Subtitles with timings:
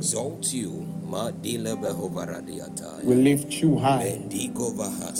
[0.00, 0.70] exalt you.
[3.04, 4.18] We lift you high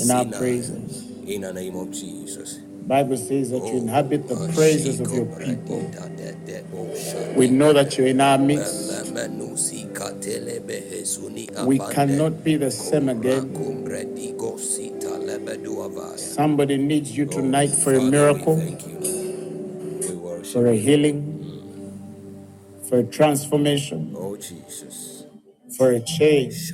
[0.01, 1.11] in our praises.
[1.27, 2.55] In the name of Jesus.
[2.89, 5.81] Bible says that you oh, inhabit the praises of your people.
[7.37, 9.07] We know that you're in our midst.
[11.67, 13.45] We cannot be the same again.
[16.17, 18.57] Somebody needs you tonight for a miracle,
[20.53, 21.27] for a healing,
[22.89, 24.20] for a transformation, oh
[25.91, 26.73] for a change,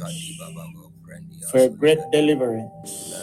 [1.51, 3.15] for a great deliverance.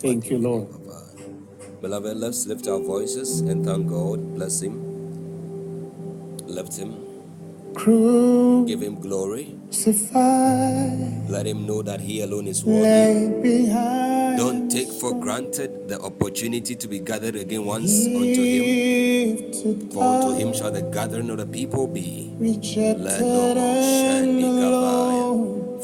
[0.00, 0.68] Thank you, Lord.
[1.80, 4.34] Beloved, let's lift our voices and thank God.
[4.34, 5.02] Bless Him.
[6.46, 7.03] Lift Him.
[7.74, 9.56] Give Him glory.
[11.28, 12.84] Let Him know that He alone is worthy.
[14.36, 19.52] Don't take for granted the opportunity to be gathered again once unto Him.
[19.92, 22.32] For unto Him shall the gathering of the people be.
[22.38, 23.54] Let no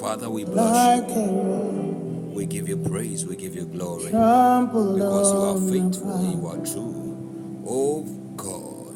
[0.00, 2.32] Father, we bless you.
[2.34, 4.06] We give you praise, we give you glory.
[4.06, 7.62] Because you are faithful you are true.
[7.66, 8.02] Oh
[8.36, 8.94] God,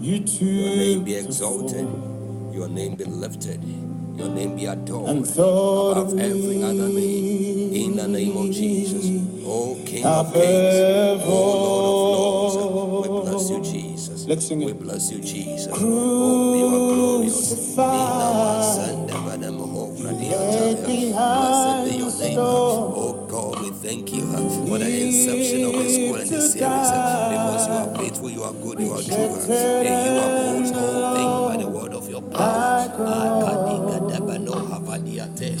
[0.00, 0.20] your
[0.76, 1.88] name be exalted,
[2.54, 3.60] your name be lifted.
[4.16, 7.72] Your name be adored above every other name.
[7.74, 9.04] In the name of Jesus.
[9.44, 11.24] Oh King of Kings.
[11.26, 11.30] Oh
[12.54, 13.08] Lord of Lords.
[13.08, 14.26] We bless you, Jesus.
[14.28, 14.66] Let's sing it.
[14.66, 15.72] We bless you, Jesus.
[15.74, 17.74] Oh, you are glorious.
[17.74, 19.04] Blessed
[21.84, 22.38] be your name.
[22.38, 24.22] Oh God, we thank you
[24.68, 26.90] for the inception of this school and this series.
[27.32, 29.14] Because you are faithful, you are good, you are true.
[29.14, 31.43] And you are uphold all things
[32.96, 35.58] power debano havadiate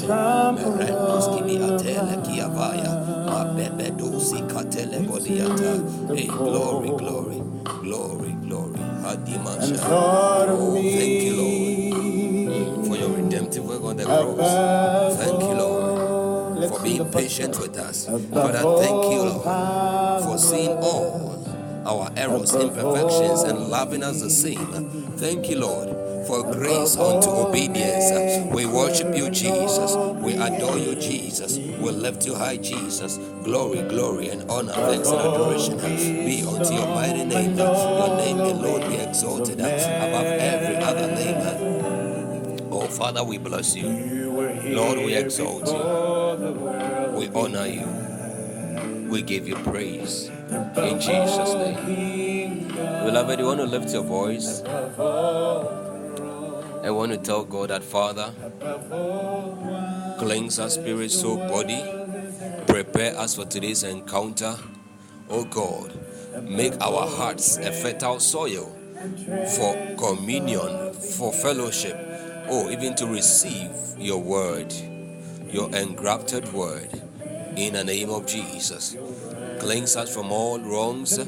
[6.28, 7.42] glory glory
[7.82, 8.78] glory glory.
[9.04, 9.78] Hadimasha.
[9.84, 12.86] Oh thank you lord.
[12.86, 15.16] For your redemptive work on the cross.
[15.16, 18.06] Thank you lord for being patient with us.
[18.06, 21.44] Father thank you lord for seeing all
[21.86, 24.90] our errors imperfections and loving us the same.
[25.18, 28.52] Thank you lord for grace unto obedience.
[28.52, 29.94] We worship you, Jesus.
[30.22, 31.58] We adore you, Jesus.
[31.58, 33.18] We lift you high, Jesus.
[33.42, 37.56] Glory, glory, and honor, thanks, and adoration be unto your mighty name.
[37.56, 42.68] Your name alone be exalted above every other name.
[42.72, 43.88] Oh, Father, we bless you.
[44.74, 47.18] Lord, we exalt you.
[47.18, 49.08] We honor you.
[49.08, 50.30] We give you praise.
[50.50, 52.68] In Jesus' name.
[52.68, 54.62] Beloved, you want to lift your voice
[56.84, 58.30] I want to tell God that, Father,
[60.18, 61.82] cleanse our spirit, soul, body.
[62.66, 64.54] Prepare us for today's encounter.
[65.30, 65.98] Oh God,
[66.42, 68.66] make our hearts a fertile soil
[69.56, 71.96] for communion, for fellowship.
[72.50, 74.70] Oh, even to receive your word,
[75.48, 76.90] your engrafted word.
[77.56, 78.94] In the name of Jesus.
[79.58, 81.18] Cleanse us from all wrongs.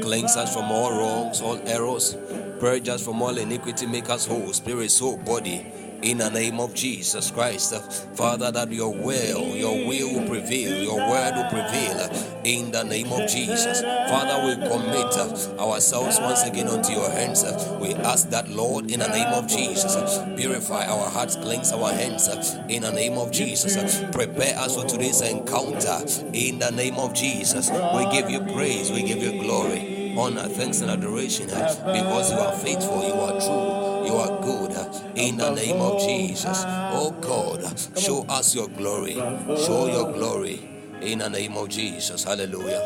[0.00, 2.16] Cleanse us from all wrongs, all errors
[2.58, 5.64] Purge us from all iniquity, make us whole, spirit, soul, body.
[6.02, 7.74] In the name of Jesus Christ,
[8.14, 12.08] Father, that your will, your will will prevail, your word will prevail.
[12.44, 17.42] In the name of Jesus, Father, we commit ourselves once again unto your hands.
[17.80, 19.96] We ask that, Lord, in the name of Jesus,
[20.36, 22.28] purify our hearts, cleanse our hands.
[22.68, 23.76] In the name of Jesus,
[24.12, 25.98] prepare us for today's encounter.
[26.32, 29.98] In the name of Jesus, we give you praise, we give you glory.
[30.18, 34.72] honor, thanks, and adoration because you are faithful, you are true, you are good.
[34.72, 40.12] Uh, in the name of Jesus, oh God, uh, show us your glory, show your
[40.12, 40.68] glory.
[41.02, 42.80] In the name of Jesus, hallelujah.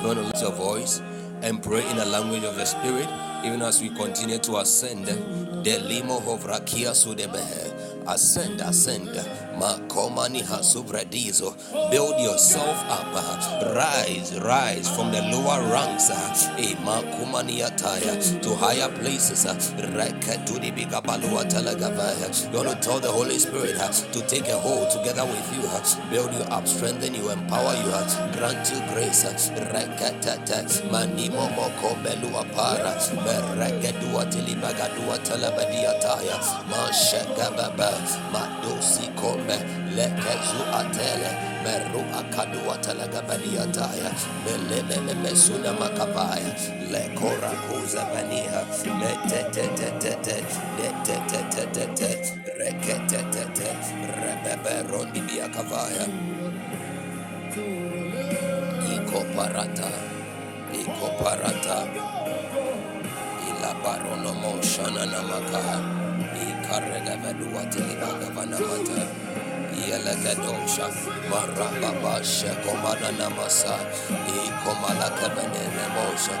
[0.00, 1.00] You want to lift your voice
[1.42, 3.08] and pray in the language of the Spirit,
[3.44, 5.06] even as we continue to ascend.
[5.06, 7.74] The limo of Rakia Sudebehe.
[8.06, 9.08] Ascend, ascend.
[11.90, 13.14] Build yourself up.
[13.74, 16.08] Rise, rise from the lower ranks.
[18.42, 19.44] To higher places.
[22.52, 23.76] You to tell the Holy Spirit
[24.12, 25.62] to take a hold together with you.
[26.10, 27.90] Build you up, strengthen you, empower you,
[28.38, 29.24] grant you grace.
[30.90, 32.94] Manimo moko belua para.
[33.24, 36.38] Bereka dua tilibagadua talabadiataya.
[36.70, 37.92] Mashagababa
[38.32, 39.64] madosi kombe telebe
[39.96, 41.30] lekezu atele
[41.64, 44.10] meru akadua telegebeniataya
[44.44, 46.52] melebelebesuna makabaya
[46.92, 48.60] lekora kuza beniha
[49.00, 50.36] metetetetete
[50.76, 52.10] netetetetete
[52.60, 53.68] reketetete
[54.20, 56.04] rebeberodibiakavaya
[58.94, 59.90] ikoparata
[60.72, 61.78] ikoparata
[63.48, 65.62] ilabaronomo shananamaka
[66.48, 69.00] ikaregeveduateliagavana mata
[69.90, 70.86] yelekedosha
[71.30, 73.74] marababashe komananamasa
[74.46, 76.34] ikomalakabenenemosha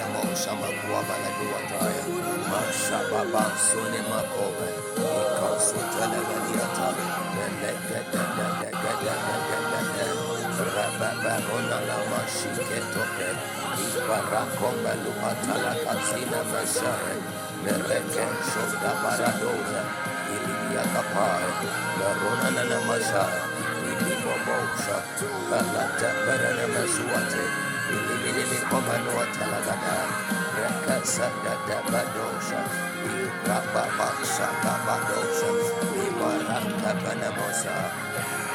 [0.00, 2.04] Gabaya Shama Kuabala Duataya,
[2.50, 6.88] Mashababa Sone Makobe, Ikasutele Gadiata,
[10.74, 13.30] Rababona Lama Shiketoke,
[13.96, 17.16] Ibarakomba Lupatala Kasina Mashare,
[17.64, 19.82] Mereke Shoda Baradoza,
[20.32, 21.52] Ilibia Kapai,
[22.00, 23.42] Larona Nana Mashare,
[23.90, 24.98] Ilibo Mosha,
[25.50, 27.71] Balata Perana Masuate,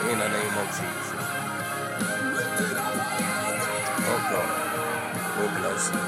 [0.09, 1.21] In the name of Jesus.
[4.07, 4.49] Oh God,
[5.37, 6.01] we bless you.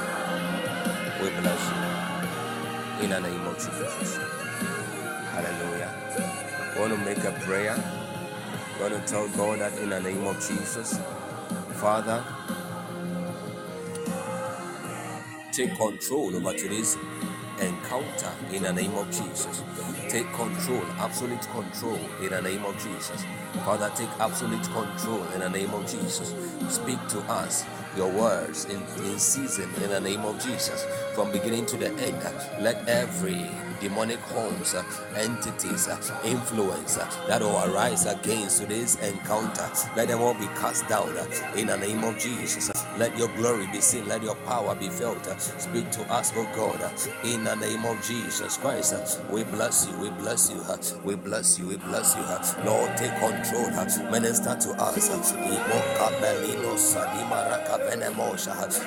[1.22, 3.04] We bless you.
[3.04, 4.18] In the name of Jesus.
[5.32, 5.92] Hallelujah.
[6.78, 7.76] Want to make a prayer.
[8.80, 10.98] Want to tell God that in the name of Jesus,
[11.74, 12.24] Father,
[15.66, 16.96] take control over today's
[17.60, 19.62] encounter in the name of Jesus.
[20.08, 23.26] Take control, absolute control in the name of Jesus.
[23.66, 26.34] Father, take absolute control in the name of Jesus.
[26.74, 30.86] Speak to us your words in, in season in the name of Jesus.
[31.14, 32.22] From beginning to the end,
[32.60, 33.46] let every
[33.80, 34.84] demonic horns, uh,
[35.16, 39.68] entities, uh, influence uh, that will arise against today's encounter.
[39.96, 42.70] Let them all be cast down uh, in the name of Jesus.
[42.98, 44.06] Let your glory be seen.
[44.06, 45.26] Let your power be felt.
[45.26, 48.94] Uh, speak to us, oh God, uh, in the name of Jesus Christ.
[49.30, 49.98] We bless you.
[49.98, 50.62] We bless you.
[51.04, 51.66] We bless you.
[51.66, 52.22] We bless you.
[52.64, 53.70] Lord, take control.
[54.10, 55.08] Minister to us.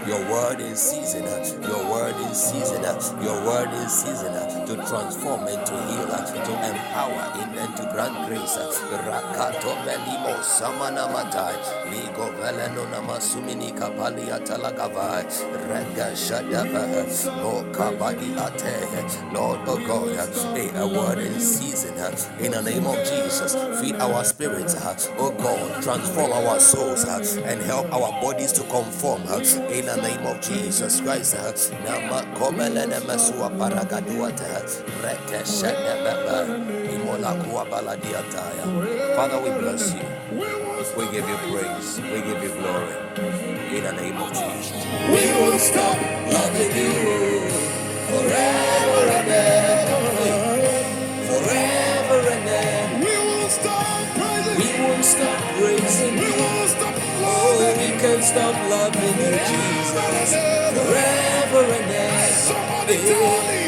[0.08, 1.24] Your word is season.
[1.64, 2.84] Your word is season.
[3.24, 4.34] Your word is season
[4.68, 8.58] to transform and to heal, to empower in and to grant grace.
[8.58, 11.54] Rakato Belimo Samana Matai,
[11.90, 15.24] Ligo Veleno Namasumini Kapali Atalagava,
[15.70, 16.84] Rega Shadaba,
[17.44, 21.94] O Kabadi Ate, Lord, oh God, hey, a word in season,
[22.40, 24.76] in the name of Jesus, feed our spirits,
[25.18, 29.22] oh God, transform our souls and help our bodies to conform.
[29.24, 31.36] In the name of Jesus Christ.
[31.86, 34.73] Nama Komelene Mesua Paragaduata,
[39.16, 40.02] Father, we bless you.
[40.98, 42.00] We give you praise.
[42.02, 42.94] We give you glory.
[43.78, 44.86] In the name of Jesus.
[45.08, 45.98] We will stop
[46.34, 46.94] loving you
[48.10, 50.02] forever and ever.
[51.30, 53.06] Forever and ever.
[53.06, 54.58] We will stop praising.
[54.60, 56.16] We won't stop praising.
[56.16, 56.96] We will stop.
[57.26, 60.34] Oh, we can stop loving you, Jesus.
[60.78, 62.34] Forever and ever.
[62.48, 63.63] Somebody tell me.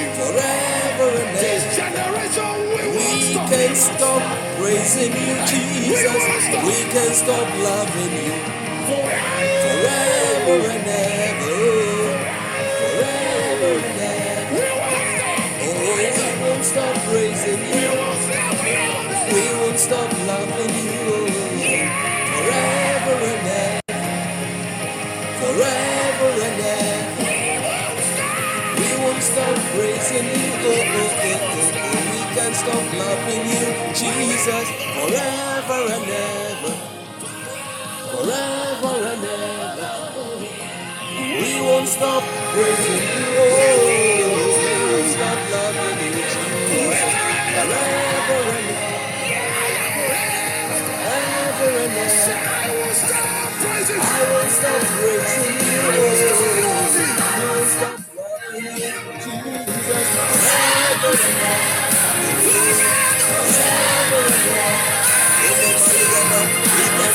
[3.75, 4.23] Can stop
[4.57, 6.23] praising you, Jesus.
[6.65, 8.35] We can stop loving you.
[8.87, 10.84] Forever
[35.93, 36.75] and ever.
[38.11, 39.91] Forever and ever.
[41.21, 42.23] We won't stop
[42.53, 43.84] praising you.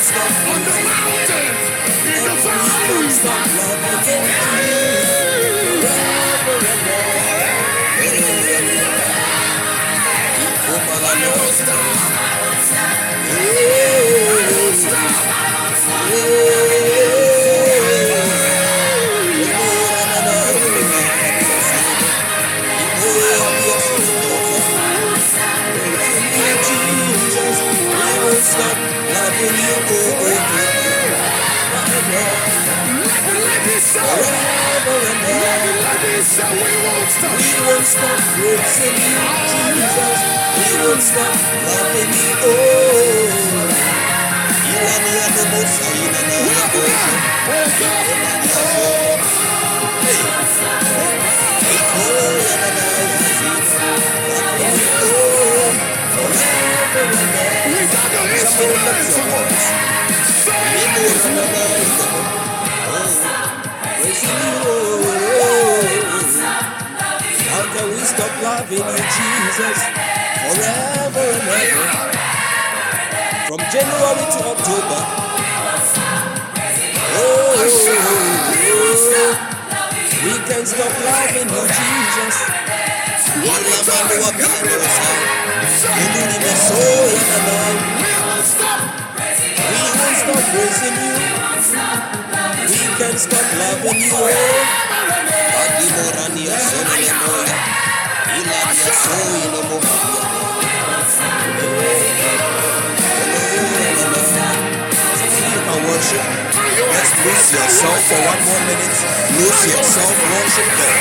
[0.01, 1.53] On the mountain,
[2.09, 3.50] in the valley,
[36.21, 37.33] let we won't stop.
[37.41, 40.21] We won't stop praising you, Jesus.
[40.61, 42.53] We won't stop loving you, oh.
[44.69, 47.11] Ilani ya nomosa, ilana ya bosa.
[47.49, 48.65] Ilani ya so.
[50.05, 50.21] Hey.
[51.75, 52.05] Iko
[52.47, 53.89] ya nana ya zina.
[54.37, 55.73] Loving you, oh.
[56.15, 57.69] Forever and ever.
[57.73, 59.17] We got the instruments.
[60.45, 61.25] Say Imo it.
[61.25, 62.19] ya nana ya zina.
[63.83, 65.40] Praising you, oh.
[67.61, 69.79] How can we stop loving you, Jesus?
[70.49, 71.85] Forever and ever.
[73.49, 75.01] From January to October.
[77.05, 79.37] Oh, oh, oh.
[80.25, 82.37] we can stop loving you, Jesus.
[83.45, 84.09] One more time.
[84.09, 85.29] Ilabando Say it.
[86.01, 86.81] Iluni miso
[87.13, 87.77] ya nanai.
[88.01, 88.81] We won't stop.
[89.69, 91.13] We won't stop praising you.
[92.73, 95.50] We can stop loving you.
[95.81, 95.83] Oh.
[95.83, 96.57] Adimorani ya
[97.27, 97.55] moya.
[98.37, 98.71] Ya
[105.71, 106.25] can worship.
[107.25, 108.97] Lose yourself for one more minute.
[109.39, 110.97] Lose yourself, worship God.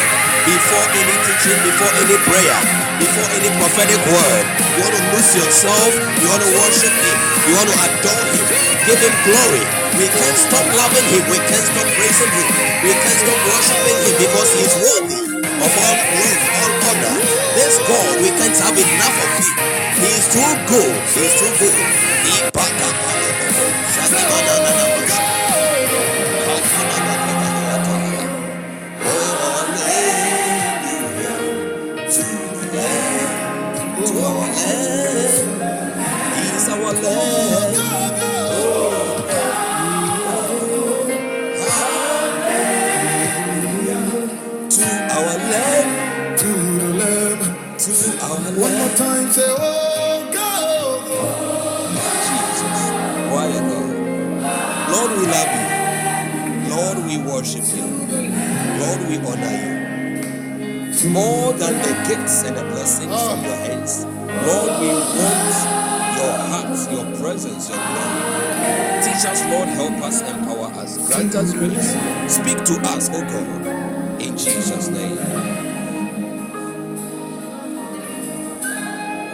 [0.46, 2.60] Before any teaching, before any prayer,
[3.00, 5.92] before any prophetic word, you want to lose yourself.
[6.22, 7.39] You want to worship Him.
[7.50, 8.46] You want to adore Him.
[8.86, 9.64] Give Him glory.
[9.98, 11.26] We can't stop loving Him.
[11.34, 12.48] We can't stop praising Him.
[12.86, 17.16] We can't stop worshiping Him because He is worthy of all glory, all honor.
[17.58, 19.46] This God, we can't have enough of Him.
[19.98, 20.94] He is too good.
[21.10, 21.78] He is too good.
[61.84, 64.06] The gifts and the blessings from your hands.
[64.06, 65.56] Lord, we want
[66.18, 69.04] your heart, your presence, your glory.
[69.04, 71.92] Teach us, Lord, help us, empower us, grant us grace.
[72.34, 75.20] Speak to us, O God, in Jesus' name.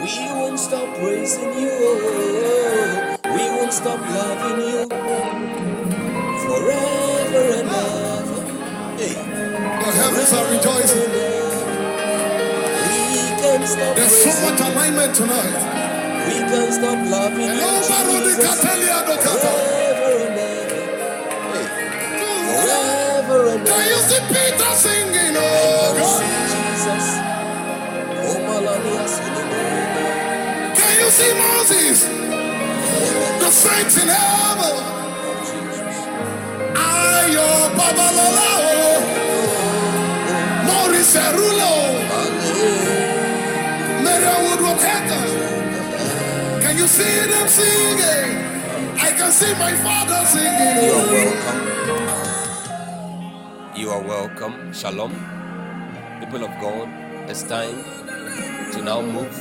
[0.01, 3.17] We won't stop praising you.
[3.25, 4.89] We won't stop loving you
[6.45, 8.41] forever and ever.
[8.97, 9.15] Hey,
[9.67, 10.84] The heavens are rejoicing.
[13.75, 15.55] We can't stop There's so much alignment tonight.
[16.27, 18.45] We can't stop loving you, Hello, Baroni Jesus.
[18.45, 19.51] Catalia Dokata.
[19.51, 20.81] Forever and ever.
[21.51, 21.67] Hey,
[22.47, 25.35] forever and Can you see Peter singing?
[25.37, 26.23] Oh, can God.
[26.53, 27.07] Jesus.
[28.11, 28.35] Oh.
[30.75, 31.99] Can you see Moses?
[33.25, 34.75] The saints in heaven.
[34.77, 35.97] Oh, Jesus.
[36.75, 39.01] Ayo Babalala, oh.
[39.01, 39.01] oh.
[40.65, 41.73] Maurice Rulo,
[46.85, 48.37] you see them singing?
[48.99, 50.85] I can see my father singing.
[50.85, 51.59] You are welcome.
[53.75, 54.71] You are welcome.
[54.71, 55.11] Shalom.
[56.19, 56.87] People of God,
[57.27, 57.83] it's time
[58.71, 59.35] to now move.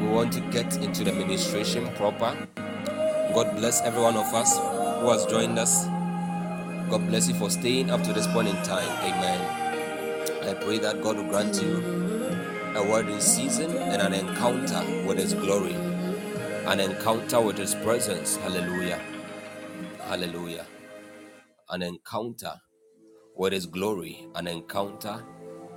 [0.00, 2.36] We want to get into the ministration proper.
[3.32, 5.84] God bless every one of us who has joined us.
[6.90, 8.90] God bless you for staying up to this point in time.
[9.04, 9.40] Amen.
[10.48, 12.08] I pray that God will grant you
[12.74, 15.74] a word in season and an encounter with His glory,
[16.68, 18.36] an encounter with His presence.
[18.36, 19.00] Hallelujah.
[20.02, 20.66] Hallelujah.
[21.70, 22.54] An encounter
[23.34, 25.24] with His glory, an encounter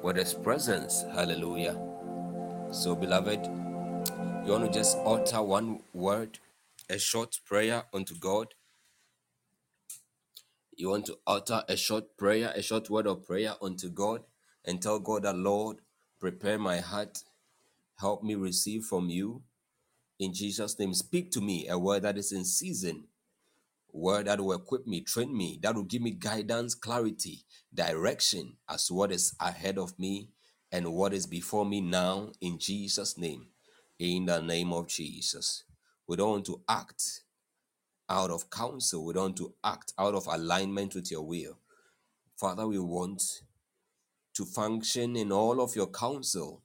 [0.03, 1.03] with His presence.
[1.13, 1.79] Hallelujah.
[2.71, 3.45] So, beloved,
[4.45, 6.39] you want to just utter one word,
[6.89, 8.47] a short prayer unto God.
[10.75, 14.23] You want to utter a short prayer, a short word of prayer unto God,
[14.65, 15.77] and tell God that, Lord,
[16.19, 17.19] prepare my heart,
[17.99, 19.43] help me receive from you.
[20.21, 23.05] In Jesus' name, speak to me a word that is in season,
[23.91, 28.85] word that will equip me, train me, that will give me guidance, clarity, direction as
[28.85, 30.29] to what is ahead of me
[30.71, 33.47] and what is before me now in Jesus' name.
[33.97, 35.63] In the name of Jesus.
[36.07, 37.21] We don't want to act
[38.07, 39.03] out of counsel.
[39.05, 41.57] We don't want to act out of alignment with your will.
[42.37, 43.23] Father, we want
[44.35, 46.61] to function in all of your counsel,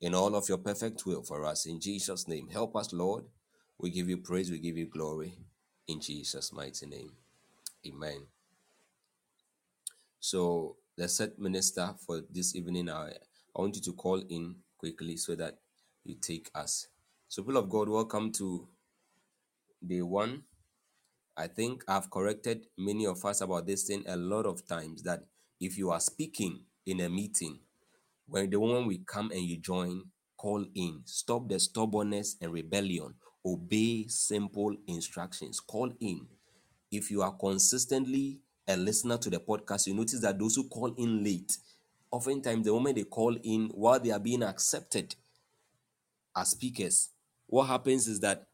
[0.00, 1.66] in all of your perfect will for us.
[1.66, 2.48] In Jesus' name.
[2.48, 3.24] Help us, Lord.
[3.78, 5.34] We give you praise, we give you glory.
[5.88, 7.12] In Jesus' mighty name.
[7.86, 8.26] Amen.
[10.20, 13.12] So the set minister for this evening, I,
[13.56, 15.58] I want you to call in quickly so that
[16.04, 16.88] you take us.
[17.28, 18.68] So, people of God, welcome to
[19.86, 20.42] day one.
[21.36, 25.24] I think I've corrected many of us about this thing a lot of times that
[25.60, 27.60] if you are speaking in a meeting,
[28.30, 30.04] when the moment we come and you join,
[30.36, 31.02] call in.
[31.04, 33.14] Stop the stubbornness and rebellion.
[33.44, 35.58] Obey simple instructions.
[35.58, 36.26] Call in.
[36.92, 38.38] If you are consistently
[38.68, 41.56] a listener to the podcast, you notice that those who call in late,
[42.12, 45.16] oftentimes the moment they call in while they are being accepted
[46.36, 47.10] as speakers,
[47.48, 48.46] what happens is that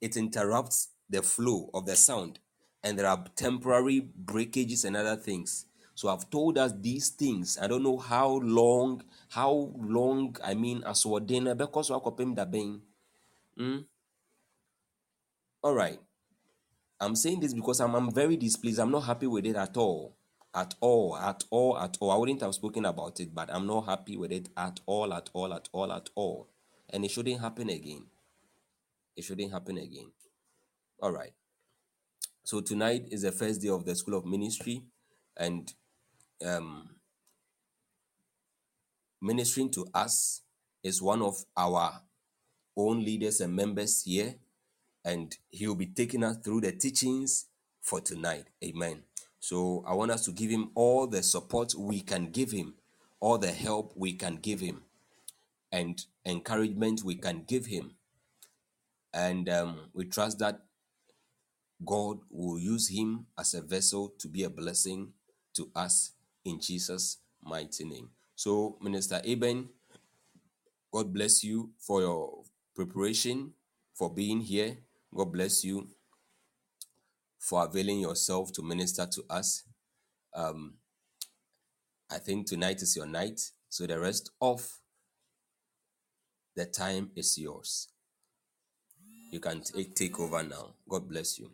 [0.00, 2.40] it interrupts the flow of the sound
[2.82, 5.66] and there are temporary breakages and other things
[6.00, 7.58] so i've told us these things.
[7.60, 13.78] I don't know how long how long i mean as ordinary because hmm?
[15.62, 16.00] all right
[17.00, 18.80] i'm saying this because I'm, I'm very displeased.
[18.80, 20.16] I'm not happy with it at all.
[20.54, 22.12] At all at all at all.
[22.12, 25.28] I wouldn't have spoken about it but i'm not happy with it at all at
[25.34, 26.48] all at all at all.
[26.88, 28.06] And it shouldn't happen again.
[29.16, 30.12] It shouldn't happen again.
[31.02, 31.34] All right
[32.42, 34.82] So tonight is the first day of the School of Ministry,
[35.36, 35.72] and
[36.44, 36.90] um,
[39.20, 40.42] ministering to us
[40.82, 42.02] is one of our
[42.76, 44.36] own leaders and members here,
[45.04, 47.46] and he will be taking us through the teachings
[47.80, 48.44] for tonight.
[48.64, 49.02] Amen.
[49.38, 52.74] So I want us to give him all the support we can give him,
[53.20, 54.82] all the help we can give him,
[55.72, 57.92] and encouragement we can give him.
[59.12, 60.60] And um, we trust that
[61.84, 65.12] God will use him as a vessel to be a blessing
[65.54, 66.12] to us
[66.44, 68.10] in Jesus' mighty name.
[68.34, 69.68] So, Minister Eben,
[70.92, 72.42] God bless you for your
[72.74, 73.52] preparation,
[73.94, 74.78] for being here.
[75.14, 75.88] God bless you
[77.38, 79.64] for availing yourself to minister to us.
[80.34, 80.74] Um,
[82.10, 84.68] I think tonight is your night, so the rest of
[86.56, 87.88] the time is yours.
[89.32, 90.74] You can take, take over now.
[90.88, 91.52] God bless you.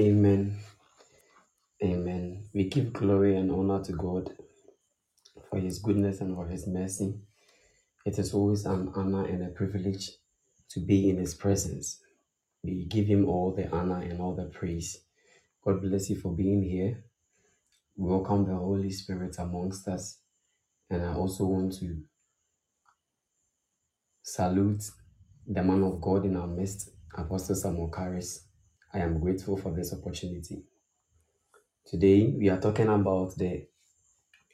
[0.00, 0.58] Amen.
[1.84, 2.44] Amen.
[2.54, 4.30] We give glory and honor to God
[5.50, 7.14] for His goodness and for His mercy.
[8.06, 10.10] It is always an honor and a privilege
[10.70, 12.00] to be in His presence.
[12.64, 14.98] We give Him all the honor and all the praise.
[15.64, 17.04] God bless you for being here.
[17.96, 20.18] Welcome the Holy Spirit amongst us.
[20.90, 21.98] And I also want to
[24.24, 24.82] salute
[25.46, 28.40] the man of God in our midst, Apostle Samuel Karis.
[28.94, 30.64] I am grateful for this opportunity.
[31.86, 33.66] Today, we are talking about the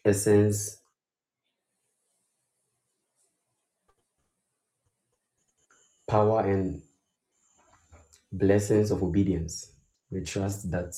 [0.05, 0.81] essence,
[6.07, 6.83] power, and
[8.33, 9.72] blessings of obedience.
[10.11, 10.94] We trust that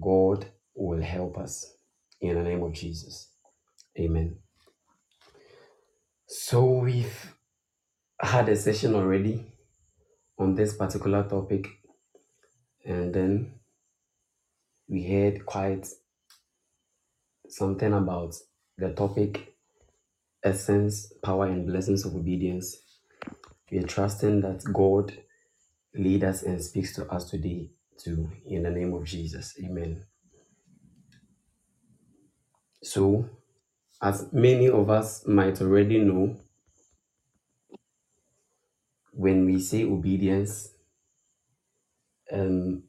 [0.00, 1.76] God will help us
[2.20, 3.28] in the name of Jesus.
[3.98, 4.36] Amen.
[6.26, 7.34] So we've
[8.18, 9.44] had a session already
[10.38, 11.66] on this particular topic,
[12.84, 13.54] and then
[14.88, 15.88] we heard quite
[17.48, 18.34] something about
[18.78, 19.54] the topic
[20.44, 22.76] essence, power, and blessings of obedience.
[23.70, 25.12] We are trusting that God
[25.94, 29.54] lead us and speaks to us today too in the name of Jesus.
[29.64, 30.04] Amen.
[32.82, 33.28] So,
[34.02, 36.38] as many of us might already know,
[39.12, 40.71] when we say obedience,
[42.32, 42.84] um,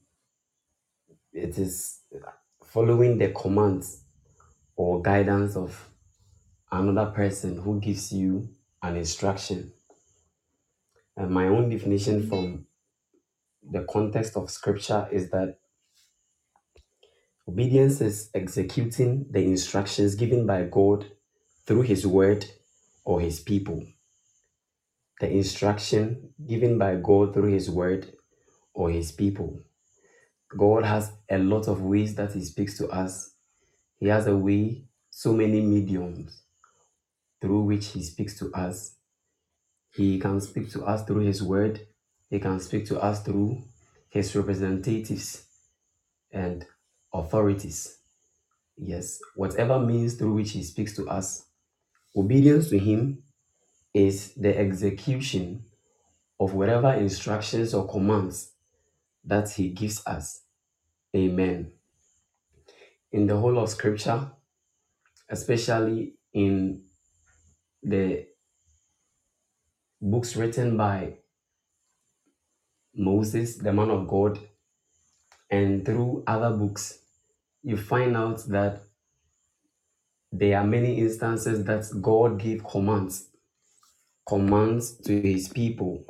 [1.34, 2.00] it is
[2.64, 4.04] following the commands
[4.76, 5.90] or guidance of
[6.72, 8.50] another person who gives you
[8.82, 9.72] an instruction.
[11.16, 12.66] And my own definition from
[13.70, 15.58] the context of scripture is that
[17.48, 21.06] obedience is executing the instructions given by God
[21.66, 22.46] through his word
[23.06, 23.86] or his people.
[25.20, 28.14] The instruction given by God through his word
[28.74, 29.62] or his people.
[30.58, 33.36] God has a lot of ways that he speaks to us.
[34.00, 36.44] He has a way, so many mediums
[37.42, 38.96] through which he speaks to us.
[39.94, 41.88] He can speak to us through his word.
[42.30, 43.64] He can speak to us through
[44.10, 45.46] his representatives
[46.32, 46.66] and
[47.14, 47.98] authorities.
[48.78, 51.46] Yes, whatever means through which he speaks to us,
[52.16, 53.24] obedience to him
[53.94, 55.66] is the execution
[56.40, 58.53] of whatever instructions or commands
[59.26, 60.42] that he gives us.
[61.16, 61.72] Amen.
[63.12, 64.32] In the whole of scripture,
[65.30, 66.84] especially in
[67.84, 68.28] the
[70.02, 71.16] books written by
[72.96, 74.40] Moses, the man of God,
[75.50, 77.00] and through other books,
[77.64, 78.82] you find out that
[80.32, 83.30] there are many instances that God gave commands,
[84.28, 86.06] commands to his people,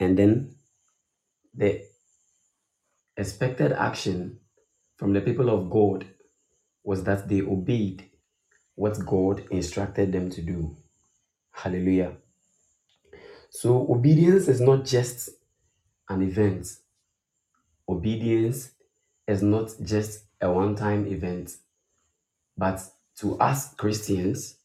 [0.00, 0.56] and then
[1.54, 1.84] the
[3.20, 4.38] expected action
[4.96, 6.06] from the people of God
[6.82, 8.08] was that they obeyed
[8.74, 10.74] what God instructed them to do.
[11.52, 12.14] Hallelujah.
[13.50, 15.30] So, obedience is not just
[16.08, 16.66] an event,
[17.88, 18.70] obedience
[19.26, 21.56] is not just a one time event,
[22.56, 22.80] but
[23.18, 24.56] to us Christians,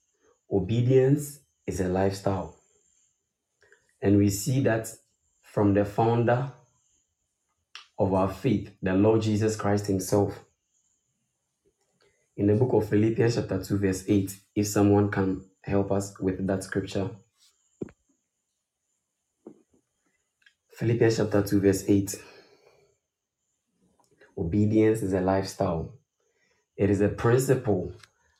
[0.50, 2.56] obedience is a lifestyle.
[4.02, 4.88] And we see that
[5.42, 6.52] from the founder
[7.98, 10.44] of our faith, the Lord Jesus Christ Himself.
[12.38, 16.46] In the book of Philippians, chapter 2, verse 8, if someone can help us with
[16.48, 17.10] that scripture.
[20.78, 22.16] Philippians chapter 2, verse 8.
[24.38, 25.94] Obedience is a lifestyle,
[26.76, 27.94] it is a principle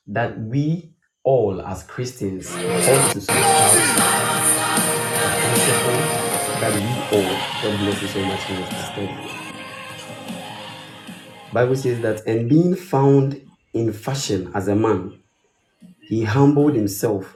[0.06, 0.92] that we
[1.24, 4.02] all as Christians ought to subscribe to.
[5.16, 6.00] A principle
[6.60, 8.92] that we all, God bless you so much, Mr.
[8.92, 9.45] Steph.
[11.56, 13.40] Bible says that, and being found
[13.72, 15.22] in fashion as a man,
[16.02, 17.34] he humbled himself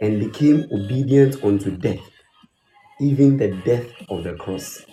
[0.00, 2.00] and became obedient unto death,
[3.02, 4.86] even the death of the cross.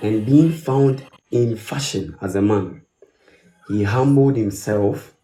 [0.00, 2.80] And being found in fashion as a man,
[3.68, 5.14] he humbled himself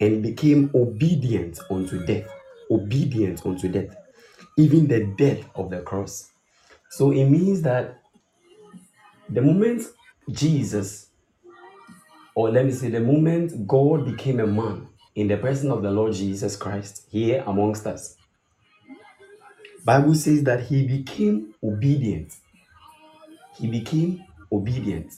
[0.00, 2.30] and became obedient unto death,
[2.70, 3.94] obedient unto death,
[4.56, 6.30] even the death of the cross.
[6.88, 8.00] So it means that
[9.28, 9.82] the moment
[10.30, 11.09] Jesus,
[12.34, 15.90] or let me say, the moment God became a man in the person of the
[15.90, 18.16] Lord Jesus Christ here amongst us,
[19.84, 22.34] Bible says that he became obedient.
[23.58, 25.12] He became obedient.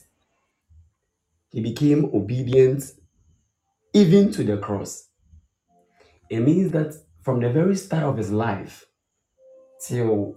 [1.51, 2.85] He became obedient
[3.93, 5.09] even to the cross.
[6.31, 8.87] It means that from the very start of his life
[9.87, 10.37] till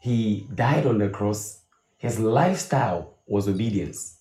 [0.00, 1.60] he died on the cross,
[1.98, 4.18] his lifestyle was obedience.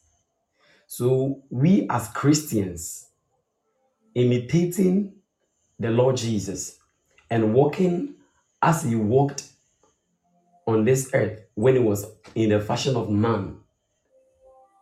[0.94, 3.08] So we as Christians,
[4.14, 5.14] imitating
[5.80, 6.80] the Lord Jesus
[7.30, 8.16] and walking
[8.62, 9.48] as he walked
[10.68, 13.56] on this earth when he was in the fashion of man,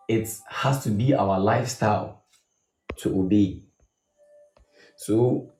[0.07, 2.23] it has to be our lifestyle
[2.97, 3.61] to obey.
[4.97, 5.53] So,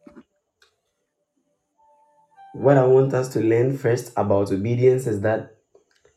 [2.56, 5.58] what I want us to learn first about obedience is that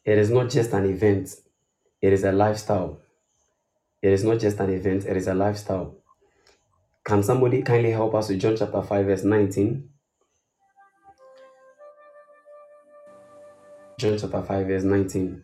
[0.06, 1.34] it is not just an event,
[2.00, 3.02] it is a lifestyle.
[4.02, 5.94] It is not just an event, it is a lifestyle.
[7.04, 9.88] Can somebody kindly help us with John chapter 5, verse 19?
[13.98, 15.42] John chapter 5, verse 19.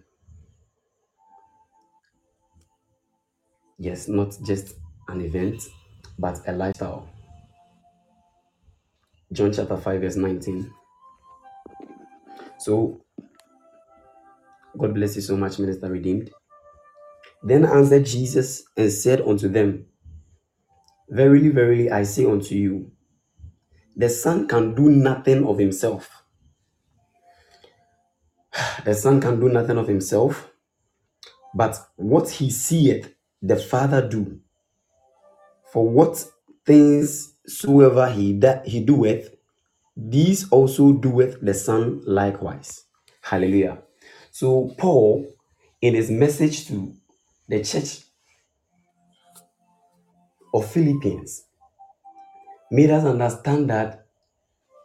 [3.78, 4.74] Yes, not just
[5.06, 5.62] an event,
[6.18, 7.08] but a lifestyle.
[9.32, 10.74] John chapter 5, verse 19.
[12.58, 13.04] So,
[14.76, 16.32] God bless you so much, Minister Redeemed.
[17.48, 19.86] Then answered Jesus and said unto them,
[21.10, 22.92] Verily, verily, I say unto you,
[23.96, 26.24] the Son can do nothing of himself.
[28.84, 30.50] The Son can do nothing of himself,
[31.54, 34.40] but what he seeth the Father do.
[35.72, 36.24] For what
[36.66, 39.34] things soever he, da- he doeth,
[39.96, 42.84] these also doeth the Son likewise.
[43.22, 43.78] Hallelujah.
[44.32, 45.26] So, Paul,
[45.82, 46.94] in his message to
[47.48, 48.04] the church
[50.52, 51.44] of Philippines
[52.70, 54.06] made us understand that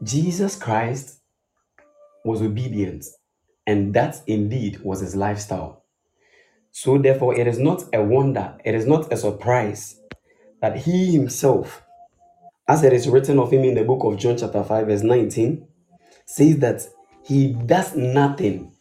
[0.03, 1.19] Jesus Christ
[2.25, 3.05] was obedient,
[3.67, 5.83] and that indeed was his lifestyle.
[6.71, 9.99] So, therefore, it is not a wonder, it is not a surprise
[10.61, 11.83] that he himself,
[12.67, 15.67] as it is written of him in the book of John, chapter 5, verse 19,
[16.25, 16.81] says that
[17.25, 18.71] he does nothing,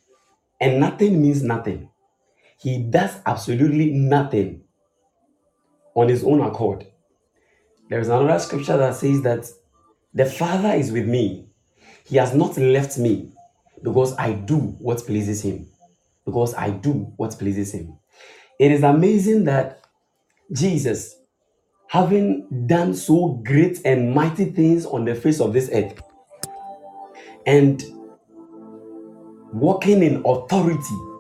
[0.61, 1.89] and nothing means nothing.
[2.63, 4.63] He does absolutely nothing
[5.95, 6.87] on his own accord.
[7.91, 9.47] There is another scripture that says that
[10.15, 11.49] the Father is with me.
[12.05, 13.33] He has not left me
[13.83, 15.67] because I do what pleases him.
[16.25, 17.99] Because I do what pleases him.
[18.61, 19.83] It is amazing that
[20.53, 21.17] Jesus,
[21.89, 26.01] having done so great and mighty things on the face of this earth,
[27.45, 27.83] and
[29.53, 31.12] walking in authority,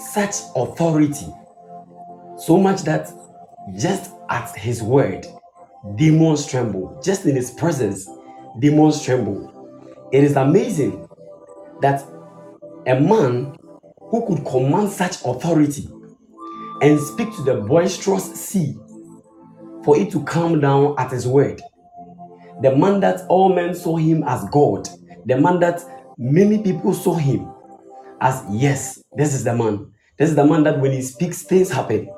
[0.00, 1.26] such authority,
[2.38, 3.10] so much that
[3.78, 5.26] just at his word,
[5.96, 7.00] demons tremble.
[7.04, 8.08] Just in his presence,
[8.58, 10.08] demons tremble.
[10.12, 11.08] It is amazing
[11.82, 12.04] that
[12.86, 13.56] a man
[14.00, 15.88] who could command such authority
[16.82, 18.76] and speak to the boisterous sea
[19.84, 21.62] for it to calm down at his word.
[22.62, 24.88] The man that all men saw him as God,
[25.26, 25.82] the man that
[26.18, 27.50] many people saw him
[28.20, 29.92] as, yes, this is the man.
[30.18, 32.12] This is the man that when he speaks, things happen.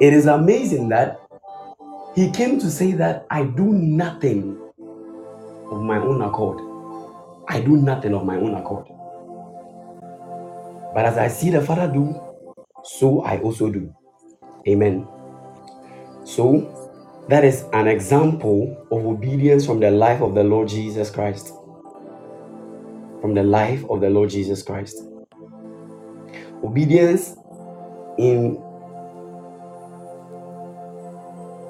[0.00, 1.20] It is amazing that
[2.14, 4.58] he came to say that I do nothing
[5.70, 6.60] of my own accord.
[7.48, 8.86] I do nothing of my own accord.
[10.94, 12.20] But as I see the Father do,
[12.84, 13.92] so I also do.
[14.68, 15.06] Amen.
[16.24, 16.70] So
[17.28, 21.52] that is an example of obedience from the life of the Lord Jesus Christ.
[23.24, 25.02] From the life of the Lord Jesus Christ.
[26.62, 27.34] Obedience
[28.18, 28.62] in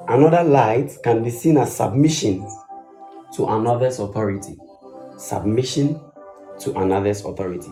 [0.09, 2.45] another light can be seen as submission
[3.37, 4.57] to another's authority.
[5.17, 5.97] Submission
[6.59, 7.71] to another's authority.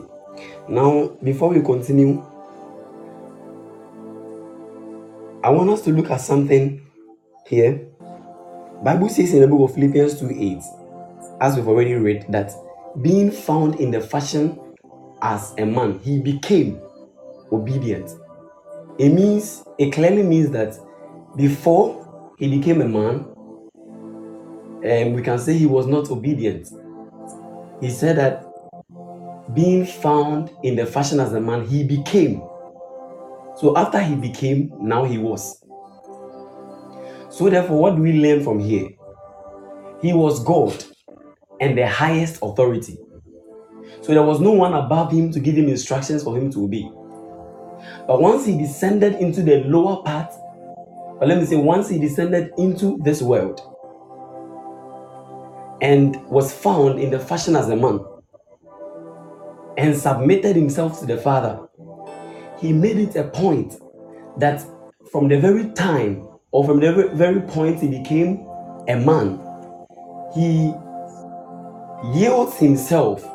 [0.70, 2.26] Now, before we continue,
[5.44, 6.88] I want us to look at something
[7.48, 7.86] here.
[8.82, 12.54] Bible says in the book of Philippians 2 8, as we've already read, that
[13.02, 14.60] being found in the fashion
[15.22, 16.80] as a man, he became
[17.52, 18.12] obedient.
[19.00, 20.78] It means, it clearly means that
[21.36, 23.26] before he became a man,
[24.84, 26.70] and we can say he was not obedient.
[27.82, 28.46] He said that
[29.54, 32.42] being found in the fashion as a man, he became.
[33.56, 35.64] So after he became, now he was.
[37.30, 38.90] So therefore, what do we learn from here?
[40.02, 40.84] He was God
[41.64, 42.98] and the highest authority.
[44.02, 46.92] So there was no one above him to give him instructions for him to obey.
[48.06, 50.34] But once he descended into the lower part,
[51.22, 53.62] or let me say, once he descended into this world
[55.82, 58.02] and was found in the fashion as a man
[59.78, 61.66] and submitted himself to the Father,
[62.60, 63.76] he made it a point
[64.38, 64.66] that
[65.14, 68.46] from the very time or from the very point he became
[68.90, 69.40] a man,
[70.36, 70.74] he
[72.12, 73.26] yields himself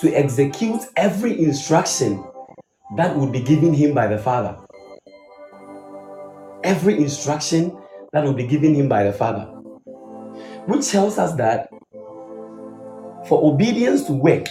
[0.00, 2.24] to execute every instruction
[2.96, 4.56] that would be given him by the Father.
[6.64, 7.76] Every instruction
[8.12, 9.44] that would be given him by the Father.
[10.66, 11.68] Which tells us that
[13.26, 14.46] for obedience to work,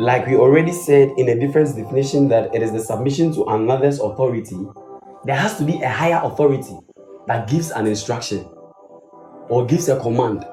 [0.00, 3.98] like we already said in a different definition, that it is the submission to another's
[3.98, 4.56] authority,
[5.24, 6.76] there has to be a higher authority
[7.26, 8.48] that gives an instruction
[9.48, 10.46] or gives a command.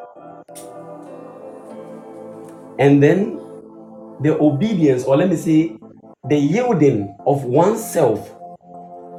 [2.80, 3.38] And then
[4.22, 5.78] the obedience, or let me say,
[6.30, 8.30] the yielding of oneself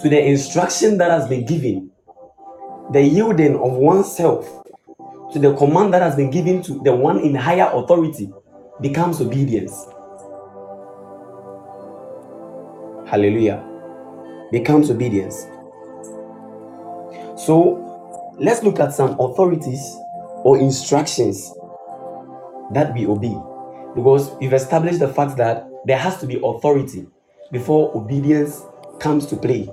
[0.00, 1.90] to the instruction that has been given,
[2.92, 4.64] the yielding of oneself
[5.32, 8.30] to the command that has been given to the one in higher authority
[8.80, 9.86] becomes obedience.
[13.06, 13.62] Hallelujah.
[14.50, 15.46] Becomes obedience.
[17.36, 19.96] So let's look at some authorities
[20.44, 21.52] or instructions
[22.72, 23.36] that we obey.
[23.94, 27.06] Because we've established the fact that there has to be authority
[27.52, 28.62] before obedience
[28.98, 29.68] comes to play,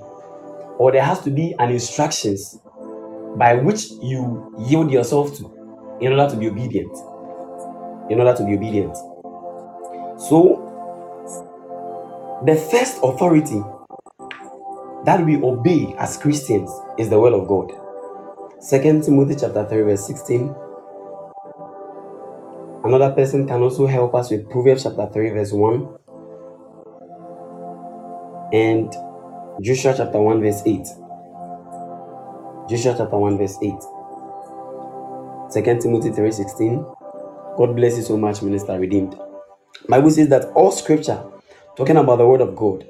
[0.78, 2.58] or there has to be an instructions
[3.36, 6.92] by which you yield yourself to in order to be obedient.
[8.10, 8.96] In order to be obedient.
[10.18, 10.68] So,
[12.44, 13.60] the first authority
[15.04, 17.72] that we obey as Christians is the word of God.
[18.60, 20.54] Second Timothy chapter 3, verse 16.
[22.84, 25.88] Another person can also help us with Proverbs chapter 3, verse 1.
[28.52, 28.92] And
[29.60, 30.84] Joshua chapter 1, verse 8.
[32.68, 33.72] Joshua chapter 1, verse 8.
[35.52, 36.84] Second Timothy 3, 16.
[37.56, 39.16] God bless you so much, Minister Redeemed.
[39.88, 41.22] Bible says that all scripture,
[41.76, 42.84] talking about the word of God,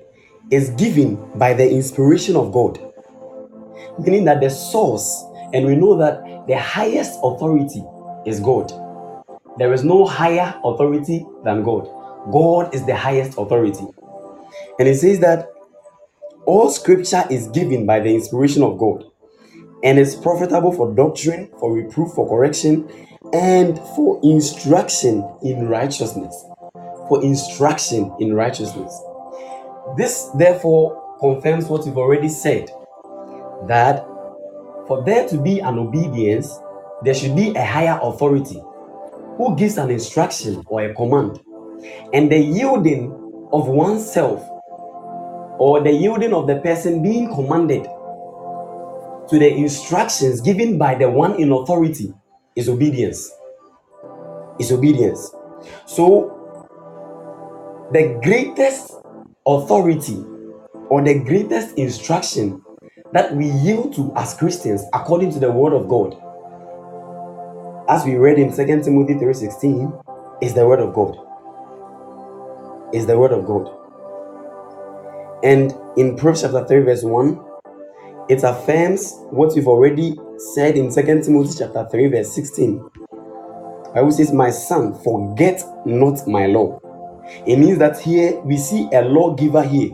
[0.51, 2.80] is given by the inspiration of God.
[3.99, 5.22] Meaning that the source,
[5.53, 7.84] and we know that the highest authority
[8.24, 8.72] is God.
[9.59, 11.88] There is no higher authority than God.
[12.32, 13.86] God is the highest authority.
[14.78, 15.48] And it says that
[16.46, 19.05] all scripture is given by the inspiration of God
[19.84, 22.88] and is profitable for doctrine, for reproof, for correction,
[23.32, 26.44] and for instruction in righteousness.
[27.09, 28.98] For instruction in righteousness.
[29.96, 32.70] This therefore confirms what we've already said
[33.68, 34.05] that
[34.86, 36.59] for there to be an obedience,
[37.03, 38.61] there should be a higher authority
[39.37, 41.41] who gives an instruction or a command.
[42.12, 43.11] And the yielding
[43.53, 44.49] of oneself
[45.59, 47.85] or the yielding of the person being commanded
[49.28, 52.12] to the instructions given by the one in authority
[52.57, 53.30] is obedience.
[54.59, 55.35] Is obedience.
[55.87, 56.39] So,
[57.93, 58.93] the greatest
[59.47, 60.24] authority
[60.89, 62.62] or the greatest instruction
[63.12, 66.16] that we yield to as Christians according to the word of God
[67.93, 69.93] as we read in 2 Timothy 3:16
[70.40, 71.14] is the word of God.
[72.95, 73.68] Is the word of God.
[75.45, 77.38] And in Proverbs chapter 3 verse 1
[78.30, 80.18] it affirms what we've already
[80.55, 82.82] said in 2 Timothy chapter 3 verse 16.
[83.95, 86.80] Bible says, My son, forget not my law.
[87.47, 89.90] It means that here we see a lawgiver here.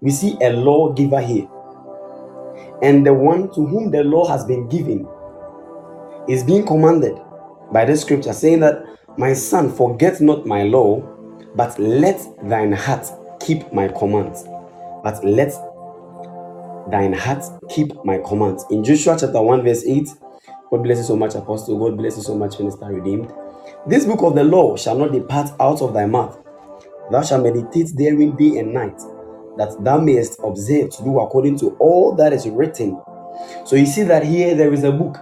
[0.00, 1.48] We see a lawgiver here.
[2.82, 5.08] And the one to whom the law has been given
[6.28, 7.18] is being commanded
[7.72, 8.84] by the scripture, saying that,
[9.16, 11.00] My son, forget not my law,
[11.54, 13.06] but let thine heart
[13.40, 14.44] keep my commands.
[15.02, 15.52] But let
[16.90, 18.64] thine heart keep my commands.
[18.70, 20.08] In Joshua chapter 1, verse 8,
[20.70, 21.78] God bless you so much, Apostle.
[21.78, 23.32] God bless you so much, Minister Redeemed.
[23.86, 26.38] This book of the law shall not depart out of thy mouth.
[27.10, 28.98] Thou shalt meditate therein day and night,
[29.56, 33.00] that thou mayest observe to do according to all that is written.
[33.64, 35.16] So you see that here there is a book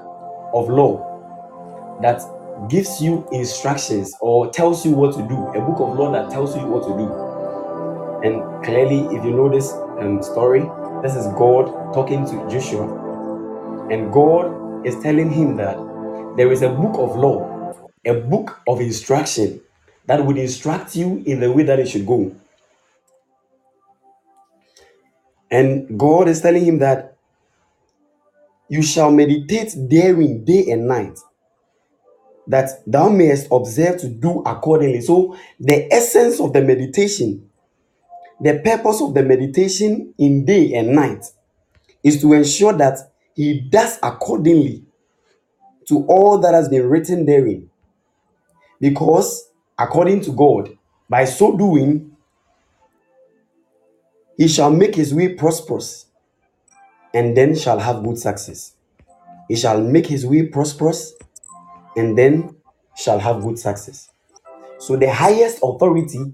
[0.58, 2.22] of law that
[2.68, 5.46] gives you instructions or tells you what to do.
[5.54, 7.28] A book of law that tells you what to do.
[8.24, 10.68] And clearly, if you know this um, story,
[11.02, 12.86] this is God talking to Joshua,
[13.90, 15.76] and God is telling him that
[16.36, 19.60] there is a book of law, a book of instruction
[20.06, 22.34] that would instruct you in the way that it should go.
[25.50, 27.17] And God is telling him that
[28.68, 31.18] you shall meditate therein day and night,
[32.46, 35.00] that thou mayest observe to do accordingly.
[35.00, 37.50] So, the essence of the meditation,
[38.40, 41.24] the purpose of the meditation in day and night
[42.04, 42.98] is to ensure that
[43.34, 44.84] he does accordingly
[45.88, 47.70] to all that has been written therein.
[48.80, 50.76] Because, according to God,
[51.08, 52.16] by so doing,
[54.36, 56.07] he shall make his way prosperous
[57.14, 58.74] and then shall have good success.
[59.48, 61.14] He shall make his way prosperous
[61.96, 62.56] and then
[62.96, 64.08] shall have good success.
[64.78, 66.32] So, the highest authority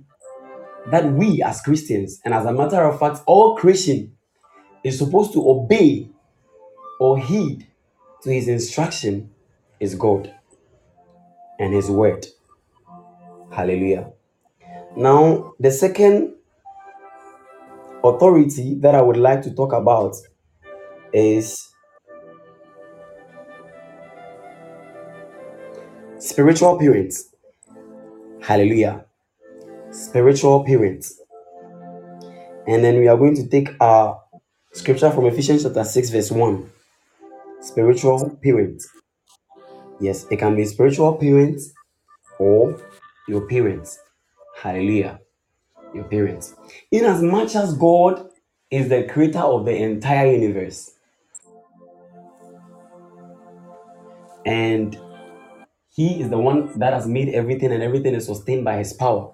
[0.91, 4.17] that we as Christians, and as a matter of fact, all creation
[4.83, 6.11] is supposed to obey
[7.01, 7.67] or heed
[8.23, 9.31] to his instruction
[9.81, 10.35] is God
[11.59, 12.27] and his word.
[13.51, 14.11] Hallelujah.
[14.97, 16.35] Now, the second
[18.05, 20.17] authority that I would like to talk about
[21.15, 21.73] is
[26.19, 27.31] spiritual parents.
[28.43, 29.07] Hallelujah.
[29.93, 31.21] Spiritual parents.
[32.67, 34.21] And then we are going to take our
[34.73, 36.71] scripture from Ephesians chapter 6, verse 1.
[37.61, 38.89] Spiritual parents.
[40.01, 41.73] Yes, it can be spiritual parents
[42.39, 42.81] or
[43.29, 43.99] your parents.
[44.61, 45.21] Hallelujah.
[45.95, 46.57] Your parents.
[46.91, 48.29] In as much as God
[48.71, 50.94] is the creator of the entire universe,
[54.45, 54.99] and
[55.91, 59.33] He is the one that has made everything, and everything is sustained by His power.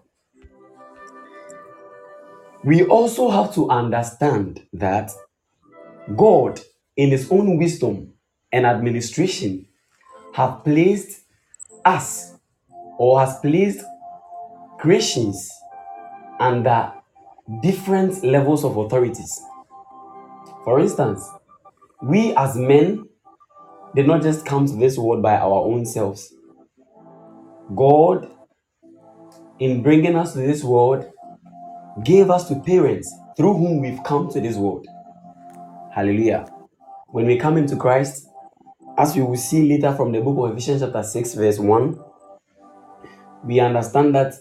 [2.63, 5.11] We also have to understand that
[6.17, 6.61] God,
[6.97, 8.13] in His own wisdom
[8.53, 9.67] and administration,
[10.35, 11.23] have placed
[11.85, 12.35] us
[12.99, 13.85] or has placed
[14.79, 15.51] creations
[16.39, 16.93] under
[17.63, 19.41] different levels of authorities.
[20.65, 21.29] For instance,
[22.03, 23.09] we as men
[23.95, 26.33] did not just come to this world by our own selves.
[27.75, 28.31] God,
[29.59, 31.11] in bringing us to this world,
[32.05, 34.87] gave us to parents through whom we've come to this world.
[35.93, 36.47] Hallelujah.
[37.09, 38.29] When we come into Christ,
[38.97, 41.99] as we will see later from the book of Ephesians, chapter 6, verse 1,
[43.45, 44.35] we understand that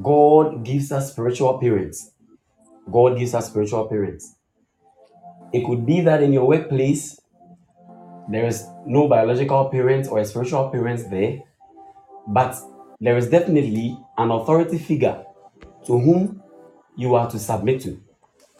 [0.00, 2.12] God gives us spiritual parents.
[2.90, 4.34] God gives us spiritual parents.
[5.52, 7.18] It could be that in your workplace,
[8.28, 11.40] there is no biological parent or a spiritual parent there,
[12.26, 12.56] but
[13.00, 15.24] there is definitely an authority figure
[15.86, 16.42] to whom
[16.96, 18.00] you are to submit to.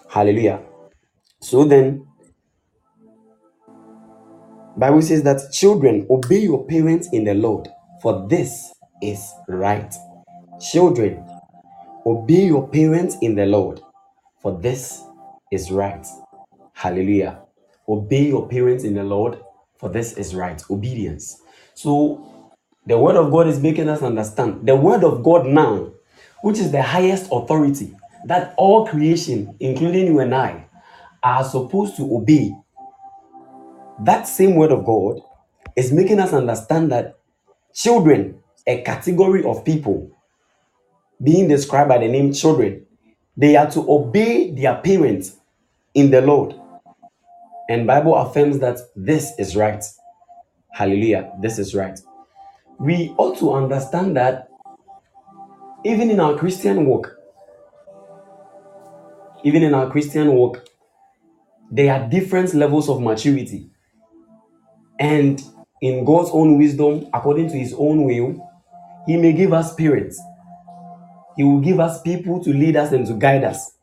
[0.08, 0.62] Hallelujah.
[1.40, 2.06] So then,
[4.76, 7.68] Bible says that children obey your parents in the Lord,
[8.00, 9.92] for this is right.
[10.70, 11.24] Children,
[12.06, 13.80] obey your parents in the Lord,
[14.40, 15.02] for this
[15.50, 16.06] is right.
[16.74, 17.40] Hallelujah.
[17.88, 19.38] Obey your parents in the Lord,
[19.78, 20.62] for this is right.
[20.70, 21.40] Obedience.
[21.74, 22.52] So
[22.86, 25.92] the word of God is making us understand the word of God now,
[26.42, 27.94] which is the highest authority
[28.26, 30.66] that all creation, including you and I,
[31.22, 32.54] are supposed to obey.
[34.04, 35.20] That same word of God
[35.76, 37.18] is making us understand that
[37.74, 40.10] children, a category of people
[41.22, 42.86] being described by the name children,
[43.36, 45.36] they are to obey their parents
[45.94, 46.57] in the Lord.
[47.68, 49.84] And Bible affirms that this is right.
[50.72, 51.32] Hallelujah.
[51.40, 51.98] This is right.
[52.80, 54.48] We to understand that
[55.84, 57.14] even in our Christian walk,
[59.44, 60.64] even in our Christian walk,
[61.70, 63.70] there are different levels of maturity.
[64.98, 65.42] And
[65.80, 68.50] in God's own wisdom, according to his own will,
[69.06, 70.20] he may give us spirits.
[71.36, 73.77] He will give us people to lead us and to guide us.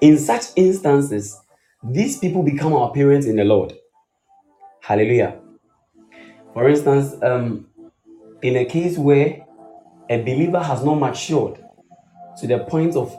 [0.00, 1.36] In such instances,
[1.82, 3.72] these people become our parents in the Lord.
[4.80, 5.40] Hallelujah.
[6.54, 7.66] For instance, um,
[8.42, 9.44] in a case where
[10.08, 11.64] a believer has not matured
[12.40, 13.16] to the point of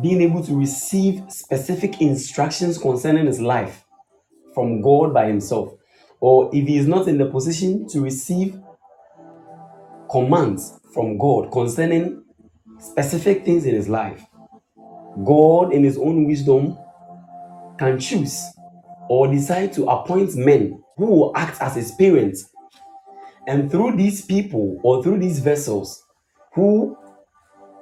[0.00, 3.84] being able to receive specific instructions concerning his life
[4.54, 5.72] from God by himself,
[6.20, 8.58] or if he is not in the position to receive
[10.10, 12.24] commands from God concerning
[12.78, 14.24] specific things in his life,
[15.24, 16.78] God, in his own wisdom,
[17.78, 18.44] can choose
[19.08, 22.48] or decide to appoint men who will act as his parents.
[23.46, 26.04] And through these people or through these vessels,
[26.54, 26.96] who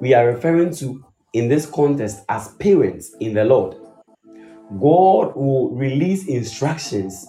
[0.01, 3.76] we are referring to in this context as parents in the Lord,
[4.81, 7.26] God will release instructions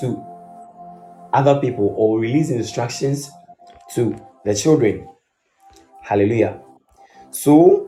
[0.00, 0.24] to
[1.32, 3.30] other people or release instructions
[3.94, 5.08] to the children.
[6.02, 6.60] Hallelujah.
[7.30, 7.87] So,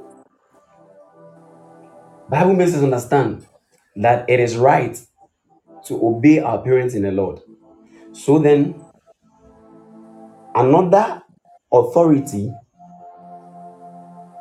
[2.30, 3.44] Bible makes us understand
[3.96, 4.96] that it is right
[5.86, 7.40] to obey our parents in the Lord.
[8.12, 8.80] So then,
[10.54, 11.22] another
[11.72, 12.52] authority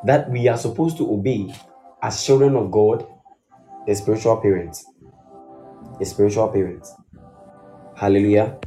[0.06, 1.52] that we are supposed to obey
[2.00, 3.06] as children of God
[3.88, 4.86] is spiritual parents.
[6.00, 6.94] Is spiritual parents.
[7.96, 8.58] Hallelujah.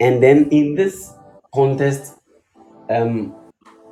[0.00, 1.12] And then in this
[1.52, 2.14] context,
[2.88, 3.34] um,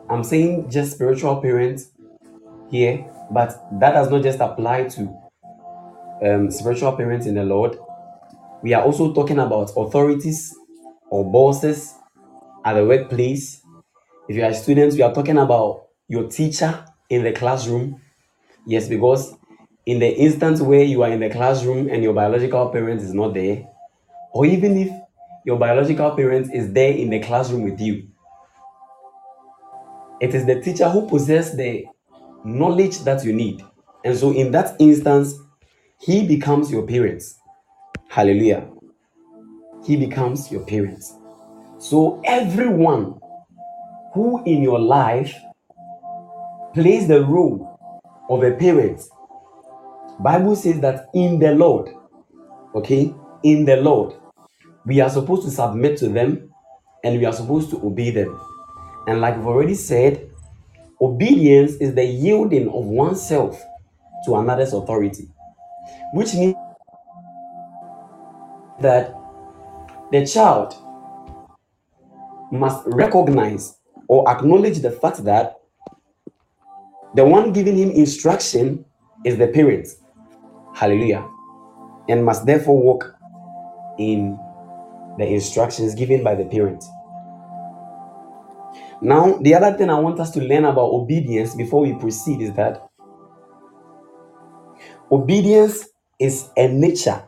[0.09, 1.91] I'm saying just spiritual parents
[2.71, 5.17] here, but that does not just apply to
[6.25, 7.77] um, spiritual parents in the Lord.
[8.63, 10.55] We are also talking about authorities
[11.11, 11.95] or bosses
[12.65, 13.63] at the workplace.
[14.29, 18.01] If you are students, we are talking about your teacher in the classroom.
[18.67, 19.35] Yes, because
[19.85, 23.35] in the instance where you are in the classroom and your biological parent is not
[23.35, 23.69] there,
[24.33, 24.91] or even if
[25.45, 28.09] your biological parent is there in the classroom with you,
[30.21, 31.85] it is the teacher who possesses the
[32.47, 33.63] knowledge that you need.
[34.05, 35.35] And so, in that instance,
[36.01, 37.39] he becomes your parents.
[38.09, 38.69] Hallelujah.
[39.85, 41.15] He becomes your parents.
[41.79, 43.19] So, everyone
[44.15, 45.35] who in your life
[46.73, 47.79] plays the role
[48.31, 49.01] of a parent,
[50.21, 51.91] Bible says that in the Lord,
[52.75, 54.15] okay, in the Lord,
[54.87, 56.53] we are supposed to submit to them
[57.05, 58.41] and we are supposed to obey them.
[59.07, 60.31] And like I've already said,
[61.01, 63.63] obedience is the yielding of oneself
[64.25, 65.29] to another's authority,
[66.15, 66.57] which means
[68.81, 69.15] that
[70.13, 70.75] the child
[72.53, 73.79] must recognize
[74.09, 75.57] or acknowledge the fact that
[77.17, 78.85] The one giving him instruction
[79.25, 79.89] is the parent.
[80.75, 81.27] Hallelujah.
[82.11, 83.17] And must therefore walk
[83.99, 84.39] in
[85.17, 86.85] the instructions given by the parent.
[89.03, 92.53] Now, the other thing I want us to learn about obedience before we proceed is
[92.55, 92.89] that
[95.11, 95.89] obedience
[96.19, 97.23] is a nature.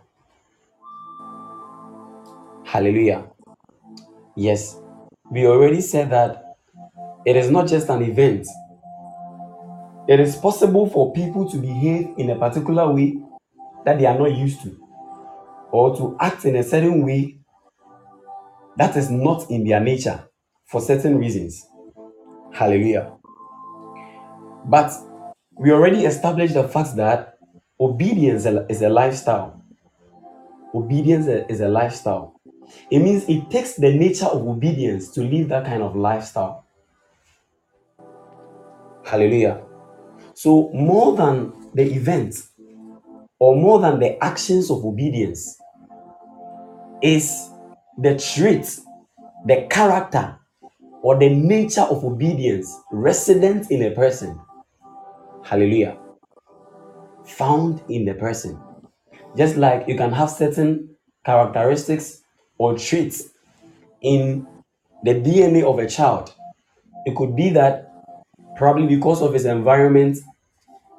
[2.65, 3.27] Hallelujah.
[4.35, 4.79] Yes,
[5.31, 6.57] we already said that
[7.27, 8.47] it is not just an event.
[10.09, 13.19] It is possible for people to behave in a particular way
[13.85, 14.75] that they are not used to,
[15.71, 17.39] or to act in a certain way
[18.77, 20.25] that is not in their nature
[20.69, 21.67] for certain reasons.
[22.53, 23.13] Hallelujah.
[24.67, 24.93] But
[25.57, 27.39] we already established the fact that
[27.81, 29.63] obedience is a lifestyle.
[30.75, 32.39] Obedience is a lifestyle.
[32.91, 36.67] It means it takes the nature of obedience to live that kind of lifestyle.
[39.05, 39.63] Hallelujah.
[40.35, 42.43] So, more than the event
[43.39, 45.59] or more than the actions of obedience
[47.03, 47.49] is
[47.97, 48.79] the trait,
[49.47, 50.39] the character,
[51.03, 54.39] or the nature of obedience resident in a person.
[55.45, 55.97] Hallelujah.
[57.25, 58.61] Found in the person.
[59.37, 62.23] Just like you can have certain characteristics
[62.59, 63.31] or traits
[64.03, 64.47] in
[65.05, 66.35] the DNA of a child.
[67.07, 67.93] It could be that
[68.57, 70.19] probably because of his environment,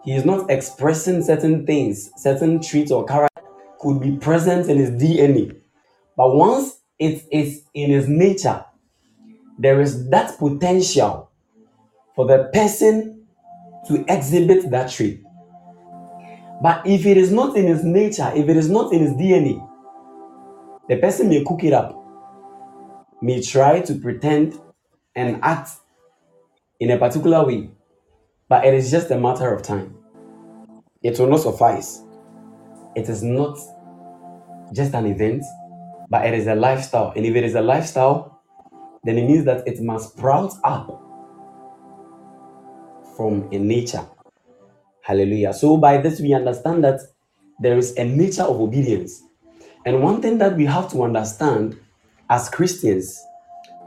[0.06, 3.44] he is not expressing certain things, certain traits or character
[3.80, 5.60] could be present in his DNA.
[6.16, 8.64] But once it is in his nature,
[9.60, 11.30] there is that potential
[12.16, 13.26] for the person
[13.88, 15.22] to exhibit that trait.
[16.64, 19.66] But if it is not in his nature, if it is not in his DNA,
[20.88, 21.96] the person may cook it up,
[23.22, 24.60] may try to pretend
[25.16, 25.72] and act
[26.80, 27.70] in a particular way,
[28.48, 29.94] but it is just a matter of time.
[31.04, 32.02] It will not suffice.
[32.96, 33.58] It is not
[34.74, 35.44] just an event,
[36.10, 37.12] but it is a lifestyle.
[37.16, 38.39] And if it is a lifestyle,
[39.04, 41.02] then it means that it must sprout up
[43.16, 44.06] from a nature.
[45.02, 45.54] Hallelujah.
[45.54, 47.02] So by this we understand that
[47.60, 49.24] there is a nature of obedience.
[49.86, 51.80] And one thing that we have to understand
[52.30, 53.22] as Christians,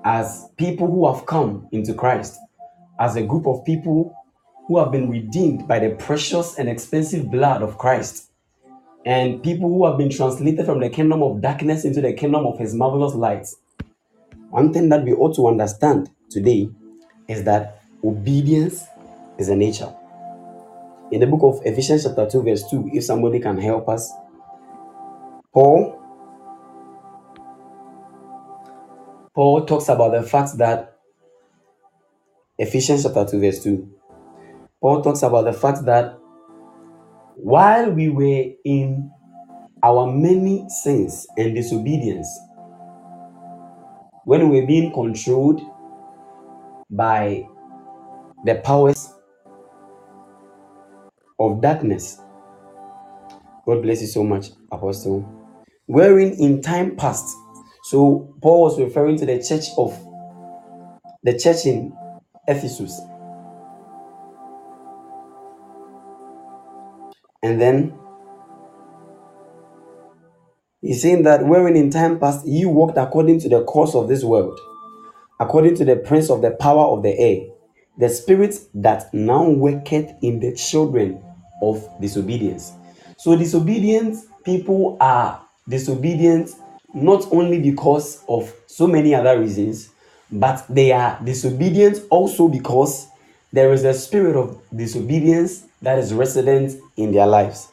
[0.04, 2.38] as people who have come into Christ,
[2.98, 4.14] as a group of people
[4.66, 8.30] who have been redeemed by the precious and expensive blood of Christ,
[9.04, 12.58] and people who have been translated from the kingdom of darkness into the kingdom of
[12.58, 13.46] his marvelous light.
[14.52, 16.68] One thing that we ought to understand today
[17.26, 18.84] is that obedience
[19.38, 19.90] is a nature.
[21.10, 24.12] In the book of Ephesians, chapter 2, verse 2, if somebody can help us,
[25.54, 25.98] Paul
[29.34, 30.98] Paul talks about the fact that
[32.58, 33.88] Ephesians chapter 2, verse 2.
[34.82, 36.18] Paul talks about the fact that
[37.36, 39.10] while we were in
[39.82, 42.28] our many sins and disobedience,
[44.24, 45.60] when we were being controlled
[46.90, 47.46] by
[48.44, 49.12] the powers
[51.38, 52.20] of darkness,
[53.66, 55.28] God bless you so much, Apostle.
[55.86, 57.26] Wherein in time past,
[57.84, 59.98] so Paul was referring to the church of
[61.22, 61.96] the church in
[62.48, 63.00] Ephesus.
[67.42, 67.94] And then
[70.82, 74.22] he's saying that wherein in time past you walked according to the course of this
[74.22, 74.60] world,
[75.40, 77.46] according to the prince of the power of the air,
[77.98, 81.22] the spirit that now worketh in the children
[81.62, 82.72] of disobedience.
[83.16, 86.50] So disobedient people are disobedient
[86.94, 89.90] not only because of so many other reasons,
[90.30, 93.06] but they are disobedient also because
[93.52, 97.68] there is a spirit of disobedience that is resident in their lives.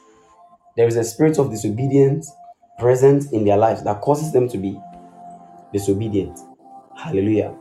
[0.76, 2.32] There is a spirit of disobedience
[2.80, 4.80] present in their lives that causes them to be
[5.74, 6.40] disobedient.
[6.98, 7.56] Hallelujah.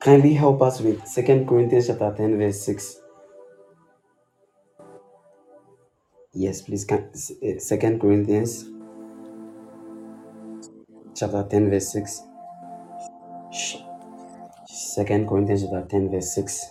[0.00, 3.00] Kindly help us with Second Corinthians chapter 10, verse 6.
[6.32, 6.86] Yes, please.
[7.42, 8.64] Eh, Second Corinthians
[11.14, 12.22] chapter 10, verse 6.
[14.66, 16.70] Second Corinthians chapter 10, verse 6.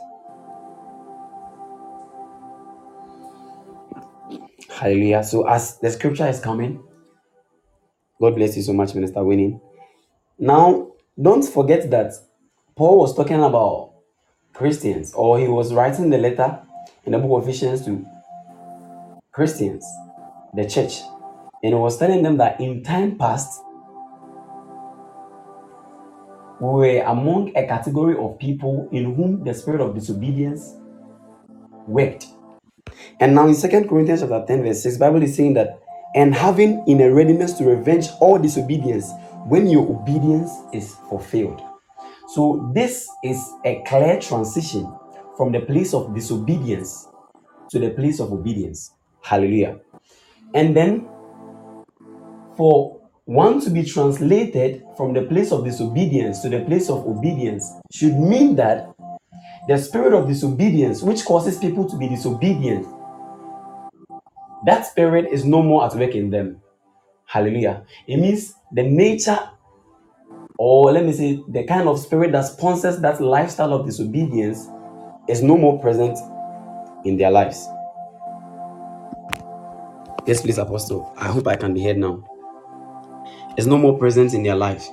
[4.69, 5.23] Hallelujah.
[5.23, 6.81] So as the scripture is coming,
[8.21, 9.61] God bless you so much, Minister Winning.
[10.37, 10.91] Now,
[11.21, 12.13] don't forget that
[12.75, 13.93] Paul was talking about
[14.53, 16.59] Christians, or he was writing the letter
[17.05, 18.05] in the book of Ephesians to
[19.31, 19.85] Christians,
[20.53, 20.99] the church,
[21.63, 23.61] and he was telling them that in time past,
[26.59, 30.75] we were among a category of people in whom the spirit of disobedience
[31.87, 32.25] worked.
[33.21, 35.81] And now in 2 Corinthians chapter 10, verse 6, Bible is saying that
[36.15, 39.11] and having in a readiness to revenge all disobedience
[39.45, 41.61] when your obedience is fulfilled.
[42.29, 44.91] So, this is a clear transition
[45.35, 47.07] from the place of disobedience
[47.71, 48.91] to the place of obedience.
[49.21, 49.79] Hallelujah.
[50.53, 51.07] And then,
[52.55, 57.71] for one to be translated from the place of disobedience to the place of obedience
[57.91, 58.89] should mean that
[59.67, 62.87] the spirit of disobedience, which causes people to be disobedient,
[64.65, 66.61] that spirit is no more at work in them.
[67.25, 67.85] Hallelujah.
[68.07, 69.39] It means the nature,
[70.57, 74.67] or let me say, the kind of spirit that sponsors that lifestyle of disobedience
[75.27, 76.17] is no more present
[77.05, 77.67] in their lives.
[80.25, 81.13] Yes, please, Apostle.
[81.17, 82.23] I hope I can be heard now.
[83.57, 84.87] It's no more present in their life.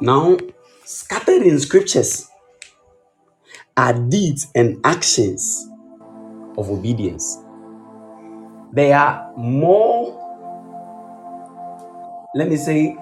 [0.00, 0.38] Now,
[0.84, 2.28] scattered in scriptures
[3.76, 5.68] are deeds and actions
[6.58, 7.38] of obedience.
[8.72, 10.16] They are more,
[12.34, 12.96] let me say,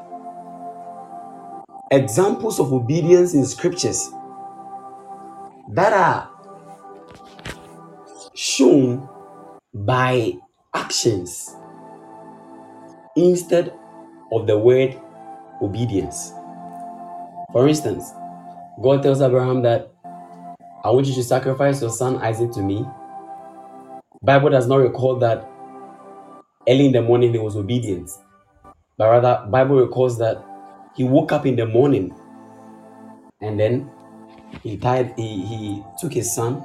[1.90, 4.10] examples of obedience in scriptures
[5.70, 6.30] that are
[8.34, 9.08] shown
[9.74, 10.32] by
[10.74, 11.54] actions
[13.16, 13.72] instead
[14.32, 14.98] of the word
[15.60, 16.32] obedience.
[17.52, 18.12] For instance,
[18.82, 19.92] God tells Abraham that
[20.84, 22.86] I want you to sacrifice your son Isaac to me.
[24.22, 25.48] Bible does not record that
[26.68, 28.18] early in the morning there was obedience.
[28.98, 30.44] But rather, Bible records that
[30.96, 32.14] he woke up in the morning
[33.40, 33.90] and then
[34.62, 36.62] he tied he, he took his son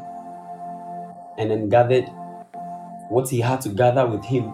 [1.37, 2.09] and then gathered
[3.09, 4.53] what he had to gather with him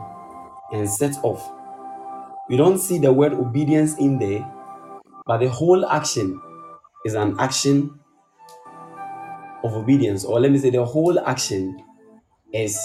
[0.74, 1.52] and set off.
[2.50, 4.46] We don't see the word obedience in there,
[5.28, 6.42] but the whole action
[7.06, 8.00] is an action
[9.64, 11.78] of obedience, or let me say, the whole action
[12.54, 12.80] is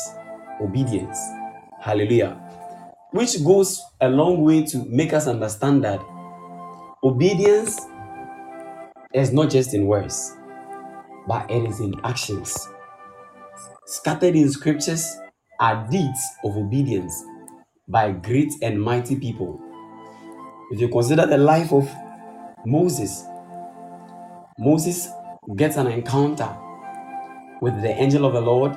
[0.60, 1.18] obedience.
[1.80, 2.40] Hallelujah
[3.14, 6.04] which goes a long way to make us understand that
[7.04, 7.80] obedience
[9.12, 10.36] is not just in words,
[11.28, 12.68] but it is in actions.
[13.86, 15.16] Scattered in scriptures
[15.60, 17.14] are deeds of obedience
[17.86, 19.60] by great and mighty people.
[20.72, 21.88] If you consider the life of
[22.66, 23.22] Moses,
[24.58, 25.08] Moses
[25.54, 26.52] gets an encounter
[27.60, 28.76] with the angel of the Lord,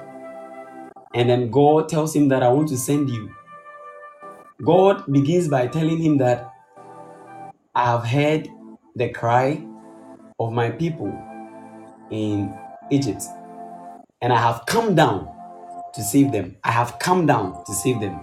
[1.15, 3.33] and then God tells him that I want to send you
[4.63, 6.51] God begins by telling him that
[7.75, 8.49] I have heard
[8.95, 9.63] the cry
[10.39, 11.13] of my people
[12.11, 12.53] in
[12.91, 13.23] Egypt,
[14.21, 15.29] and I have come down
[15.93, 16.57] to save them.
[16.63, 18.19] I have come down to save them.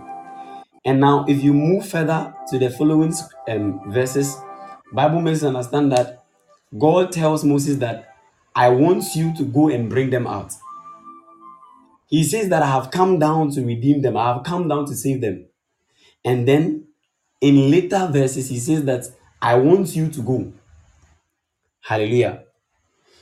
[0.84, 3.14] And now, if you move further to the following
[3.48, 4.36] um, verses,
[4.92, 6.24] Bible makes understand that
[6.78, 8.14] God tells Moses that
[8.54, 10.52] I want you to go and bring them out.
[12.08, 14.16] He says that I have come down to redeem them.
[14.16, 15.46] I have come down to save them.
[16.24, 16.86] And then
[17.40, 19.06] in later verses, he says that
[19.42, 20.52] I want you to go.
[21.82, 22.44] Hallelujah.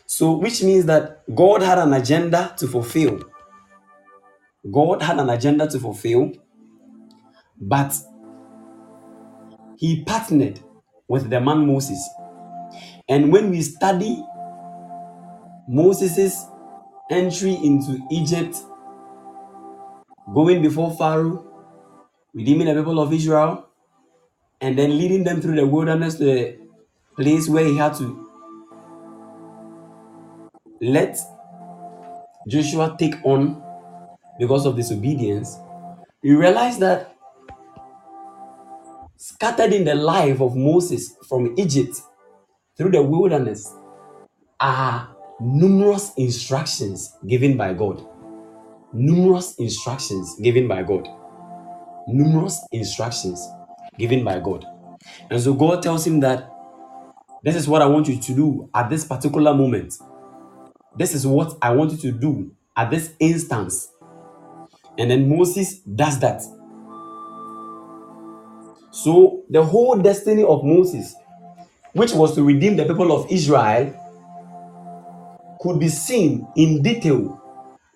[0.07, 3.23] So, which means that God had an agenda to fulfill.
[4.71, 6.33] God had an agenda to fulfill,
[7.61, 7.95] but
[9.77, 10.61] he partnered
[11.09, 11.99] with the man Moses.
[13.09, 14.25] And when we study
[15.69, 16.47] Moses'
[17.11, 18.57] entry into Egypt,
[20.33, 21.52] going before Pharaoh,
[22.35, 23.69] redeeming the people of Israel,
[24.61, 26.59] and then leading them through the wilderness to the
[27.17, 28.29] place where he had to
[30.81, 31.19] let
[32.49, 33.63] Joshua take on
[34.39, 35.57] because of disobedience,
[36.23, 37.15] he realize that
[39.17, 41.97] scattered in the life of Moses from Egypt
[42.77, 43.73] through the wilderness
[44.61, 48.07] are numerous instructions given by God.
[48.93, 51.09] Numerous instructions given by God
[52.09, 53.47] numerous instructions
[53.99, 54.65] given by God.
[55.31, 56.49] And so God tells him that
[57.43, 59.95] this is what I want you to do at this particular moment.
[60.97, 63.89] This is what I want you to do at this instance.
[64.99, 66.43] And then Moses does that.
[68.91, 71.15] So the whole destiny of Moses,
[71.95, 73.99] which was to redeem the people of Israel,
[75.61, 77.41] could be seen in detail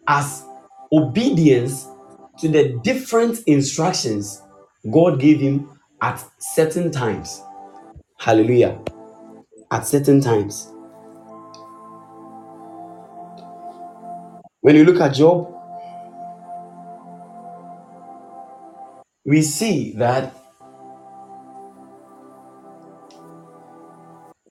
[0.08, 0.44] as
[0.92, 1.86] obedience
[2.38, 4.42] to the different instructions
[4.90, 5.68] God gave him
[6.02, 7.42] at certain times.
[8.18, 8.78] Hallelujah.
[9.70, 10.72] At certain times.
[14.60, 15.52] When you look at Job,
[19.24, 20.34] we see that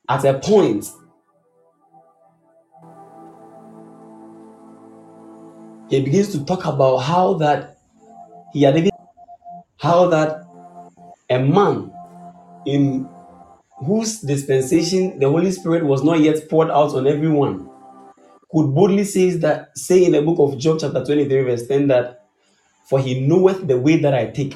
[0.09, 0.89] at a point,
[5.89, 7.74] he begins to talk about how that
[8.55, 8.91] he had even
[9.79, 10.45] how that
[11.29, 11.91] a man
[12.65, 13.05] in
[13.85, 17.69] whose dispensation the Holy Spirit was not yet poured out on everyone
[18.49, 22.25] could boldly say that say in the book of Job chapter 23 verse 10 that
[22.89, 24.55] for he knoweth the way that I take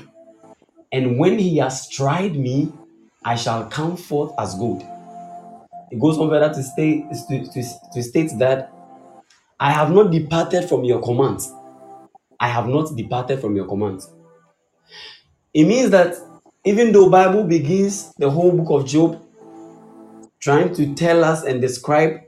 [0.93, 2.71] and when he has tried me
[3.25, 4.81] I shall come forth as gold.
[5.91, 8.71] It goes on further to state to, to, to state that
[9.59, 11.51] I have not departed from your commands.
[12.39, 14.09] I have not departed from your commands.
[15.53, 16.15] It means that
[16.65, 19.21] even though Bible begins the whole book of Job
[20.39, 22.21] trying to tell us and describe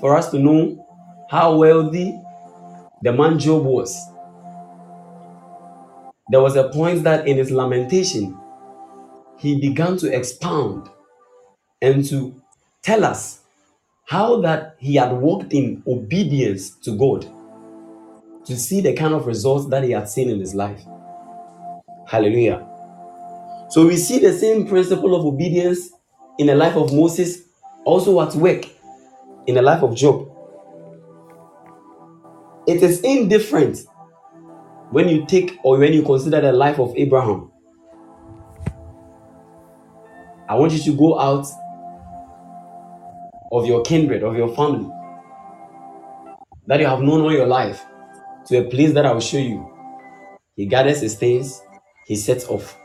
[0.00, 0.86] for us to know
[1.30, 2.18] how wealthy
[3.02, 3.96] the man Job was.
[6.30, 8.36] There was a point that in his lamentation,
[9.38, 10.88] he began to expound
[11.80, 12.34] and to
[12.82, 13.40] tell us
[14.06, 17.30] how that he had walked in obedience to God
[18.48, 20.80] to see the kind of results that he had seen in his life.
[22.06, 22.66] Hallelujah.
[23.68, 25.90] So we see the same principle of obedience
[26.38, 27.42] in the life of Moses,
[27.84, 28.64] also at work
[29.46, 30.30] in the life of Job.
[32.66, 33.80] It is indifferent
[34.92, 37.52] when you take or when you consider the life of Abraham.
[40.48, 41.46] I want you to go out
[43.52, 44.90] of your kindred, of your family
[46.66, 47.84] that you have known all your life
[48.48, 49.70] to a place that I will show you.
[50.56, 51.62] He gathers his things,
[52.06, 52.78] he sets off.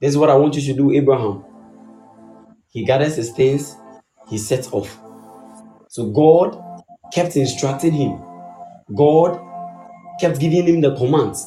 [0.00, 1.44] This is what I want you to do, Abraham.
[2.70, 3.76] He gathers his things,
[4.28, 4.98] he sets off.
[5.88, 6.62] So God
[7.12, 8.20] kept instructing him.
[8.94, 9.40] God
[10.20, 11.46] kept giving him the commands.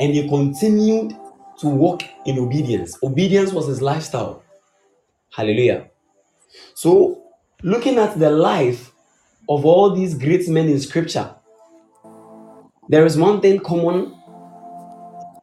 [0.00, 1.16] And he continued
[1.60, 2.98] to walk in obedience.
[3.02, 4.42] Obedience was his lifestyle.
[5.32, 5.90] Hallelujah.
[6.74, 7.22] So,
[7.62, 8.92] looking at the life
[9.48, 11.34] of all these great men in scripture,
[12.88, 14.14] there is one thing common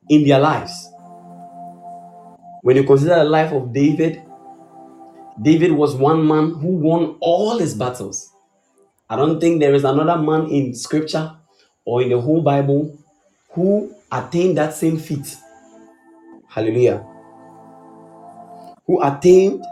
[0.09, 0.89] in their lives.
[2.61, 4.21] When you consider the life of David,
[5.41, 8.31] David was one man who won all his battles.
[9.09, 11.35] I don't think there is another man in scripture
[11.85, 12.97] or in the whole Bible
[13.49, 15.35] who attained that same feat.
[16.47, 17.05] Hallelujah.
[18.85, 19.63] Who attained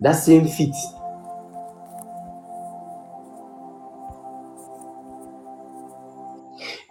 [0.00, 0.74] that same feat.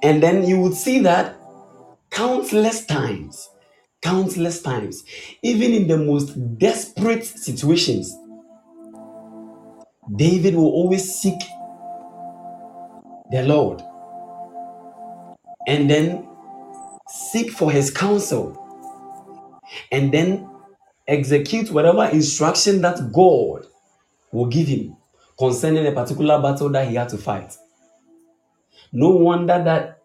[0.02, 1.38] And then you would see that
[2.10, 3.50] countless times,
[4.02, 5.04] countless times,
[5.43, 8.16] even in the most desperate situations,
[10.16, 11.39] David will always seek
[13.32, 13.82] the Lord
[15.68, 16.28] and then
[17.10, 18.72] seek for his counsel
[19.91, 20.50] and then
[21.08, 23.68] execute whatever instruction that God
[24.32, 24.95] will give him
[25.38, 27.56] concerning a particular battle that he had to fight.
[28.91, 30.03] No wonder that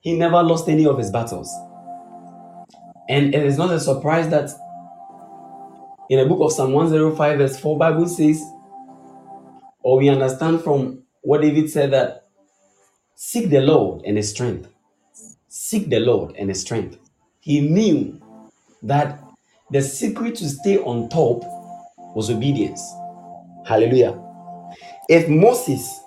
[0.00, 1.54] he never lost any of his battles.
[3.08, 4.50] And it is not a surprise that
[6.10, 8.42] in the book of Psalm 105, verse 4, Bible says,
[9.82, 12.26] or we understand from what David said that
[13.14, 14.68] seek the Lord and his strength.
[15.48, 16.98] Seek the Lord and his strength.
[17.40, 18.20] He knew
[18.82, 19.22] that
[19.70, 21.42] the secret to stay on top
[22.14, 22.82] was obedience.
[23.66, 24.18] Hallelujah.
[25.08, 26.00] If Moses,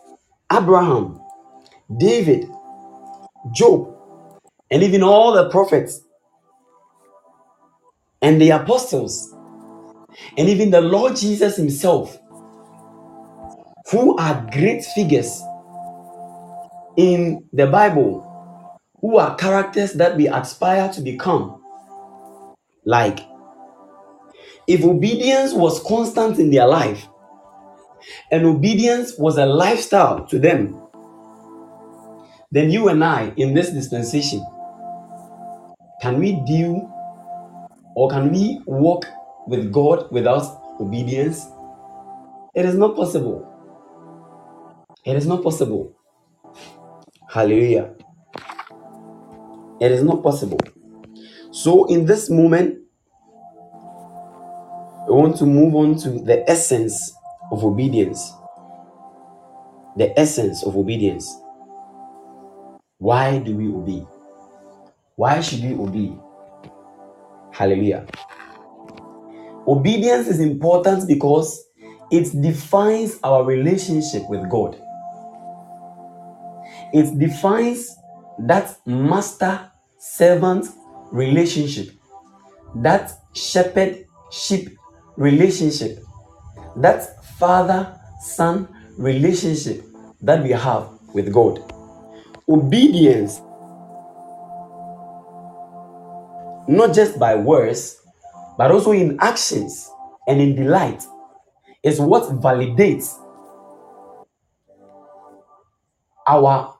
[0.51, 1.20] Abraham,
[1.97, 2.47] David,
[3.53, 3.95] Job,
[4.71, 6.01] and even all the prophets
[8.21, 9.33] and the apostles,
[10.37, 12.19] and even the Lord Jesus Himself,
[13.91, 15.41] who are great figures
[16.97, 18.27] in the Bible,
[19.01, 21.61] who are characters that we aspire to become.
[22.85, 23.19] Like,
[24.67, 27.07] if obedience was constant in their life,
[28.31, 30.80] and obedience was a lifestyle to them,
[32.51, 34.45] then you and I in this dispensation,
[36.01, 36.89] can we deal
[37.95, 39.05] or can we walk
[39.47, 41.47] with God without obedience?
[42.53, 43.47] It is not possible.
[45.05, 45.95] It is not possible.
[47.29, 47.93] Hallelujah.
[49.79, 50.59] It is not possible.
[51.51, 52.79] So, in this moment,
[55.07, 57.13] we want to move on to the essence
[57.51, 58.33] of obedience.
[59.97, 61.40] The essence of obedience.
[63.01, 64.05] Why do we obey?
[65.15, 66.13] Why should we obey?
[67.51, 68.05] Hallelujah.
[69.67, 71.65] Obedience is important because
[72.11, 74.79] it defines our relationship with God.
[76.93, 77.89] It defines
[78.37, 80.67] that master servant
[81.11, 81.89] relationship,
[82.75, 84.77] that shepherd sheep
[85.17, 86.03] relationship,
[86.75, 89.83] that father son relationship
[90.21, 91.70] that we have with God.
[92.47, 93.41] Obedience,
[96.67, 98.01] not just by words,
[98.57, 99.89] but also in actions
[100.27, 101.03] and in delight,
[101.83, 103.17] is what validates
[106.27, 106.75] our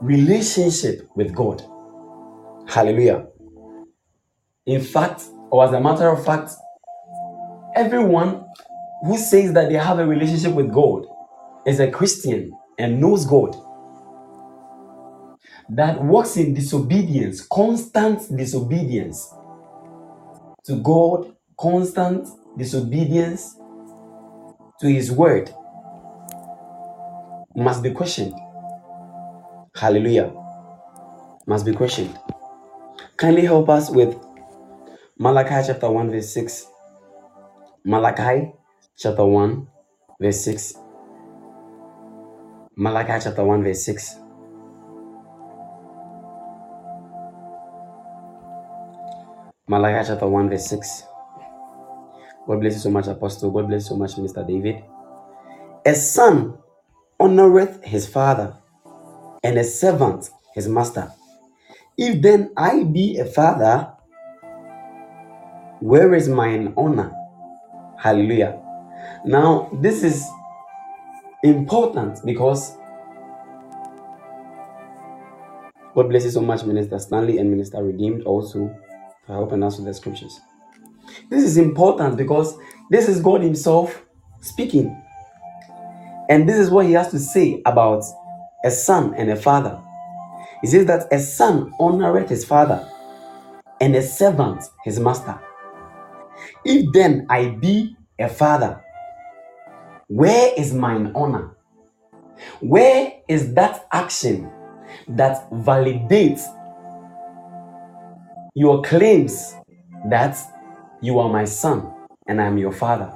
[0.00, 1.62] relationship with God.
[2.68, 3.26] Hallelujah.
[4.66, 6.52] In fact, or as a matter of fact,
[7.74, 8.44] everyone
[9.04, 11.06] who says that they have a relationship with God
[11.66, 13.56] is a Christian and knows God
[15.70, 19.32] that walks in disobedience, constant disobedience
[20.64, 23.56] to God, constant disobedience
[24.80, 25.50] to His word
[27.54, 28.34] must be questioned.
[29.74, 30.32] Hallelujah.
[31.46, 32.18] Must be questioned.
[33.16, 34.16] Kindly help us with
[35.18, 36.66] Malachi chapter 1, verse 6.
[37.84, 38.52] Malachi
[38.96, 39.68] chapter 1,
[40.20, 40.74] verse 6.
[42.76, 44.19] Malachi chapter 1, verse 6.
[49.70, 51.04] Malachi chapter 1, verse 6.
[52.48, 53.52] God bless you so much, Apostle.
[53.52, 54.44] God bless you so much, Mr.
[54.44, 54.82] David.
[55.86, 56.58] A son
[57.20, 58.52] honoreth his father,
[59.44, 61.12] and a servant his master.
[61.96, 63.92] If then I be a father,
[65.78, 67.14] where is mine honor?
[67.96, 68.60] Hallelujah.
[69.24, 70.26] Now, this is
[71.44, 72.76] important because
[75.94, 78.76] God bless you so much, Minister Stanley and Minister Redeemed, also
[79.30, 80.40] for helping us with the scriptures.
[81.28, 82.58] This is important because
[82.90, 84.04] this is God Himself
[84.40, 85.00] speaking.
[86.28, 88.02] And this is what He has to say about
[88.64, 89.80] a son and a father.
[90.62, 92.86] He says that a son honoreth his father,
[93.80, 95.40] and a servant his master.
[96.64, 98.84] If then I be a father,
[100.08, 101.56] where is mine honor?
[102.60, 104.50] Where is that action
[105.08, 106.42] that validates
[108.54, 109.54] your claims
[110.08, 110.36] that
[111.00, 111.92] you are my son
[112.26, 113.06] and I am your father?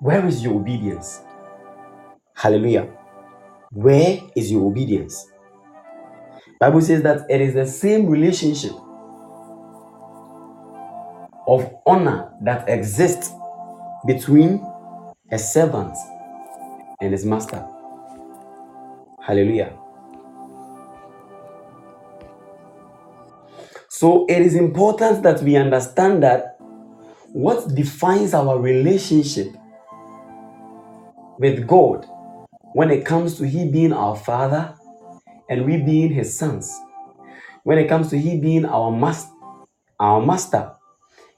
[0.00, 1.20] Where is your obedience?
[2.34, 2.88] Hallelujah.
[3.70, 5.30] Where is your obedience?
[6.60, 8.72] Bible says that it is the same relationship
[11.46, 13.30] of honor that exists
[14.06, 14.64] between
[15.30, 15.94] a servant
[17.00, 17.66] and his master.
[19.20, 19.72] Hallelujah.
[23.96, 26.56] So it is important that we understand that
[27.32, 29.54] what defines our relationship
[31.38, 32.04] with God
[32.72, 34.74] when it comes to He being our Father
[35.48, 36.76] and we being His sons,
[37.62, 39.30] when it comes to He being our master,
[40.00, 40.72] our master,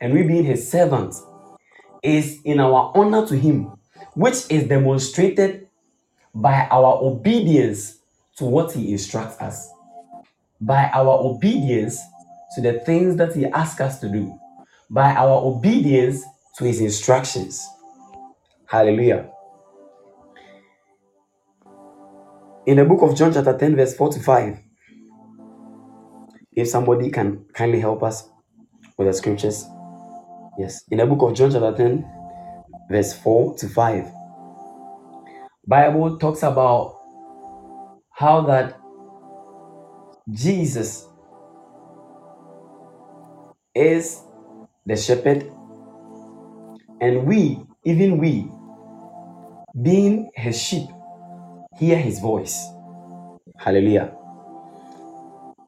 [0.00, 1.22] and we being His servants,
[2.02, 3.70] is in our honor to Him,
[4.14, 5.68] which is demonstrated
[6.34, 7.98] by our obedience
[8.38, 9.68] to what He instructs us,
[10.58, 12.00] by our obedience
[12.56, 14.36] to the things that He asks us to do,
[14.90, 16.24] by our obedience
[16.58, 17.64] to His instructions.
[18.66, 19.30] Hallelujah.
[22.66, 24.58] In the book of John, chapter 10, verse 4 to 5,
[26.52, 28.28] if somebody can kindly help us
[28.96, 29.64] with the scriptures.
[30.58, 30.82] Yes.
[30.90, 32.04] In the book of John, chapter 10,
[32.90, 34.12] verse 4 to 5,
[35.68, 36.96] Bible talks about
[38.10, 38.80] how that
[40.30, 41.06] Jesus
[43.76, 44.22] is
[44.86, 45.52] the shepherd,
[47.00, 48.50] and we, even we,
[49.82, 50.88] being his sheep,
[51.78, 52.68] hear his voice.
[53.58, 54.14] Hallelujah.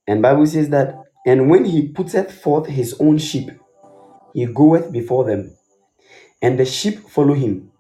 [0.08, 0.96] And Bible says that,
[1.26, 3.50] and when he putteth forth his own sheep,
[4.34, 5.56] he goeth before them,
[6.42, 7.70] and the sheep follow him,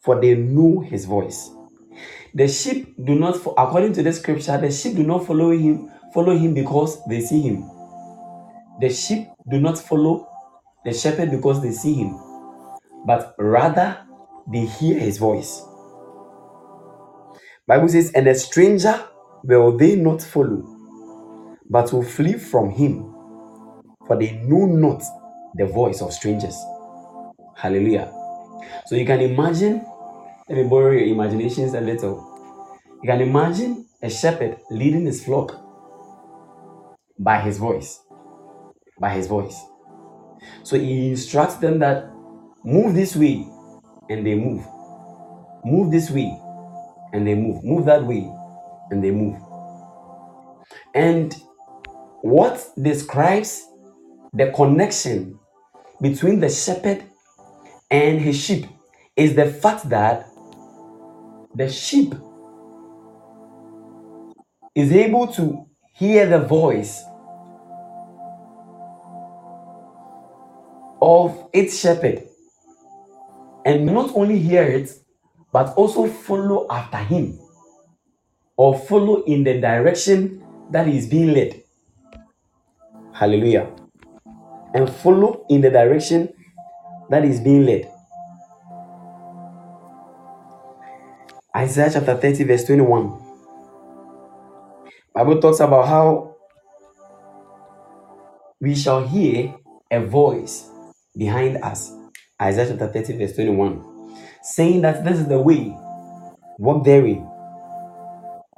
[0.00, 1.50] for they know his voice.
[2.34, 6.36] The sheep do not, according to the scripture, the sheep do not follow him, follow
[6.36, 7.71] him because they see him.
[8.80, 10.28] The sheep do not follow
[10.84, 12.18] the shepherd because they see him,
[13.06, 13.98] but rather
[14.50, 15.62] they hear his voice.
[17.66, 19.00] Bible says, and a stranger
[19.44, 20.64] will they not follow,
[21.70, 23.14] but will flee from him,
[24.06, 25.02] for they know not
[25.54, 26.56] the voice of strangers.
[27.56, 28.12] Hallelujah.
[28.86, 29.84] So you can imagine,
[30.48, 32.28] let me borrow your imaginations a little.
[33.02, 35.60] You can imagine a shepherd leading his flock
[37.18, 38.00] by his voice.
[39.02, 39.60] By his voice.
[40.62, 42.08] So he instructs them that
[42.64, 43.44] move this way,
[44.08, 44.64] and they move.
[45.64, 46.40] Move this way,
[47.12, 47.64] and they move.
[47.64, 48.32] Move that way,
[48.90, 49.36] and they move.
[50.94, 51.34] And
[52.20, 53.66] what describes
[54.32, 55.36] the connection
[56.00, 57.02] between the shepherd
[57.90, 58.66] and his sheep
[59.16, 60.28] is the fact that
[61.56, 62.14] the sheep
[64.76, 67.02] is able to hear the voice
[71.02, 72.22] of its shepherd
[73.66, 74.88] and not only hear it,
[75.52, 77.38] but also follow after him
[78.56, 81.60] or follow in the direction that he is being led.
[83.12, 83.68] Hallelujah.
[84.74, 86.32] And follow in the direction
[87.10, 87.90] that is being led.
[91.54, 93.20] Isaiah chapter 30, verse 21.
[95.12, 96.36] Bible talks about how
[98.60, 99.54] we shall hear
[99.90, 100.71] a voice
[101.16, 101.92] behind us.
[102.40, 104.16] Isaiah chapter 30, verse 21.
[104.42, 105.76] Saying that this is the way,
[106.58, 107.28] walk therein.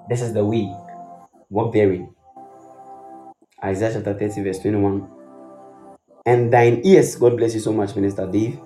[0.08, 0.72] This is the way,
[1.50, 2.14] walk therein.
[3.64, 5.08] Isaiah chapter 30, verse 21.
[6.26, 8.58] And thine ears, God bless you so much, Minister Dave,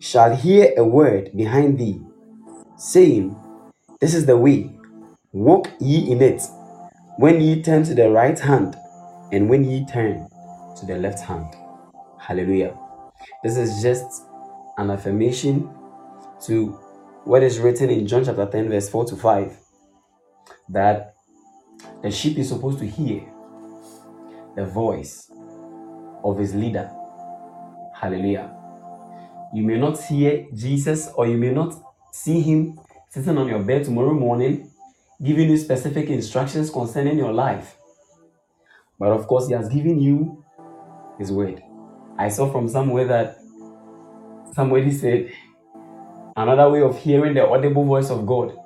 [0.00, 2.00] shall hear a word behind thee,
[2.76, 3.36] saying,
[4.00, 4.70] This is the way,
[5.32, 6.42] walk ye in it.
[7.18, 8.76] When ye turn to the right hand,
[9.32, 10.28] and when ye turn
[10.78, 11.46] to the left hand.
[12.18, 12.76] Hallelujah.
[13.42, 14.24] This is just
[14.78, 15.70] an affirmation
[16.46, 16.78] to
[17.24, 19.58] what is written in John chapter 10, verse 4 to 5
[20.68, 21.14] that
[22.02, 23.22] the sheep is supposed to hear
[24.54, 25.30] the voice
[26.24, 26.90] of his leader.
[27.94, 28.52] Hallelujah.
[29.54, 31.74] You may not hear Jesus or you may not
[32.12, 34.70] see him sitting on your bed tomorrow morning
[35.22, 37.76] giving you specific instructions concerning your life.
[38.98, 40.44] But of course, he has given you
[41.18, 41.62] his word.
[42.18, 43.38] I saw from somewhere that
[44.54, 45.30] somebody said
[46.36, 48.56] another way of hearing the audible voice of God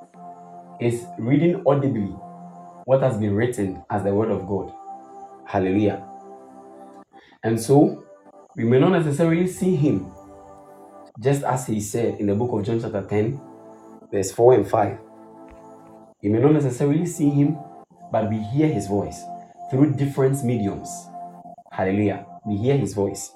[0.81, 2.15] is reading audibly
[2.85, 4.73] what has been written as the word of God.
[5.47, 6.07] Hallelujah.
[7.43, 8.05] And so
[8.57, 10.13] we may not necessarily see him
[11.21, 13.41] just as he said in the book of John, chapter 10,
[14.13, 14.99] verse 4 and 5.
[16.23, 17.59] You may not necessarily see him,
[18.13, 19.21] but we hear his voice
[19.71, 20.89] through different mediums.
[21.73, 22.27] Hallelujah.
[22.47, 23.33] We hear his voice.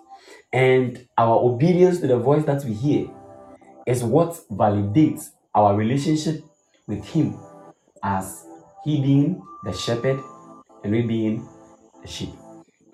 [0.54, 3.08] And our obedience to the voice that we hear
[3.86, 6.44] is what validates our relationship
[6.86, 7.36] with him
[8.04, 8.46] as
[8.84, 10.20] he being the shepherd
[10.84, 11.48] and we being
[12.02, 12.30] the sheep.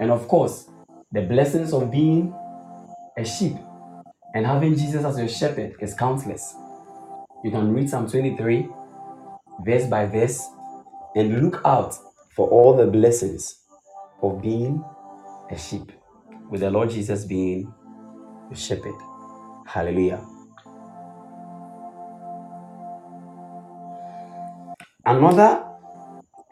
[0.01, 0.71] And of course,
[1.13, 2.35] the blessings of being
[3.19, 3.57] a sheep
[4.35, 6.55] and having Jesus as your shepherd is countless.
[7.45, 8.69] You can read Psalm 23
[9.67, 10.49] verse by verse
[11.15, 11.95] and look out
[12.35, 13.61] for all the blessings
[14.23, 14.83] of being
[15.51, 15.93] a sheep,
[16.51, 17.73] with the Lord Jesus being
[18.51, 18.95] the shepherd.
[19.67, 20.25] Hallelujah.
[25.07, 25.65] Another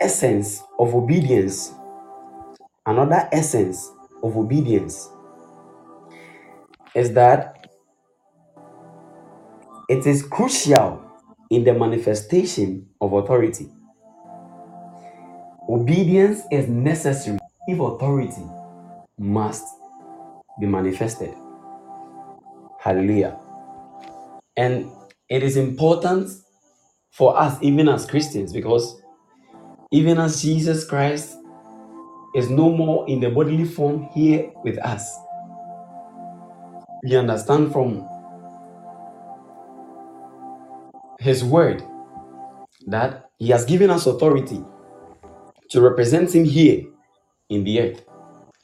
[0.00, 1.72] essence of obedience,
[2.86, 3.90] another essence
[4.22, 5.10] of obedience
[6.94, 7.66] is that
[9.88, 11.02] it is crucial
[11.50, 13.68] in the manifestation of authority.
[15.68, 18.42] Obedience is necessary if authority
[19.18, 19.66] must
[20.60, 21.34] be manifested.
[22.80, 23.38] Hallelujah.
[24.56, 24.90] And
[25.28, 26.30] it is important
[27.12, 29.00] for us, even as Christians, because
[29.92, 31.36] even as Jesus Christ
[32.34, 35.08] is no more in the bodily form here with us,
[37.04, 38.06] we understand from
[41.20, 41.82] his word
[42.86, 44.62] that he has given us authority
[45.70, 46.84] to represent him here
[47.50, 48.04] in the earth.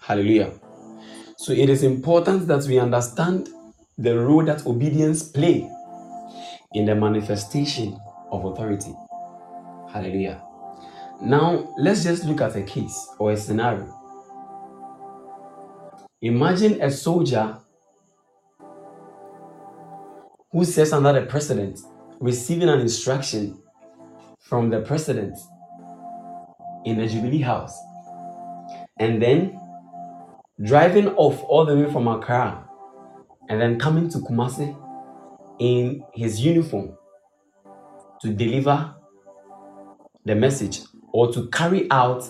[0.00, 0.52] Hallelujah.
[1.36, 3.48] So it is important that we understand
[3.98, 5.68] the role that obedience play
[6.74, 7.98] in the manifestation
[8.30, 8.94] of authority.
[9.92, 10.42] Hallelujah.
[11.20, 13.92] Now, let's just look at a case or a scenario.
[16.22, 17.58] Imagine a soldier
[20.50, 21.80] who serves under the president
[22.20, 23.60] receiving an instruction
[24.40, 25.36] from the president
[26.84, 27.76] in the Jubilee House
[28.98, 29.60] and then
[30.62, 32.64] driving off all the way from Accra
[33.48, 34.76] and then coming to Kumasi
[35.58, 36.96] in his uniform
[38.20, 38.94] to deliver
[40.24, 40.80] the message
[41.12, 42.24] or to carry out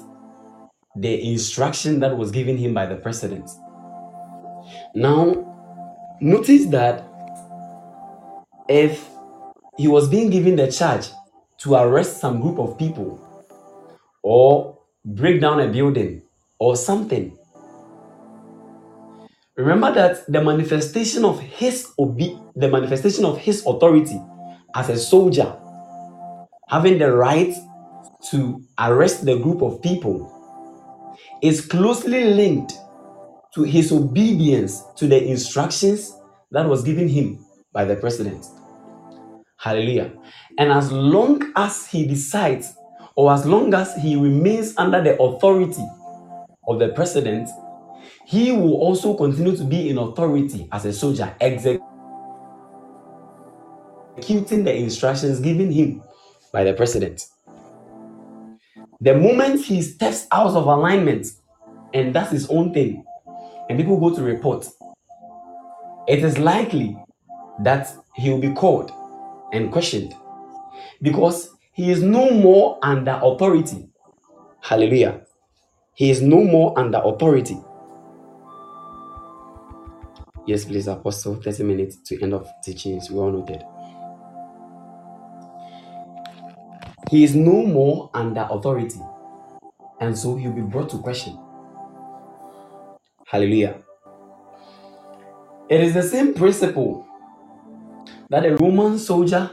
[0.96, 3.50] the instruction that was given him by the president.
[4.94, 7.06] Now, notice that
[8.68, 9.06] if
[9.76, 11.08] he was being given the charge
[11.58, 13.20] to arrest some group of people
[14.22, 16.22] or break down a building
[16.58, 17.36] or something,
[19.56, 24.20] remember that the manifestation of his obe- the manifestation of his authority
[24.74, 25.56] as a soldier
[26.68, 27.54] having the right
[28.30, 30.30] to arrest the group of people
[31.42, 32.72] is closely linked
[33.54, 36.18] to his obedience to the instructions
[36.50, 38.46] that was given him by the president.
[39.58, 40.12] Hallelujah.
[40.58, 42.74] And as long as he decides
[43.16, 45.84] or as long as he remains under the authority
[46.66, 47.48] of the president,
[48.24, 51.82] he will also continue to be in authority as a soldier, executing
[54.64, 56.02] the instructions given him
[56.52, 57.26] by the president.
[59.00, 61.26] The moment he steps out of alignment
[61.92, 63.04] and does his own thing,
[63.68, 64.66] and people go to report,
[66.08, 66.96] it is likely
[67.60, 68.90] that he will be called
[69.52, 70.14] and questioned
[71.02, 73.88] because he is no more under authority.
[74.60, 75.20] Hallelujah.
[75.94, 77.58] He is no more under authority.
[80.46, 81.36] Yes, please, Apostle.
[81.36, 83.10] 30 minutes to end of teachings.
[83.10, 83.64] We all noted.
[87.10, 89.00] He is no more under authority.
[90.00, 91.38] And so he'll be brought to question.
[93.26, 93.82] Hallelujah.
[95.70, 97.06] It is the same principle
[98.30, 99.50] that a Roman soldier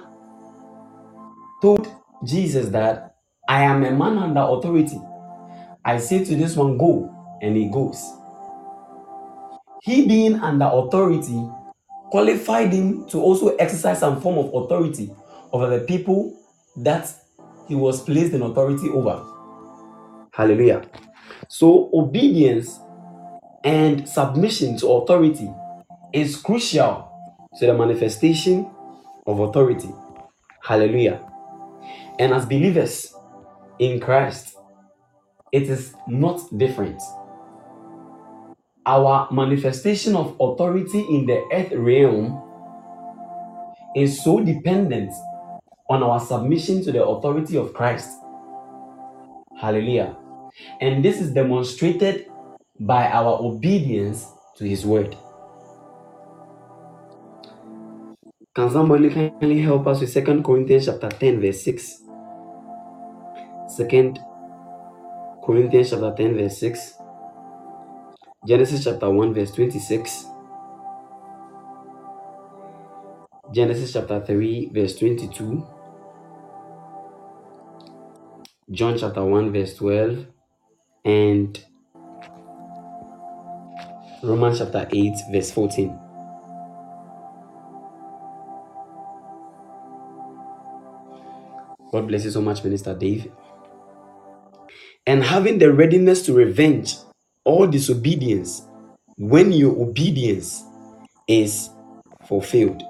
[1.62, 1.88] told
[2.26, 3.16] Jesus that
[3.50, 5.00] I am a man under authority.
[5.86, 8.04] I say to this one, go, and he goes.
[9.82, 11.44] He being under authority
[12.12, 15.12] qualified him to also exercise some form of authority
[15.52, 16.38] over the people
[16.78, 17.12] that
[17.68, 19.26] he was placed in authority over.
[20.34, 20.84] Hallelujah.
[21.50, 22.80] So, obedience
[23.64, 25.50] and submission to authority
[26.14, 27.12] is crucial
[27.58, 28.70] to the manifestation
[29.26, 29.90] of authority.
[30.64, 31.26] Hallelujah.
[32.20, 33.16] And as believers
[33.80, 34.56] in Christ,
[35.52, 37.02] it is not different.
[38.86, 42.42] Our manifestation of authority in the earth realm
[43.96, 45.12] is so dependent
[45.90, 48.10] on our submission to the authority of Christ.
[49.60, 50.18] Hallelujah.
[50.80, 52.32] And this is demonstrated
[52.80, 54.28] by our obedience
[54.58, 55.16] to his word.
[58.56, 62.02] Can somebody kindly help us with 2 Corinthians chapter 10, verse 6?
[63.78, 64.14] 2
[65.46, 67.01] Corinthians chapter 10, verse 6.
[68.48, 70.26] Genesis chapter 1, verse 26.
[73.54, 75.68] Genesis chapter 3, verse 22.
[78.72, 80.26] John chapter 1, verse 12.
[81.06, 81.64] And
[84.24, 86.00] Romans chapter 8, verse 14.
[91.92, 93.32] God bless you so much, Minister Dave.
[95.06, 96.96] And having the readiness to revenge
[97.44, 98.64] all disobedience
[99.18, 100.64] when your obedience
[101.28, 101.70] is
[102.28, 102.84] fulfilled.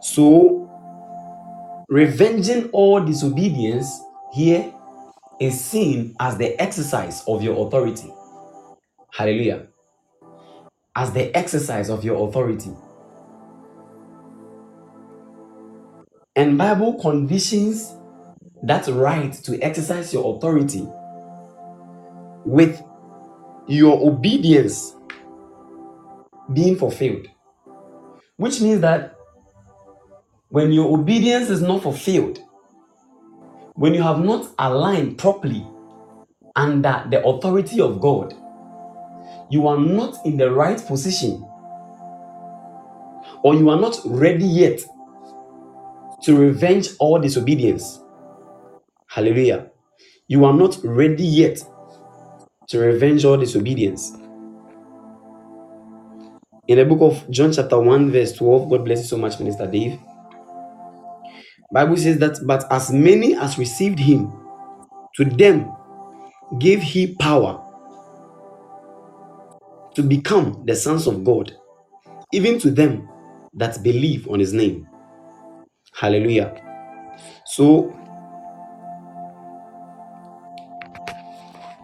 [0.00, 0.70] So,
[1.88, 4.00] revenging all disobedience
[4.32, 4.72] here
[5.40, 8.12] is seen as the exercise of your authority.
[9.12, 9.66] Hallelujah.
[10.94, 12.70] As the exercise of your authority.
[16.36, 17.94] And Bible conditions
[18.62, 20.86] that right to exercise your authority
[22.44, 22.82] with
[23.72, 24.94] your obedience
[26.52, 27.26] being fulfilled.
[28.36, 29.16] Which means that
[30.50, 32.38] when your obedience is not fulfilled,
[33.74, 35.66] when you have not aligned properly
[36.54, 38.34] under the authority of God,
[39.50, 41.42] you are not in the right position
[43.42, 44.80] or you are not ready yet
[46.24, 48.00] to revenge all disobedience.
[49.06, 49.70] Hallelujah.
[50.28, 51.64] You are not ready yet
[52.72, 54.16] to revenge all disobedience.
[56.68, 59.66] In the book of John chapter 1 verse 12, God bless you so much Minister
[59.66, 59.98] Dave.
[61.70, 64.32] Bible says that but as many as received him
[65.16, 65.70] to them
[66.58, 67.62] gave he power
[69.94, 71.52] to become the sons of God
[72.32, 73.06] even to them
[73.52, 74.88] that believe on his name.
[75.94, 76.54] Hallelujah.
[77.44, 77.94] So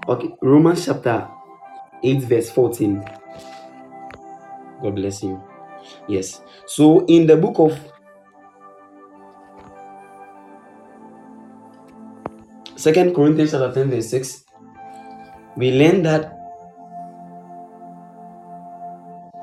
[0.09, 1.29] Okay, Romans chapter
[2.03, 3.05] 8, verse 14.
[4.83, 5.43] God bless you.
[6.09, 6.41] Yes.
[6.67, 7.79] So in the book of
[12.77, 14.45] Second Corinthians chapter 10, verse 6,
[15.59, 16.35] we learn that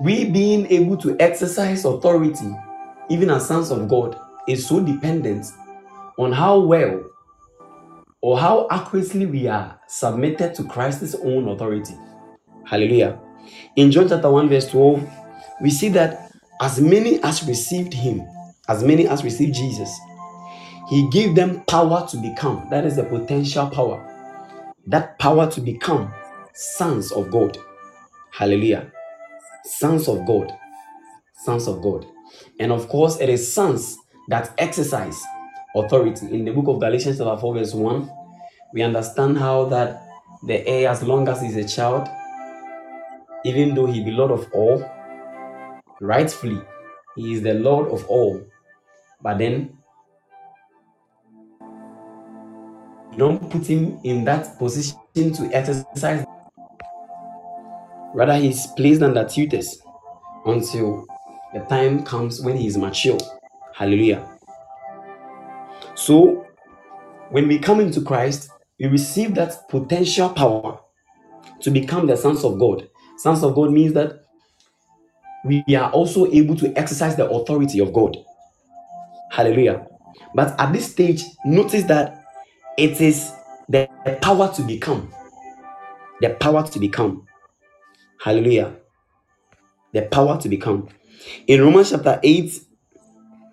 [0.02, 2.52] we being able to exercise authority,
[3.12, 4.18] even as sons of God,
[4.48, 5.46] is so dependent
[6.18, 7.04] on how well
[8.26, 11.94] or how accurately we are submitted to Christ's own authority.
[12.66, 13.20] Hallelujah.
[13.76, 15.08] In John chapter 1, verse 12,
[15.62, 18.28] we see that as many as received him,
[18.68, 19.96] as many as received Jesus,
[20.90, 22.66] he gave them power to become.
[22.72, 24.04] That is the potential power.
[24.88, 26.12] That power to become
[26.56, 27.60] sons of God.
[28.32, 28.92] Hallelujah.
[29.66, 30.52] Sons of God.
[31.44, 32.08] Sons of God.
[32.60, 33.96] And of course, it is sons
[34.30, 35.22] that exercise
[35.76, 36.34] authority.
[36.34, 38.10] In the book of Galatians, chapter 4, verse 1,
[38.74, 40.02] we understand how that
[40.44, 42.08] the heir, as long as he's a child,
[43.44, 44.84] even though he be Lord of all,
[46.02, 46.62] rightfully,
[47.16, 48.44] he is the Lord of all.
[49.22, 49.78] But then,
[53.18, 56.26] don't put him in that position to exercise.
[58.14, 59.82] Rather, he's placed under tutors
[60.46, 61.06] until
[61.54, 63.18] the time comes when he is mature.
[63.74, 64.35] Hallelujah.
[65.96, 66.46] So,
[67.32, 70.80] when we come into Christ, we receive that potential power
[71.62, 72.90] to become the sons of God.
[73.18, 74.26] Sons of God means that
[75.46, 78.18] we are also able to exercise the authority of God.
[79.32, 79.88] Hallelujah.
[80.36, 82.26] But at this stage, notice that
[82.78, 83.32] it is
[83.70, 83.90] the
[84.22, 85.14] power to become.
[86.22, 87.28] The power to become.
[88.22, 88.76] Hallelujah.
[89.94, 90.90] The power to become.
[91.48, 92.60] In Romans chapter 8,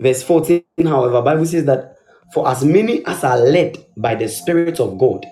[0.01, 1.97] verse 14, however, Bible says that
[2.33, 5.27] for as many as are led by the Spirit of God,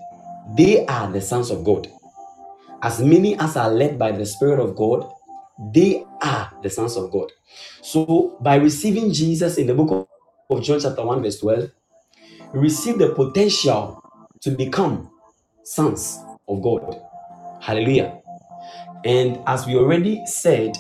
[0.57, 1.89] they are the sons of God.
[2.83, 5.11] As many as are led by the Spirit of God,
[5.73, 7.31] they are the sons of God.
[7.83, 10.09] So, by receiving Jesus in the book
[10.51, 11.71] of John, chapter 1, verse 12,
[12.53, 14.03] we receive the potential
[14.41, 15.11] to become
[15.65, 16.19] sons
[16.49, 17.01] of God.
[17.61, 18.21] Hallelujah.
[19.05, 20.77] And as we already said,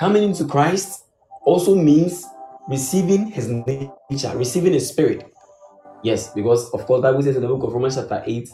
[0.00, 1.04] coming into Christ
[1.44, 2.24] also means
[2.68, 5.32] receiving his nature, receiving his spirit.
[6.04, 8.48] Yes, because of course, Bible says in the book of Romans, chapter 8,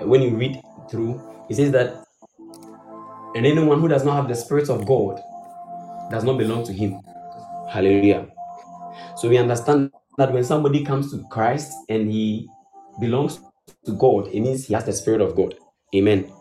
[0.00, 2.04] uh, when you read through, it says that
[3.34, 5.20] and anyone who does not have the Spirit of God
[6.10, 7.00] does not belong to him.
[7.68, 8.28] Hallelujah.
[9.16, 12.48] So we understand that when somebody comes to Christ and he
[13.00, 13.40] belongs
[13.86, 15.56] to God, it means he has the Spirit of God.
[15.94, 16.32] Amen.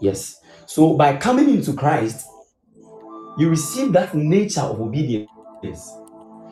[0.00, 0.36] Yes.
[0.66, 2.26] So by coming into Christ,
[3.38, 5.28] you receive that nature of obedience.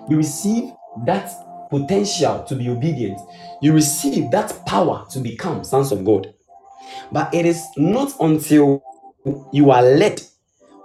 [0.09, 0.73] You receive
[1.07, 1.31] that
[1.71, 3.21] potential to be obedient.
[3.63, 6.35] You receive that power to become sons of God.
[7.13, 8.85] But it is not until
[9.53, 10.23] you are led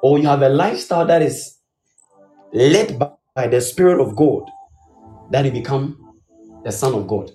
[0.01, 1.57] or you have a lifestyle that is
[2.53, 4.49] led by, by the Spirit of God
[5.31, 5.99] that you become
[6.63, 7.31] the Son of God.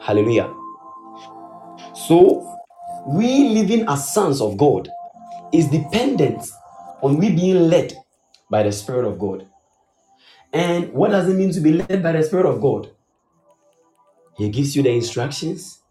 [0.00, 0.52] Hallelujah.
[1.94, 2.58] So,
[3.08, 4.90] we living as sons of God
[5.52, 6.44] is dependent
[7.02, 7.94] on we being led
[8.50, 9.45] by the Spirit of God.
[10.52, 12.90] And what does it mean to be led by the Spirit of God?
[14.36, 15.82] He gives you the instructions,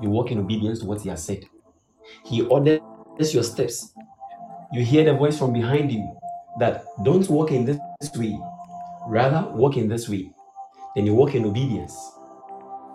[0.00, 1.44] you walk in obedience to what He has said.
[2.24, 2.80] He orders
[3.32, 3.92] your steps.
[4.72, 6.16] You hear the voice from behind you
[6.58, 7.80] that don't walk in this
[8.16, 8.38] way,
[9.06, 10.32] rather walk in this way.
[10.94, 11.96] Then you walk in obedience.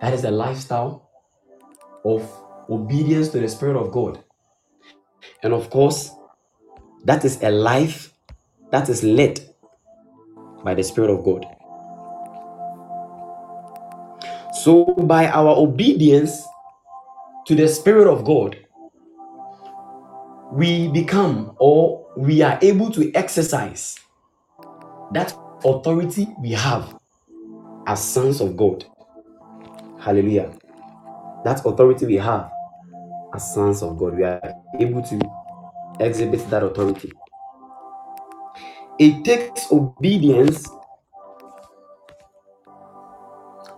[0.01, 1.09] That is a lifestyle
[2.05, 2.29] of
[2.69, 4.23] obedience to the Spirit of God.
[5.43, 6.11] And of course,
[7.03, 8.13] that is a life
[8.71, 9.39] that is led
[10.67, 11.45] by the Spirit of God.
[14.51, 16.45] So, by our obedience
[17.45, 18.57] to the Spirit of God,
[20.51, 23.97] we become or we are able to exercise
[25.13, 25.33] that
[25.63, 26.93] authority we have
[27.87, 28.83] as sons of God.
[30.01, 30.51] Hallelujah.
[31.45, 32.51] That authority we have
[33.33, 34.41] as sons of God, we are
[34.77, 35.17] able to
[36.01, 37.13] exhibit that authority.
[38.99, 40.67] It takes obedience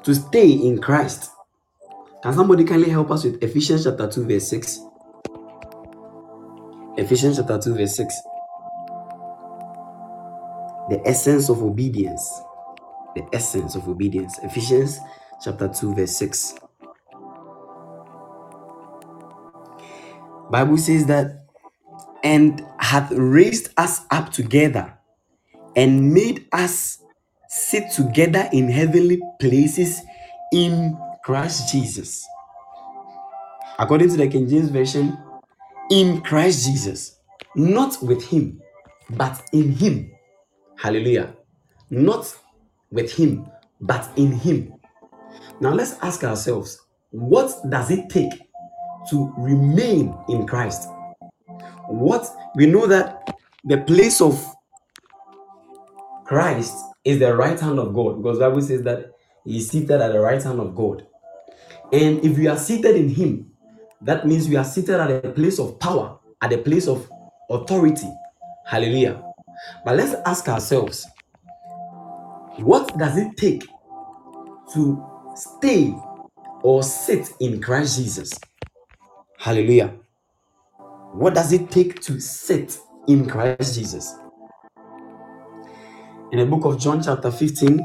[0.03, 1.31] to stay in Christ.
[2.23, 4.79] Can somebody kindly help us with Ephesians chapter 2, verse 6?
[6.97, 8.15] Ephesians chapter 2, verse 6.
[10.89, 12.41] The essence of obedience.
[13.15, 14.39] The essence of obedience.
[14.43, 14.99] Ephesians
[15.43, 16.55] chapter 2, verse 6.
[20.51, 21.45] Bible says that
[22.23, 24.98] and hath raised us up together
[25.75, 26.99] and made us
[27.47, 30.01] sit together in heavenly places
[30.53, 32.25] in Christ Jesus.
[33.77, 35.17] According to the King James Version,
[35.89, 37.17] in Christ Jesus,
[37.55, 38.61] not with him,
[39.11, 40.11] but in him.
[40.77, 41.35] Hallelujah.
[41.89, 42.35] Not
[42.91, 43.49] with him,
[43.81, 44.73] but in him.
[45.59, 46.79] Now let's ask ourselves
[47.11, 48.33] what does it take
[49.09, 50.87] to remain in Christ?
[51.87, 53.35] What we know that
[53.65, 54.39] the place of
[56.29, 60.11] Christ is the right hand of God because Bible says that he is seated at
[60.11, 61.07] the right hand of God.
[61.91, 63.51] And if we are seated in him,
[64.01, 67.09] that means we are seated at a place of power, at a place of
[67.49, 68.07] authority.
[68.63, 69.23] Hallelujah.
[69.83, 71.07] But let's ask ourselves
[72.59, 73.63] what does it take
[74.73, 75.03] to
[75.35, 75.95] stay
[76.61, 78.39] or sit in Christ Jesus?
[79.39, 79.95] Hallelujah.
[81.11, 82.77] What does it take to sit
[83.07, 84.13] in Christ Jesus?
[86.31, 87.79] in the book of John, chapter 15.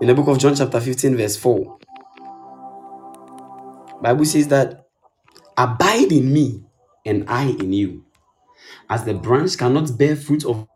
[0.00, 1.78] In the book of John, chapter 15, verse 4.
[4.02, 4.86] Bible says that
[5.56, 6.62] abide in me
[7.04, 8.04] and I in you.
[8.88, 10.66] As the branch cannot bear fruit of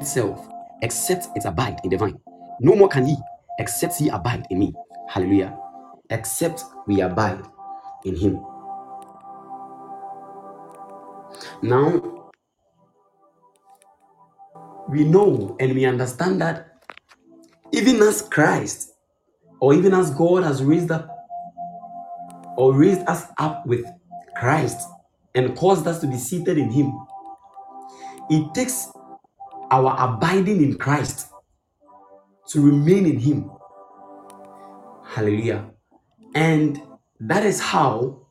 [0.00, 0.48] itself
[0.82, 2.18] except it abide in the vine.
[2.60, 3.16] No more can ye
[3.60, 4.74] except ye abide in me.
[5.08, 5.56] Hallelujah.
[6.10, 7.42] Except we abide
[8.04, 8.40] in him.
[11.64, 12.30] Now,
[14.90, 16.74] we know and we understand that
[17.72, 18.92] even as Christ,
[19.60, 21.08] or even as God has raised up
[22.58, 23.86] or raised us up with
[24.36, 24.76] Christ
[25.34, 26.92] and caused us to be seated in Him,
[28.28, 28.92] it takes
[29.70, 31.28] our abiding in Christ
[32.48, 33.50] to remain in Him.
[35.06, 35.70] Hallelujah.
[36.34, 36.78] And
[37.20, 38.23] that is how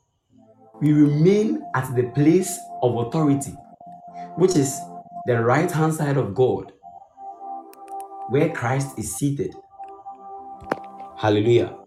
[0.84, 3.56] we remain at the place of authority,
[4.36, 4.78] which is
[5.26, 6.74] the right hand side of God,
[8.28, 9.56] where Christ is seated.
[11.18, 11.78] Hallelujah.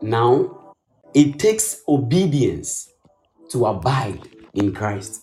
[0.00, 0.74] Now,
[1.12, 2.88] it takes obedience
[3.50, 5.22] to abide in Christ.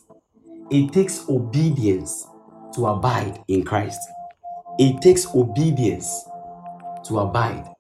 [0.70, 2.28] It takes obedience
[2.76, 4.02] to abide in Christ.
[4.78, 6.26] It takes obedience
[7.06, 7.74] to abide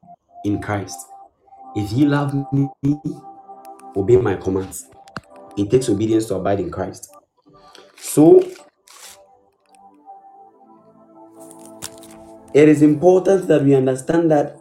[0.45, 0.97] in Christ.
[1.76, 2.69] If ye love me,
[3.95, 4.89] obey my commands.
[5.57, 7.15] It takes obedience to abide in Christ.
[7.97, 8.39] So,
[12.53, 14.57] it is important that we understand that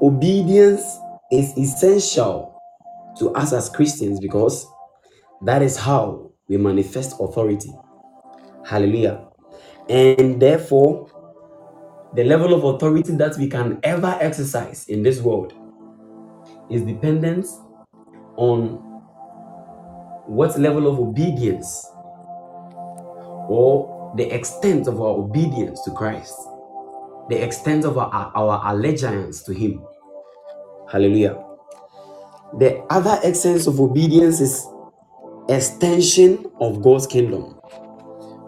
[0.00, 0.82] obedience
[1.30, 2.60] is essential
[3.18, 4.66] to us as Christians because
[5.42, 7.72] that is how we manifest authority.
[8.66, 9.28] Hallelujah.
[9.88, 11.10] And therefore,
[12.14, 15.52] the level of authority that we can ever exercise in this world
[16.70, 17.46] is dependent
[18.36, 18.76] on
[20.26, 21.90] what level of obedience
[23.48, 26.34] or the extent of our obedience to Christ,
[27.28, 29.82] the extent of our, our allegiance to Him.
[30.90, 31.42] Hallelujah.
[32.58, 34.66] The other essence of obedience is
[35.48, 37.58] extension of God's kingdom.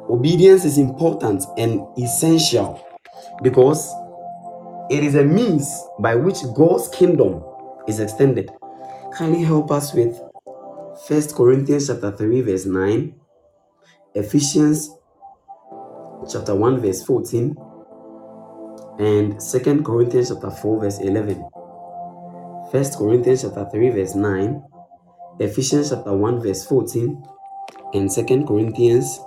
[0.08, 2.80] Obedience is important and essential
[3.42, 3.92] because
[4.88, 5.68] it is a means
[5.98, 7.42] by which God's kingdom
[7.88, 8.50] is extended.
[9.16, 10.20] Kindly help us with
[11.08, 13.14] First Corinthians chapter 3 verse 9,
[14.14, 14.90] Ephesians
[16.30, 17.56] chapter 1 verse 14,
[18.98, 21.48] and Second Corinthians chapter 4 verse 11.
[22.70, 24.62] First Corinthians chapter 3 verse 9,
[25.40, 27.22] Ephesians chapter 1 verse 14,
[27.94, 29.18] and Second Corinthians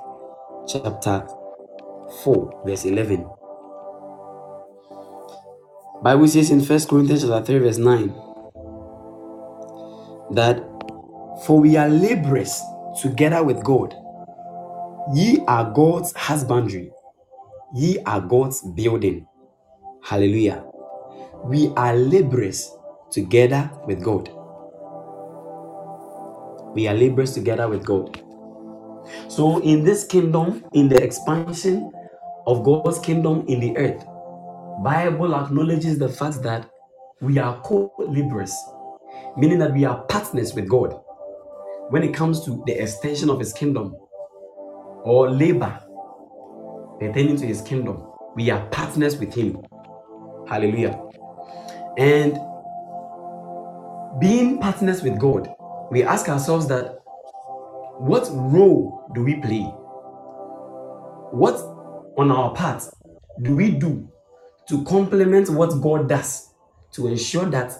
[0.67, 1.25] chapter
[2.21, 3.27] 4 verse 11.
[6.03, 8.28] Bible says in First Corinthians chapter 3 verse 9
[10.31, 10.63] that
[11.45, 12.61] for we are laborers
[13.01, 13.95] together with God.
[15.13, 16.91] Ye are God's husbandry.
[17.75, 19.27] Ye are God's building.
[20.03, 20.63] Hallelujah.
[21.43, 22.71] We are laborers
[23.11, 24.29] together with God.
[26.75, 28.21] We are laborers together with God.
[29.27, 31.91] So, in this kingdom, in the expansion
[32.47, 34.05] of God's kingdom in the earth,
[34.83, 36.69] Bible acknowledges the fact that
[37.21, 38.53] we are co-laborers,
[39.37, 40.99] meaning that we are partners with God
[41.89, 43.95] when it comes to the extension of His kingdom
[45.03, 45.79] or labor
[46.99, 48.03] pertaining to His kingdom.
[48.35, 49.57] We are partners with Him.
[50.47, 51.01] Hallelujah.
[51.97, 52.37] And
[54.19, 55.49] being partners with God,
[55.91, 56.99] we ask ourselves that
[57.97, 59.63] what role do we play?
[61.31, 61.55] What
[62.17, 62.83] on our part
[63.41, 64.09] do we do
[64.67, 66.53] to complement what God does
[66.91, 67.73] to ensure that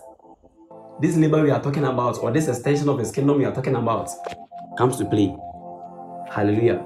[1.02, 3.76] this labor we are talking about or this extension of his kingdom we are talking
[3.76, 4.10] about
[4.78, 5.36] comes to play.
[6.30, 6.86] Hallelujah.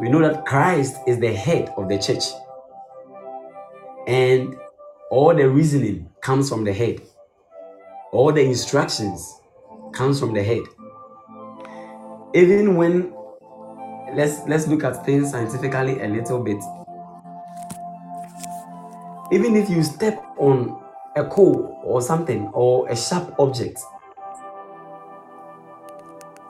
[0.00, 2.24] We know that Christ is the head of the church.
[4.06, 4.56] And
[5.10, 7.00] all the reasoning comes from the head.
[8.12, 9.40] All the instructions
[9.92, 10.62] comes from the head.
[12.34, 13.14] Even when
[14.14, 16.62] let's let's look at things scientifically a little bit
[19.32, 20.83] even if you step on
[21.16, 23.78] a coal or something or a sharp object,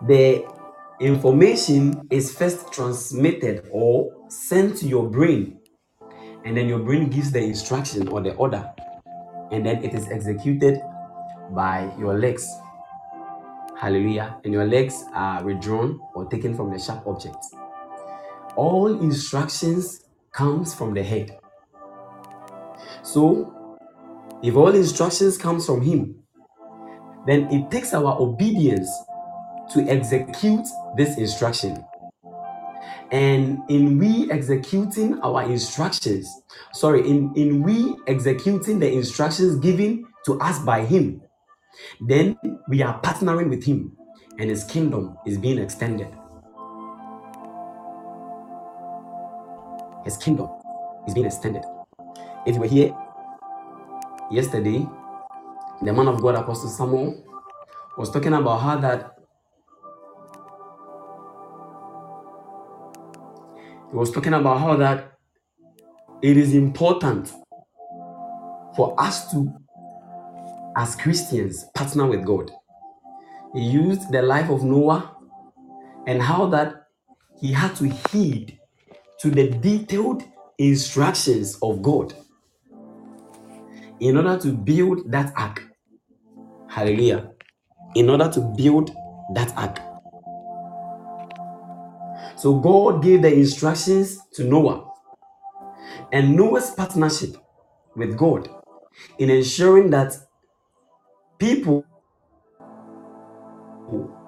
[0.06, 0.44] the
[1.00, 5.58] information is first transmitted or sent to your brain,
[6.44, 8.70] and then your brain gives the instruction or the order,
[9.50, 10.80] and then it is executed
[11.50, 12.48] by your legs.
[13.76, 14.38] Hallelujah.
[14.44, 17.44] And your legs are withdrawn or taken from the sharp object.
[18.56, 21.38] All instructions comes from the head.
[23.02, 23.52] So,
[24.44, 26.14] if all instructions comes from him,
[27.26, 28.90] then it takes our obedience
[29.72, 30.66] to execute
[30.98, 31.82] this instruction.
[33.10, 36.28] And in we executing our instructions,
[36.74, 41.22] sorry, in, in we executing the instructions given to us by Him,
[42.00, 42.36] then
[42.68, 43.96] we are partnering with Him
[44.38, 46.08] and His kingdom is being extended.
[50.04, 50.50] His kingdom
[51.06, 51.62] is being extended.
[52.46, 52.94] If you were here
[54.30, 54.86] yesterday,
[55.82, 57.24] the man of God, Apostle Samuel,
[57.96, 59.16] was talking about how that
[63.90, 65.18] he was talking about how that
[66.22, 67.32] it is important
[68.76, 69.52] for us to,
[70.76, 72.50] as Christians, partner with God.
[73.54, 75.16] He used the life of Noah
[76.06, 76.86] and how that
[77.40, 78.58] he had to heed
[79.20, 80.24] to the detailed
[80.58, 82.14] instructions of God
[84.00, 85.62] in order to build that ark.
[86.68, 87.30] Hallelujah.
[87.94, 88.90] In order to build
[89.34, 89.78] that ark.
[92.36, 94.90] So God gave the instructions to Noah
[96.12, 97.36] and Noah's partnership
[97.96, 98.48] with God
[99.18, 100.14] in ensuring that
[101.38, 101.84] people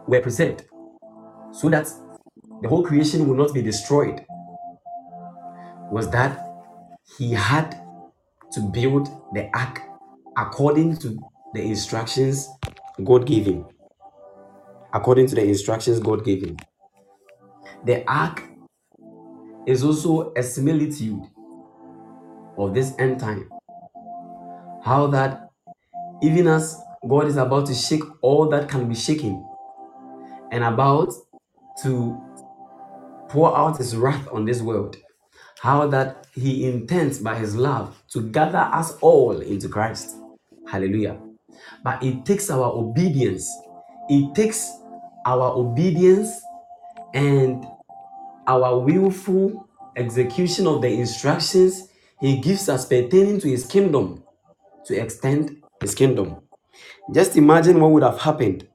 [0.06, 0.64] were preserved
[1.52, 1.88] so that
[2.62, 4.24] the whole creation would not be destroyed
[5.90, 6.40] was that
[7.18, 7.85] he had
[8.52, 9.82] to build the ark
[10.36, 11.18] according to
[11.54, 12.48] the instructions
[13.04, 13.66] God gave him.
[14.92, 16.56] According to the instructions God gave him.
[17.84, 18.42] The ark
[19.66, 21.22] is also a similitude
[22.56, 23.50] of this end time.
[24.82, 25.50] How that
[26.22, 29.46] even as God is about to shake all that can be shaken
[30.50, 31.12] and about
[31.82, 32.20] to
[33.28, 34.96] pour out his wrath on this world,
[35.60, 40.16] how that he intends by his love to gather us all into Christ.
[40.68, 41.18] Hallelujah.
[41.82, 43.50] But it takes our obedience.
[44.08, 44.70] It takes
[45.24, 46.30] our obedience
[47.14, 47.66] and
[48.46, 51.88] our willful execution of the instructions
[52.20, 54.22] he gives us pertaining to his kingdom
[54.84, 56.36] to extend his kingdom.
[57.12, 58.68] Just imagine what would have happened.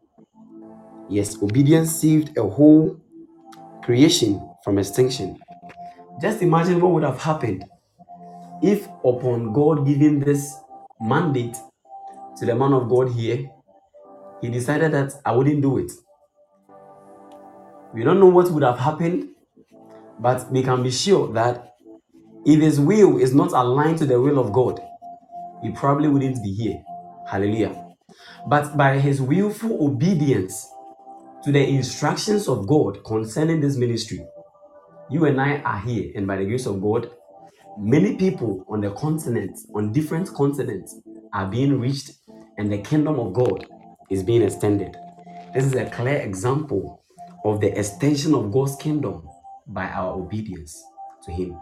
[1.10, 3.00] Yes, obedience saved a whole
[3.84, 5.40] creation from extinction.
[6.22, 7.66] Just imagine what would have happened
[8.62, 10.56] if, upon God giving this
[11.00, 11.58] mandate
[12.38, 13.50] to the man of God here,
[14.40, 15.92] he decided that I wouldn't do it.
[17.94, 19.30] We don't know what would have happened,
[20.20, 21.76] but we can be sure that
[22.46, 24.80] if his will is not aligned to the will of God,
[25.62, 26.84] he probably wouldn't be here.
[27.28, 27.94] Hallelujah.
[28.48, 30.68] But by his willful obedience
[31.44, 34.26] to the instructions of God concerning this ministry,
[35.12, 37.12] you and I are here, and by the grace of God,
[37.78, 40.98] many people on the continent, on different continents,
[41.34, 42.12] are being reached,
[42.58, 43.66] and the kingdom of God
[44.10, 44.96] is being extended.
[45.54, 47.04] This is a clear example
[47.44, 49.28] of the extension of God's kingdom
[49.68, 50.82] by our obedience
[51.26, 51.60] to Him.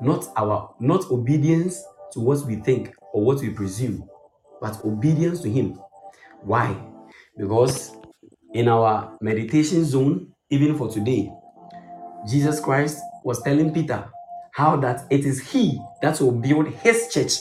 [0.00, 4.08] Not our not obedience to what we think or what we presume,
[4.62, 5.78] but obedience to Him.
[6.40, 6.74] Why?
[7.36, 7.92] Because
[8.54, 11.30] in our meditation zone, even for today,
[12.28, 14.08] Jesus Christ was telling Peter
[14.52, 17.32] how that it is he that will build his church.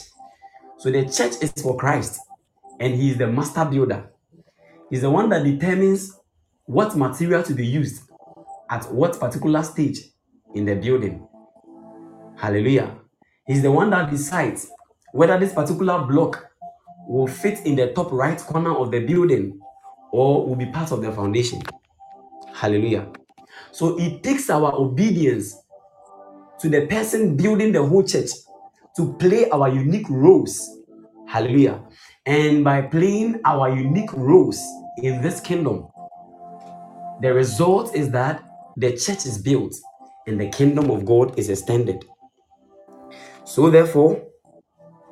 [0.78, 2.20] So the church is for Christ,
[2.80, 4.10] and he is the master builder.
[4.90, 6.18] He's the one that determines
[6.66, 8.02] what material to be used
[8.70, 10.00] at what particular stage
[10.56, 11.28] in the building.
[12.38, 12.98] Hallelujah.
[13.46, 14.70] He's the one that decides
[15.14, 16.48] whether this particular block
[17.08, 19.60] will fit in the top right corner of the building
[20.12, 21.62] or will be part of the foundation.
[22.54, 23.12] Hallelujah.
[23.72, 25.58] So it takes our obedience
[26.60, 28.30] to the person building the whole church
[28.96, 30.80] to play our unique roles.
[31.28, 31.82] Hallelujah.
[32.26, 34.60] And by playing our unique roles
[34.98, 35.88] in this kingdom,
[37.22, 38.44] the result is that
[38.78, 39.74] the church is built
[40.28, 42.04] and the kingdom of God is extended.
[43.44, 44.22] So, therefore,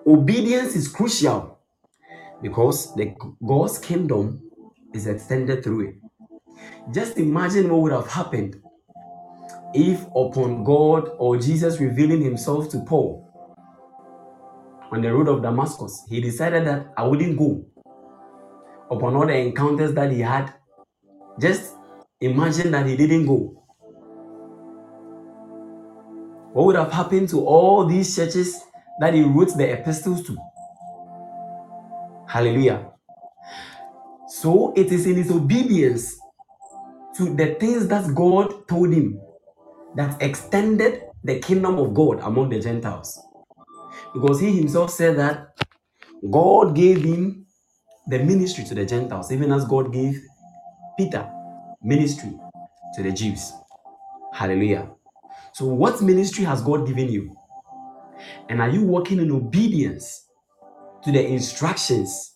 [0.05, 1.59] obedience is crucial
[2.41, 3.15] because the
[3.45, 4.41] God's kingdom
[4.93, 5.95] is extended through it.
[6.91, 8.61] Just imagine what would have happened
[9.73, 13.30] if, upon God or Jesus revealing himself to Paul
[14.91, 17.65] on the road of Damascus, he decided that I wouldn't go.
[18.90, 20.52] Upon all the encounters that he had,
[21.40, 21.76] just
[22.19, 23.56] imagine that he didn't go.
[26.53, 28.60] What would have happened to all these churches
[28.99, 30.38] that he wrote the epistles to?
[32.27, 32.91] Hallelujah.
[34.27, 36.18] So it is in his obedience
[37.19, 39.19] to the things that God told him
[39.97, 43.19] that extended the kingdom of God among the Gentiles.
[44.13, 45.49] Because he himself said that
[46.31, 47.45] God gave him
[48.07, 50.17] the ministry to the Gentiles, even as God gave
[50.97, 51.29] Peter
[51.83, 52.31] ministry
[52.95, 53.51] to the Jews.
[54.33, 54.89] Hallelujah.
[55.51, 57.35] So, what ministry has God given you?
[58.47, 60.25] And are you walking in obedience
[61.03, 62.35] to the instructions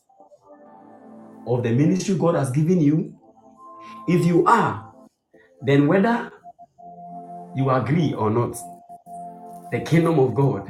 [1.48, 3.16] of the ministry God has given you?
[4.08, 4.94] If you are,
[5.62, 6.32] then whether
[7.56, 8.58] you agree or not,
[9.72, 10.70] the kingdom of God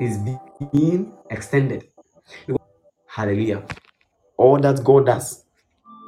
[0.00, 0.18] is
[0.72, 1.84] being extended.
[3.06, 3.62] Hallelujah.
[4.36, 5.44] All that God does,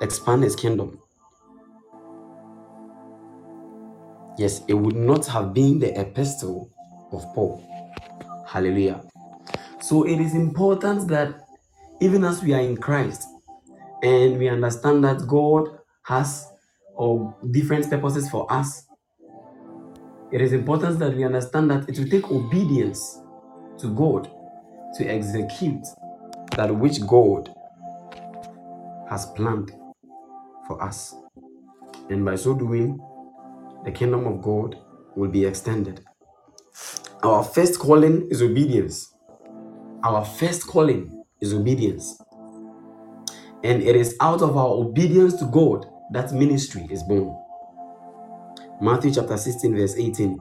[0.02, 0.98] expand his kingdom.
[4.36, 6.70] Yes, it would not have been the epistle
[7.12, 7.62] of Paul.
[8.48, 9.00] Hallelujah.
[9.80, 11.43] So it is important that
[12.00, 13.26] even as we are in Christ
[14.02, 16.46] and we understand that God has
[16.94, 18.86] or different purposes for us,
[20.32, 23.20] it is important that we understand that it will take obedience
[23.78, 24.30] to God
[24.96, 25.84] to execute
[26.56, 27.54] that which God
[29.08, 29.72] has planned
[30.66, 31.14] for us.
[32.10, 32.98] And by so doing,
[33.84, 34.76] the kingdom of God
[35.14, 36.00] will be extended.
[37.22, 39.14] Our first calling is obedience.
[40.02, 42.20] Our first calling is obedience.
[43.62, 47.36] And it is out of our obedience to God that ministry is born.
[48.80, 50.38] Matthew chapter 16, verse 18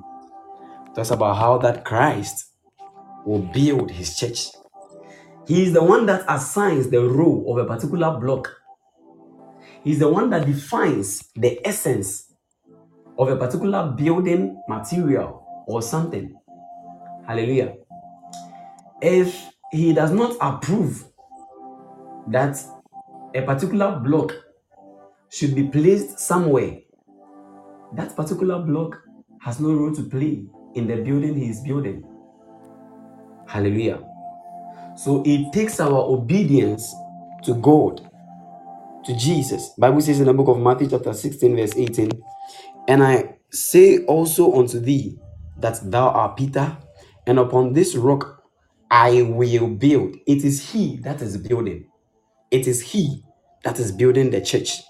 [0.95, 2.51] talks about how that Christ
[3.25, 4.47] will build his church.
[5.47, 8.49] He is the one that assigns the role of a particular block.
[9.83, 12.33] He's the one that defines the essence
[13.17, 16.35] of a particular building material or something.
[17.27, 17.75] Hallelujah.
[19.01, 21.03] If he does not approve
[22.27, 22.57] that
[23.35, 24.31] a particular block
[25.29, 26.79] should be placed somewhere,
[27.95, 29.01] that particular block
[29.41, 30.45] has no role to play
[30.75, 32.03] in the building he is building.
[33.47, 34.03] Hallelujah.
[34.95, 36.93] So it takes our obedience
[37.43, 38.07] to God,
[39.05, 39.69] to Jesus.
[39.77, 42.11] Bible says in the book of Matthew chapter 16 verse 18,
[42.87, 45.17] and I say also unto thee
[45.57, 46.77] that thou art Peter,
[47.25, 48.42] and upon this rock
[48.93, 50.17] I will build.
[50.27, 51.87] It is he that is building.
[52.51, 53.23] It is he
[53.63, 54.83] that is building the church.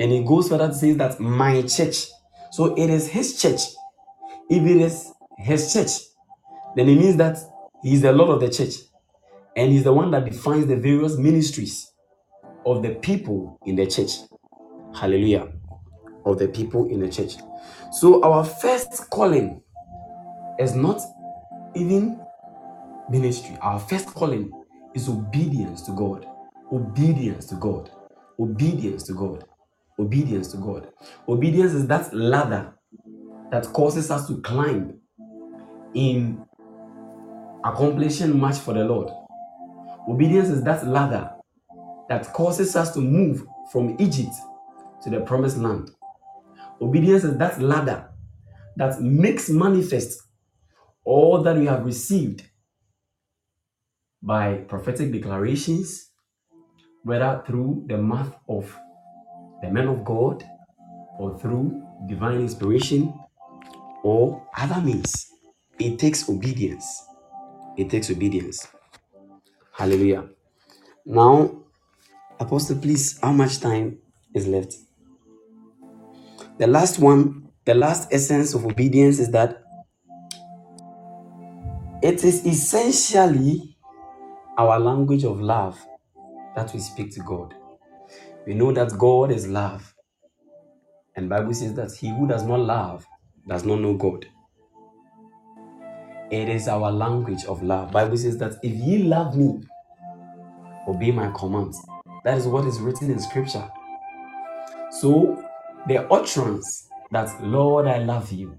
[0.00, 2.08] And he goes further to say that my church.
[2.50, 3.60] So it is his church.
[4.50, 6.02] If it is his church,
[6.74, 7.38] then it means that
[7.84, 8.74] he is the Lord of the church.
[9.54, 11.92] And he's the one that defines the various ministries
[12.66, 14.10] of the people in the church.
[14.96, 15.46] Hallelujah.
[16.24, 17.36] Of the people in the church.
[17.92, 19.62] So our first calling
[20.58, 21.00] is not
[21.76, 22.21] even
[23.12, 23.56] ministry.
[23.60, 24.50] Our first calling
[24.94, 26.26] is obedience to God.
[26.72, 27.90] Obedience to God.
[28.40, 29.44] Obedience to God.
[29.98, 30.88] Obedience to God.
[31.28, 32.72] Obedience is that ladder
[33.50, 34.98] that causes us to climb
[35.94, 36.42] in
[37.64, 39.10] accomplishing much for the Lord.
[40.08, 41.30] Obedience is that ladder
[42.08, 44.32] that causes us to move from Egypt
[45.02, 45.90] to the promised land.
[46.80, 48.08] Obedience is that ladder
[48.76, 50.22] that makes manifest
[51.04, 52.42] all that we have received
[54.22, 56.10] by prophetic declarations,
[57.02, 58.76] whether through the mouth of
[59.62, 60.44] the men of God
[61.18, 63.12] or through divine inspiration
[64.02, 65.28] or other means.
[65.78, 67.04] It takes obedience.
[67.76, 68.68] It takes obedience.
[69.72, 70.28] Hallelujah.
[71.04, 71.62] Now,
[72.38, 73.98] Apostle, please, how much time
[74.34, 74.74] is left?
[76.58, 79.62] The last one, the last essence of obedience is that
[82.02, 83.71] it is essentially
[84.58, 85.80] our language of love
[86.56, 87.54] that we speak to God.
[88.46, 89.94] We know that God is love.
[91.16, 93.06] And Bible says that he who does not love
[93.48, 94.26] does not know God.
[96.30, 97.92] It is our language of love.
[97.92, 99.62] Bible says that if ye love me,
[100.88, 101.80] obey my commands.
[102.24, 103.68] That is what is written in scripture.
[105.00, 105.42] So
[105.88, 108.58] the utterance that Lord I love you,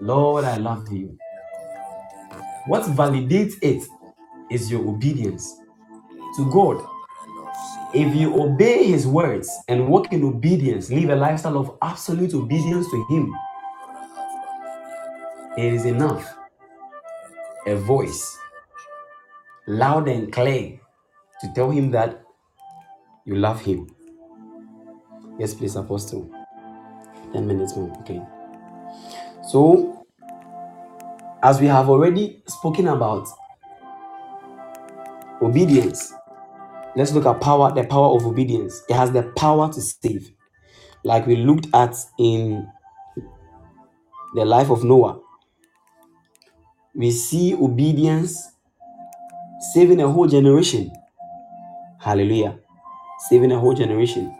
[0.00, 1.18] Lord I love you.
[2.66, 3.84] What validates it
[4.50, 5.60] is your obedience
[6.36, 6.84] to God.
[7.94, 12.86] If you obey his words and walk in obedience, live a lifestyle of absolute obedience
[12.90, 13.34] to him,
[15.56, 16.36] it is enough.
[17.66, 18.38] A voice,
[19.66, 20.78] loud and clear,
[21.40, 22.22] to tell him that
[23.24, 23.88] you love him.
[25.38, 26.30] Yes, please, Apostle.
[27.32, 27.90] 10 minutes more.
[28.00, 28.22] Okay.
[29.48, 30.06] So,
[31.42, 33.28] as we have already spoken about
[35.42, 36.12] obedience,
[36.96, 38.82] let's look at power, the power of obedience.
[38.88, 40.30] It has the power to save.
[41.04, 42.66] Like we looked at in
[44.34, 45.20] the life of Noah,
[46.94, 48.52] we see obedience
[49.72, 50.90] saving a whole generation.
[52.00, 52.58] Hallelujah.
[53.28, 54.36] Saving a whole generation.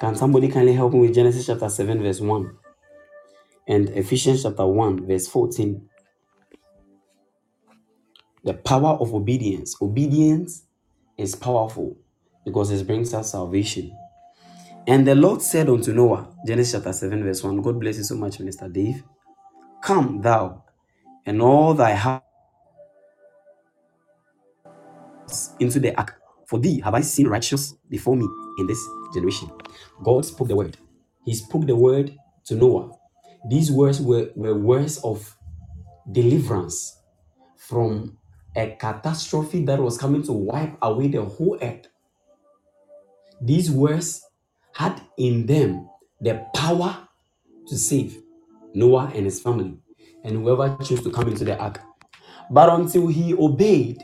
[0.00, 2.56] Can somebody kindly help me with Genesis chapter 7, verse 1
[3.68, 5.88] and Ephesians chapter 1, verse 14?
[8.44, 9.76] The power of obedience.
[9.82, 10.64] Obedience
[11.18, 11.96] is powerful
[12.44, 13.96] because it brings us salvation.
[14.86, 17.62] And the Lord said unto Noah, Genesis chapter 7, verse 1.
[17.62, 19.04] God bless you so much, Minister Dave.
[19.82, 20.64] Come, thou,
[21.26, 22.22] and all thy house
[25.60, 26.20] into the ark.
[26.48, 28.28] For thee have I seen righteous before me
[28.58, 28.80] in this
[29.14, 29.50] generation.
[30.04, 30.78] God spoke the word.
[31.26, 32.16] He spoke the word
[32.46, 32.92] to Noah.
[33.48, 35.36] These words were, were words of
[36.12, 36.98] deliverance
[37.58, 38.18] from
[38.54, 41.86] a catastrophe that was coming to wipe away the whole earth.
[43.40, 44.24] These words
[44.74, 45.88] had in them
[46.20, 47.08] the power
[47.66, 48.22] to save
[48.74, 49.76] Noah and his family
[50.24, 51.80] and whoever chose to come into the ark.
[52.50, 54.02] But until he obeyed,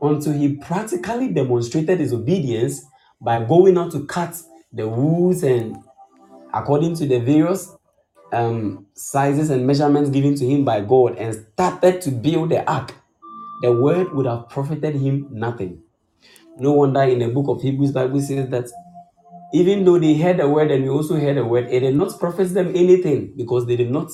[0.00, 2.84] until he practically demonstrated his obedience
[3.20, 4.40] by going out to cut
[4.72, 5.76] the woods and
[6.52, 7.74] according to the various
[8.32, 12.94] um, sizes and measurements given to him by God and started to build the ark,
[13.62, 15.82] the word would have profited him nothing.
[16.58, 18.66] No wonder in the book of Hebrews, Bible says that
[19.54, 22.18] even though they heard the word and we also heard the word, it did not
[22.20, 24.10] profit them anything because they did not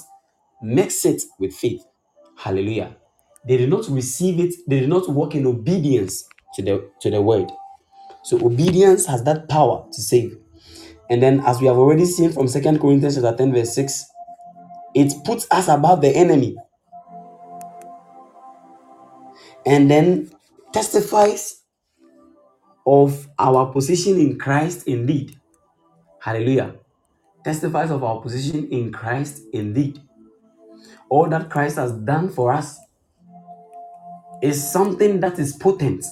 [0.62, 1.82] mix it with faith.
[2.38, 2.96] Hallelujah.
[3.48, 7.22] They did not receive it, they did not walk in obedience to the to the
[7.22, 7.50] word.
[8.24, 10.36] So obedience has that power to save.
[11.10, 14.06] And then as we have already seen from Second Corinthians chapter 10, verse 6,
[14.94, 16.56] it puts us above the enemy
[19.66, 20.30] and then
[20.72, 21.62] testifies
[22.86, 25.36] of our position in Christ indeed.
[26.20, 26.74] Hallelujah.
[27.44, 30.00] Testifies of our position in Christ indeed.
[31.08, 32.78] All that Christ has done for us
[34.42, 36.04] is something that is potent,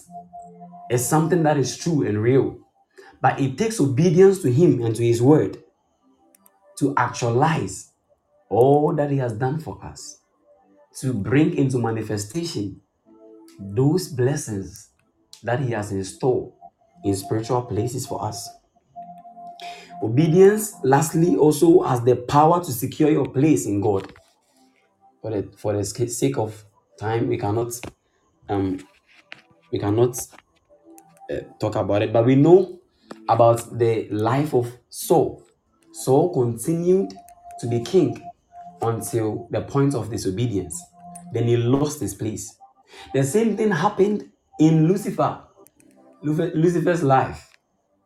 [0.90, 2.58] is something that is true and real.
[3.20, 5.58] But it takes obedience to Him and to His word
[6.78, 7.92] to actualize
[8.48, 10.20] all that He has done for us,
[11.00, 12.80] to bring into manifestation
[13.58, 14.90] those blessings
[15.42, 16.52] that He has in store
[17.04, 18.48] in spiritual places for us.
[20.02, 24.12] Obedience, lastly, also has the power to secure your place in God.
[25.22, 26.64] For the, for the sake of
[26.98, 27.72] time, we cannot
[28.48, 28.78] um
[29.72, 30.18] we cannot
[31.30, 32.80] uh, talk about it, but we know
[33.28, 35.42] about the life of Saul.
[35.92, 37.14] Saul continued
[37.60, 38.22] to be king
[38.82, 40.82] until the point of disobedience.
[41.32, 42.56] Then he lost his place.
[43.14, 45.42] The same thing happened in Lucifer,
[46.22, 47.50] Lucifer's life.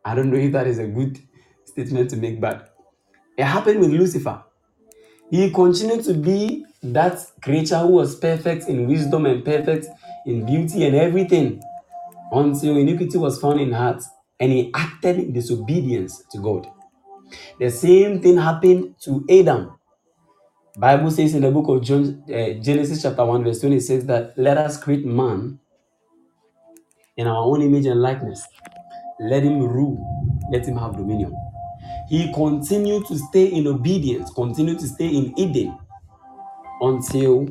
[0.03, 1.19] I don't know if that is a good
[1.65, 2.75] statement to make, but
[3.37, 4.43] it happened with Lucifer.
[5.31, 9.87] He continued to be that creature who was perfect in wisdom and perfect
[10.25, 11.61] in beauty and everything
[12.31, 14.03] until iniquity was found in heart
[14.39, 16.67] and he acted in disobedience to God.
[17.59, 19.74] The same thing happened to Adam.
[20.77, 24.57] Bible says in the book of John, uh, Genesis chapter 1 verse 26 that let
[24.57, 25.57] us create man
[27.15, 28.45] in our own image and likeness.
[29.21, 29.97] Let him rule,
[30.51, 31.33] let him have dominion.
[32.09, 35.77] He continued to stay in obedience, continued to stay in Eden
[36.81, 37.47] until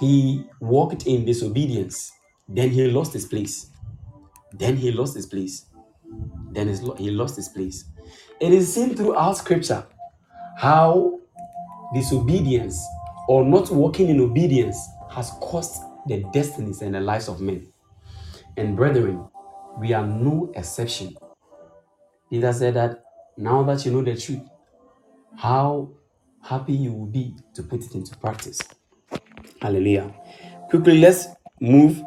[0.00, 2.10] he walked in disobedience.
[2.48, 3.70] Then he lost his place.
[4.54, 5.66] Then he lost his place.
[6.52, 7.84] Then he lost his place.
[8.40, 9.84] It is seen throughout scripture
[10.56, 11.20] how
[11.94, 12.84] disobedience
[13.28, 14.76] or not walking in obedience
[15.10, 17.66] has cost the destinies and the lives of men.
[18.56, 19.26] And brethren,
[19.78, 21.16] we are no exception.
[22.30, 23.04] Peter said that
[23.36, 24.42] now that you know the truth,
[25.36, 25.90] how
[26.42, 28.60] happy you will be to put it into practice.
[29.60, 30.14] Hallelujah.
[30.68, 31.26] Quickly, let's
[31.60, 32.02] move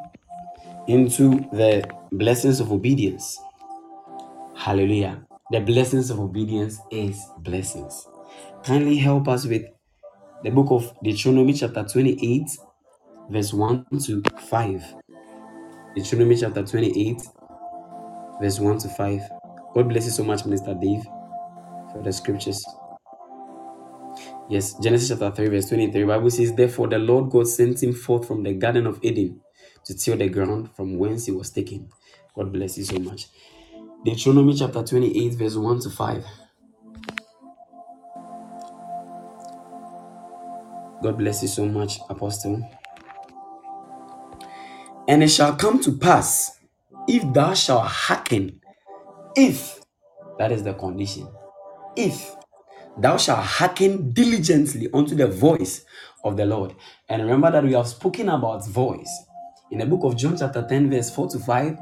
[0.87, 3.39] into the blessings of obedience.
[4.55, 5.25] Hallelujah.
[5.51, 8.07] The blessings of obedience is blessings.
[8.63, 9.65] Kindly help us with
[10.43, 12.43] the book of Deuteronomy, chapter 28,
[13.29, 14.95] verse 1 to 5.
[15.95, 17.21] Deuteronomy, chapter 28,
[18.41, 19.21] verse 1 to 5.
[19.73, 21.03] God bless you so much, Minister Dave,
[21.91, 22.63] for the scriptures.
[24.49, 26.03] Yes, Genesis chapter 3, verse 23.
[26.05, 29.41] Bible says, Therefore the Lord God sent him forth from the Garden of Eden
[29.85, 31.89] to till the ground from whence he was taken.
[32.35, 33.27] God bless you so much.
[34.05, 36.25] Deuteronomy chapter 28, verse 1 to 5.
[41.03, 42.67] God bless you so much, Apostle.
[45.07, 46.59] And it shall come to pass,
[47.07, 48.61] if thou shalt hearken,
[49.35, 49.79] if,
[50.39, 51.27] that is the condition,
[51.95, 52.35] if
[52.97, 55.85] thou shalt hearken diligently unto the voice
[56.23, 56.75] of the Lord.
[57.09, 59.09] And remember that we have spoken about voice.
[59.71, 61.77] In the book of John, chapter 10, verse 4 to 5,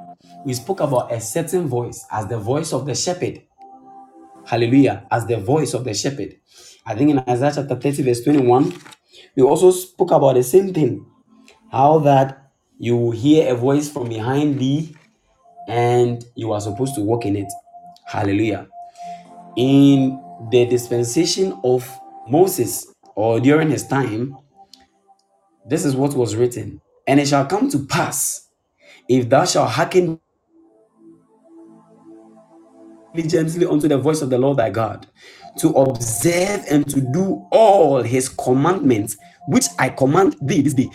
[0.45, 3.41] we spoke about a certain voice as the voice of the shepherd.
[4.45, 5.07] Hallelujah.
[5.11, 6.35] As the voice of the shepherd.
[6.85, 8.73] I think in Isaiah chapter 30, verse 21,
[9.35, 11.05] we also spoke about the same thing.
[11.71, 14.95] How that you hear a voice from behind thee
[15.67, 17.51] and you are supposed to walk in it.
[18.05, 18.67] Hallelujah.
[19.55, 20.21] In
[20.51, 21.89] the dispensation of
[22.27, 24.37] Moses or during his time,
[25.65, 26.81] this is what was written.
[27.07, 28.49] And it shall come to pass
[29.07, 30.19] if thou shalt hearken
[33.15, 35.07] diligently unto the voice of the Lord thy God,
[35.59, 39.17] to observe and to do all his commandments,
[39.47, 40.89] which I command thee this day.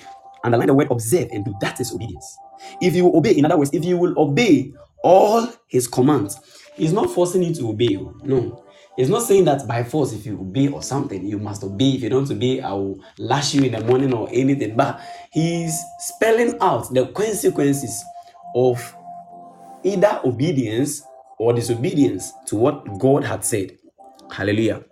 [0.45, 1.55] Underline the word observe and do.
[1.61, 2.37] That is obedience.
[2.81, 4.73] If you obey, in other words, if you will obey
[5.03, 6.39] all his commands,
[6.75, 7.97] he's not forcing you to obey.
[7.99, 8.15] oh.
[8.23, 8.65] No.
[8.97, 11.93] He's not saying that by force, if you obey or something, you must obey.
[11.93, 14.77] If you don't obey, I will lash you in the morning or anything.
[14.77, 15.01] But
[15.33, 18.05] he's spelling out the consequences
[18.55, 18.95] of
[19.85, 21.03] either obedience
[21.39, 23.79] or disobedience to what God had said.
[24.33, 24.85] Hallelujah.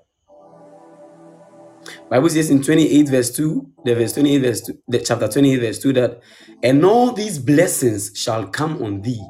[2.11, 5.79] Bible says in 28 verse 2, the verse 28 verse 2, the chapter 28 verse
[5.79, 6.21] 2 that
[6.63, 9.23] and all these blessings shall come on thee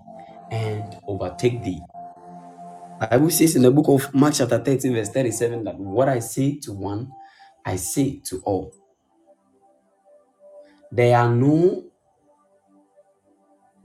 [0.50, 1.80] and overtake thee.
[3.10, 6.58] Bible says in the book of Mark chapter 13 verse 37 that what I say
[6.60, 7.10] to one,
[7.64, 8.72] I say to all.
[10.90, 11.84] There are no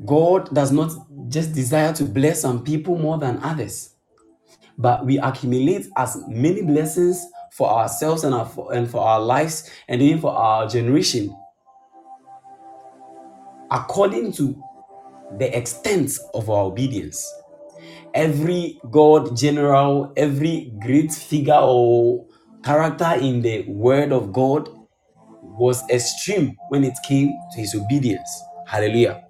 [0.05, 0.91] God does not
[1.29, 3.92] just desire to bless some people more than others.
[4.77, 10.01] But we accumulate as many blessings for ourselves and, our, and for our lives and
[10.01, 11.35] even for our generation
[13.73, 14.55] according to
[15.39, 17.27] the extent of our obedience.
[18.13, 22.27] Every God general, every great figure or
[22.63, 24.69] character in the word of God
[25.41, 28.29] was extreme when it came to his obedience.
[28.67, 29.22] Hallelujah.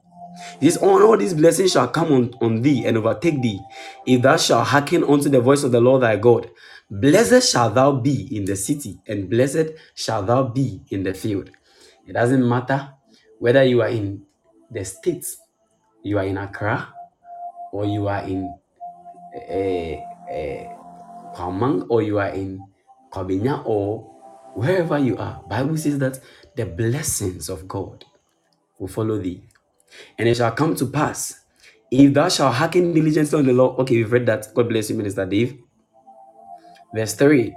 [0.59, 3.59] This all, these blessings shall come on, on thee and overtake thee,
[4.05, 6.49] if thou shalt hearken unto the voice of the Lord thy God.
[6.89, 11.49] Blessed shalt thou be in the city, and blessed shalt thou be in the field.
[12.07, 12.93] It doesn't matter
[13.39, 14.23] whether you are in
[14.69, 15.37] the states,
[16.03, 16.93] you are in Accra,
[17.71, 18.53] or you are in
[19.35, 19.95] uh,
[20.31, 22.61] uh, or you are in
[23.11, 24.01] Kwabenya, or
[24.53, 25.41] wherever you are.
[25.47, 26.19] Bible says that
[26.55, 28.05] the blessings of God
[28.77, 29.41] will follow thee.
[30.17, 31.41] And it shall come to pass,
[31.91, 33.75] if thou shalt hearken diligently on the law.
[33.77, 34.53] Okay, we've read that.
[34.53, 35.57] God bless you, Minister Dave.
[36.93, 37.55] Verse 3.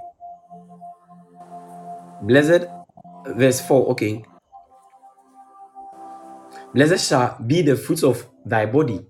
[2.23, 2.67] Blessed,
[3.27, 3.89] verse 4.
[3.89, 4.23] Okay.
[6.73, 9.05] Blessed shall be the fruits of thy body,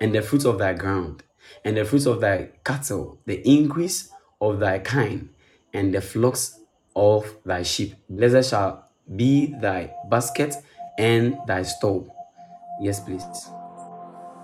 [0.00, 1.22] and the fruits of thy ground,
[1.64, 4.10] and the fruits of thy cattle, the increase
[4.40, 5.30] of thy kind,
[5.72, 6.60] and the flocks
[6.94, 7.94] of thy sheep.
[8.08, 10.54] Blessed shall be thy basket
[10.98, 12.06] and thy store.
[12.80, 13.24] Yes, please.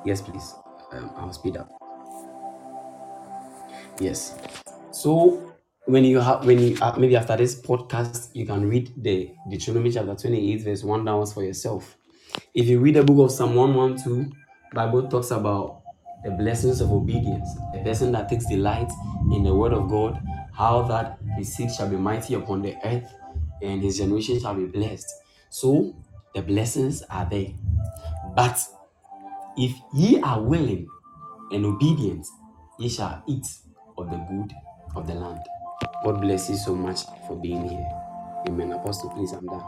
[0.05, 0.55] Yes, please.
[0.93, 1.71] Um, I'll speed up.
[4.01, 4.37] Yes.
[4.91, 5.53] So
[5.87, 9.91] when you have when you uh, maybe after this podcast you can read the Deuteronomy
[9.93, 11.97] chapter 28 verse 1 downwards for yourself.
[12.55, 14.27] If you read the book of Psalm 112,
[14.73, 15.83] Bible talks about
[16.25, 17.49] the blessings of obedience.
[17.75, 18.91] A person that takes delight
[19.33, 20.21] in the word of God,
[20.55, 23.13] how that his seed shall be mighty upon the earth
[23.63, 25.07] and his generation shall be blessed.
[25.51, 25.95] So
[26.35, 27.49] the blessings are there.
[28.37, 28.61] But
[29.59, 30.89] if ye are willing
[31.53, 32.27] and obedient,
[32.79, 33.47] ye shall eat
[33.99, 34.53] of the good
[34.97, 35.41] of the land.
[36.05, 37.89] God bless you so much for being here.
[38.49, 38.73] Amen.
[38.73, 39.63] Apostle, please, I'm done.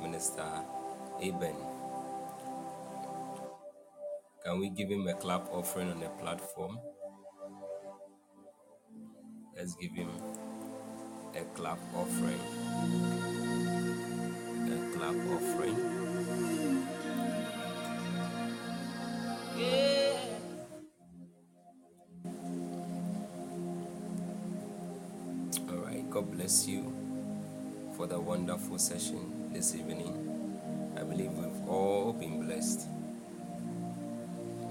[0.00, 0.44] Minister
[1.22, 1.54] Eben.
[4.44, 6.78] Can we give him a clap offering on the platform?
[9.56, 10.10] Let's give him
[11.34, 12.40] a clap offering.
[14.52, 15.76] A clap offering.
[19.58, 20.18] Yeah.
[25.70, 26.10] All right.
[26.10, 26.92] God bless you
[27.96, 30.12] for the wonderful session this evening.
[30.98, 32.86] I believe we've all been blessed.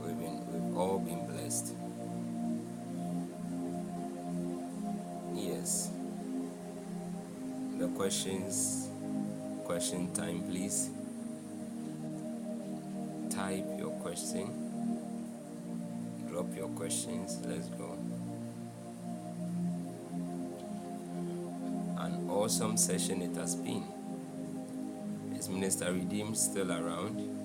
[0.04, 1.74] We've been we've all been blessed.
[5.34, 5.90] Yes.
[7.80, 8.90] The questions
[9.64, 10.92] question time please.
[13.32, 14.46] Type your question.
[16.30, 17.40] Drop your questions.
[17.44, 17.98] Let's go.
[21.98, 23.95] An awesome session it has been.
[25.56, 27.45] Is Minister Redeemed still around?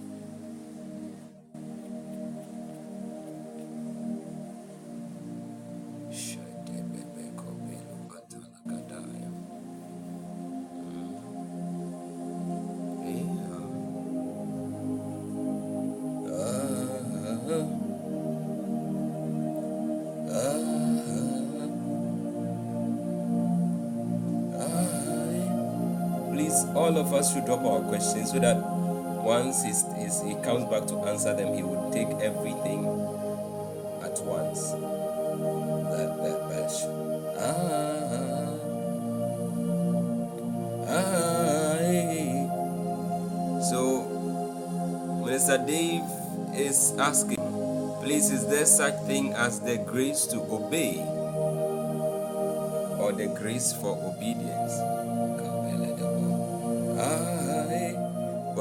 [27.21, 31.35] Us should drop our questions so that once he's, he's, he comes back to answer
[31.37, 32.87] them, he will take everything
[34.03, 34.71] at once.
[35.93, 36.73] That, that, that.
[37.39, 38.57] Ah,
[40.89, 42.49] ah, eh.
[43.69, 44.09] So,
[45.27, 46.09] Minister Dave
[46.55, 47.37] is asking,
[48.03, 50.97] please, is there such thing as the grace to obey
[52.99, 55.10] or the grace for obedience?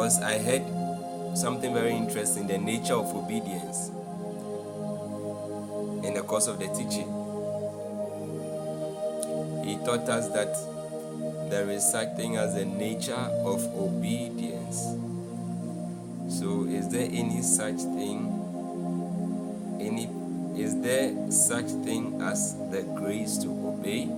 [0.09, 3.89] Because I heard something very interesting the nature of obedience
[6.03, 7.05] in the course of the teaching.
[9.63, 10.57] He taught us that
[11.51, 14.81] there is such thing as the nature of obedience.
[16.39, 18.33] So, is there any such thing?
[19.79, 20.09] Any
[20.59, 24.09] is there such thing as the grace to obey?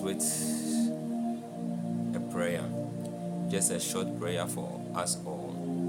[0.00, 0.22] With
[2.14, 2.64] a prayer,
[3.50, 5.80] just a short prayer for us all.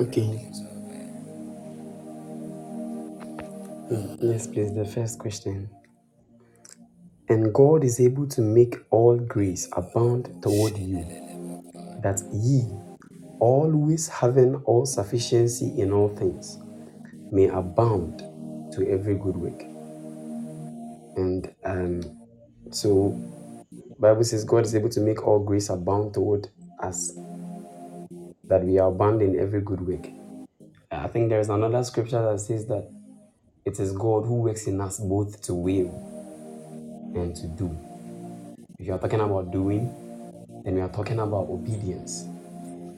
[0.00, 0.50] Okay.
[4.20, 5.70] Let's place the first question.
[7.28, 11.04] And God is able to make all grace abound toward you,
[12.02, 12.64] that ye,
[13.40, 16.58] always having all sufficiency in all things,
[17.32, 18.22] may abound
[18.78, 19.60] to every good work.
[21.16, 22.18] And um,
[22.70, 23.10] so,
[23.98, 26.48] Bible says God is able to make all grace abound toward
[26.80, 27.12] us,
[28.44, 30.06] that we are abound in every good work.
[30.90, 32.90] I think there is another scripture that says that
[33.64, 35.90] it is God who works in us both to will
[37.14, 37.76] and to do.
[38.78, 39.92] If you are talking about doing,
[40.64, 42.24] then we are talking about obedience.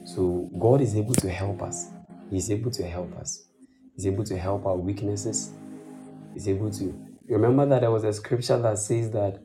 [0.05, 1.87] So God is able to help us.
[2.29, 3.45] He's able to help us.
[3.95, 5.51] He's able to help our weaknesses.
[6.35, 6.99] Is able to.
[7.27, 9.41] Remember that there was a scripture that says that,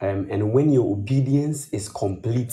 [0.00, 2.52] um, and when your obedience is complete,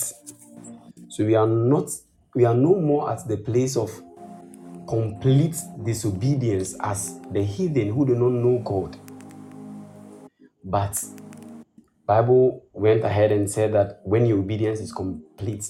[1.09, 1.89] so we are not,
[2.33, 3.91] we are no more at the place of
[4.87, 8.97] complete disobedience as the heathen who do not know God.
[10.63, 11.03] But
[12.05, 15.65] Bible went ahead and said that when your obedience is complete,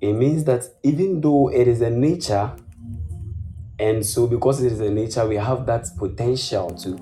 [0.00, 2.52] it means that even though it is a nature,
[3.78, 6.98] and so because it is a nature, we have that potential to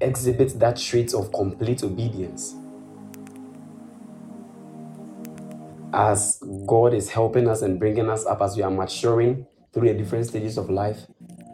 [0.00, 2.54] exhibit that trait of complete obedience.
[5.92, 9.94] As God is helping us and bringing us up as we are maturing through the
[9.94, 11.06] different stages of life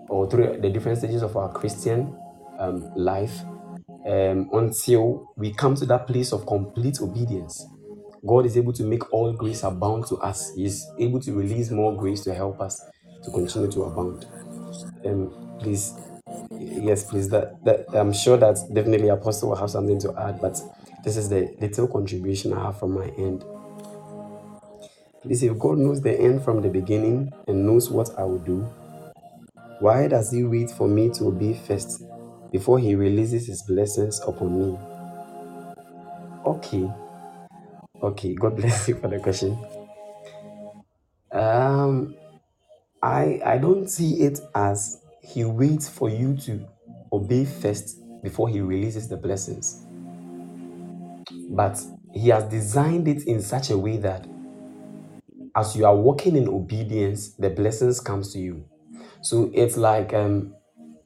[0.08, 2.16] or through the different stages of our Christian
[2.58, 3.40] um, life
[4.06, 7.66] um, until we come to that place of complete obedience.
[8.26, 10.54] God is able to make all grace abound to us.
[10.54, 12.82] He is able to release more grace to help us
[13.24, 14.26] to continue to abound.
[15.04, 15.94] Um, please,
[16.58, 17.28] yes, please.
[17.30, 20.60] That, that I'm sure that definitely Apostle will have something to add, but
[21.04, 23.44] this is the little contribution I have from my end.
[25.22, 28.68] Please, if God knows the end from the beginning and knows what I will do,
[29.80, 32.02] why does He wait for me to be first
[32.52, 34.78] before He releases His blessings upon me?
[36.46, 36.90] Okay,
[38.02, 38.34] okay.
[38.34, 39.58] God bless you for the question.
[41.32, 42.16] Um,
[43.06, 46.66] I I don't see it as He waits for you to
[47.12, 49.86] obey first before He releases the blessings,
[51.50, 51.80] but
[52.12, 54.26] He has designed it in such a way that
[55.54, 58.64] as you are walking in obedience, the blessings comes to you.
[59.22, 60.54] So it's like um,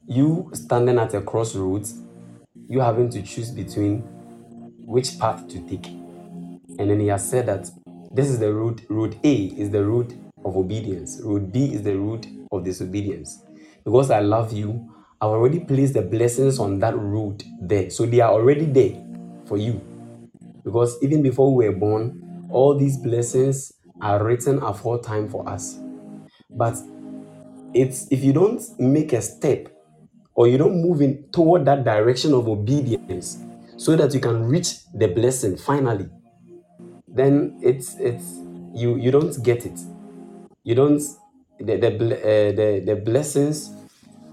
[0.07, 1.99] you standing at a crossroads,
[2.67, 3.99] you having to choose between
[4.85, 5.85] which path to take.
[5.85, 7.69] And then he has said that
[8.11, 11.95] this is the road, road A is the road of obedience, road B is the
[11.97, 13.43] root of disobedience.
[13.83, 14.89] Because I love you,
[15.19, 17.89] I've already placed the blessings on that route there.
[17.89, 19.03] So they are already there
[19.45, 19.81] for you.
[20.63, 25.77] Because even before we were born, all these blessings are written aforetime for us.
[26.49, 26.75] But
[27.73, 29.67] it's if you don't make a step
[30.33, 33.37] or you don't move in toward that direction of obedience
[33.77, 36.09] so that you can reach the blessing finally,
[37.07, 38.39] then it's it's
[38.73, 39.79] you you don't get it.
[40.63, 41.01] You don't
[41.59, 43.71] the the uh, the, the blessings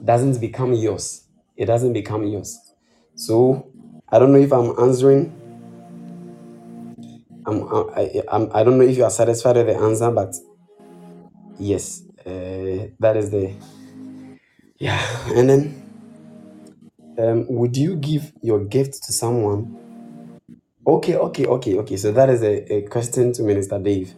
[0.04, 1.24] doesn't become yours.
[1.56, 2.58] It doesn't become yours.
[3.14, 3.72] So
[4.10, 5.34] I don't know if I'm answering.
[7.46, 7.64] I'm,
[7.96, 10.34] I, I'm I don't know if you are satisfied with the answer, but
[11.58, 13.54] yes, uh, that is the
[14.78, 15.00] yeah.
[15.34, 15.84] And then,
[17.18, 19.76] um, would you give your gift to someone?
[20.86, 21.96] Okay, okay, okay, okay.
[21.96, 24.14] So that is a, a question to Minister Dave.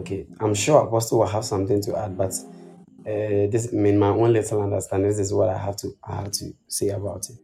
[0.00, 2.32] Okay, I'm sure Apostle will have something to add, but
[3.06, 5.08] uh, this, I mean, my own little understanding.
[5.10, 7.36] This is what I have to I have to say about it.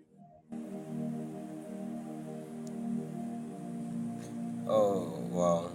[4.67, 5.71] Oh, wow.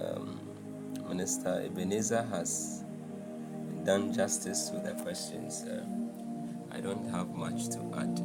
[0.00, 0.40] um,
[1.08, 2.82] Minister Ebenezer has
[3.84, 5.64] done justice to the questions.
[5.64, 5.84] Uh,
[6.72, 8.18] I don't have much to add.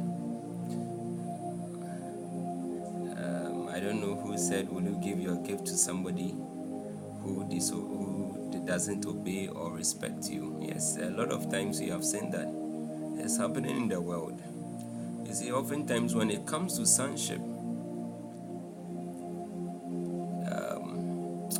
[3.18, 6.34] Um, I don't know who said, Will you give your gift to somebody
[7.20, 10.58] who, dis- who doesn't obey or respect you?
[10.62, 12.48] Yes, a lot of times we have seen that
[13.22, 14.40] it's happening in the world.
[15.28, 17.40] You see, oftentimes when it comes to sonship,
[20.50, 21.50] um,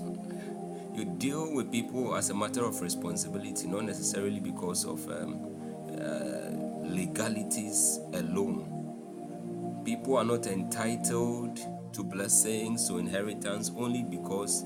[0.95, 5.55] you deal with people as a matter of responsibility, not necessarily because of um,
[6.01, 6.49] uh,
[6.89, 9.83] legalities alone.
[9.85, 11.61] People are not entitled
[11.93, 14.65] to blessings or inheritance only because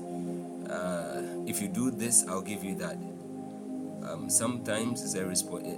[0.69, 2.97] uh, if you do this, I'll give you that.
[4.05, 5.29] Um, sometimes it's a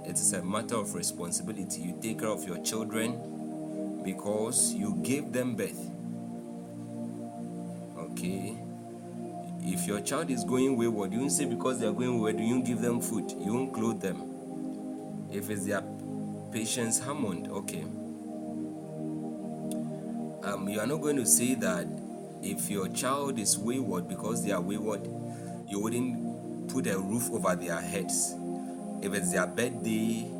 [0.04, 1.82] it's a matter of responsibility.
[1.82, 5.90] You take care of your children because you gave them birth.
[7.96, 8.56] Okay.
[9.60, 12.54] If your child is going wayward, you won't say because they are going wayward, you
[12.54, 15.28] won't give them food, you won't clothe them.
[15.32, 15.82] If it's their
[16.52, 17.82] patience Hammond, okay.
[20.44, 21.86] Um, you are not going to say that
[22.42, 25.04] if your child is wayward because they are wayward,
[25.68, 26.25] you wouldn't
[26.68, 28.34] put a roof over their heads.
[29.02, 30.30] If it's their birthday,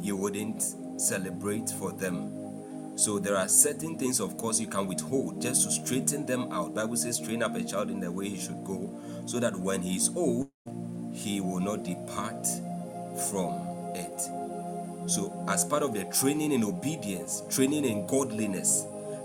[0.00, 0.62] you wouldn't
[1.00, 2.96] celebrate for them.
[2.96, 6.74] So there are certain things, of course, you can withhold just to straighten them out.
[6.74, 8.94] Bible says, train up a child in the way he should go,
[9.26, 10.50] so that when he is old,
[11.12, 12.46] he will not depart
[13.30, 13.54] from
[13.94, 14.20] it.
[15.10, 18.84] So, as part of the training in obedience, training in godliness,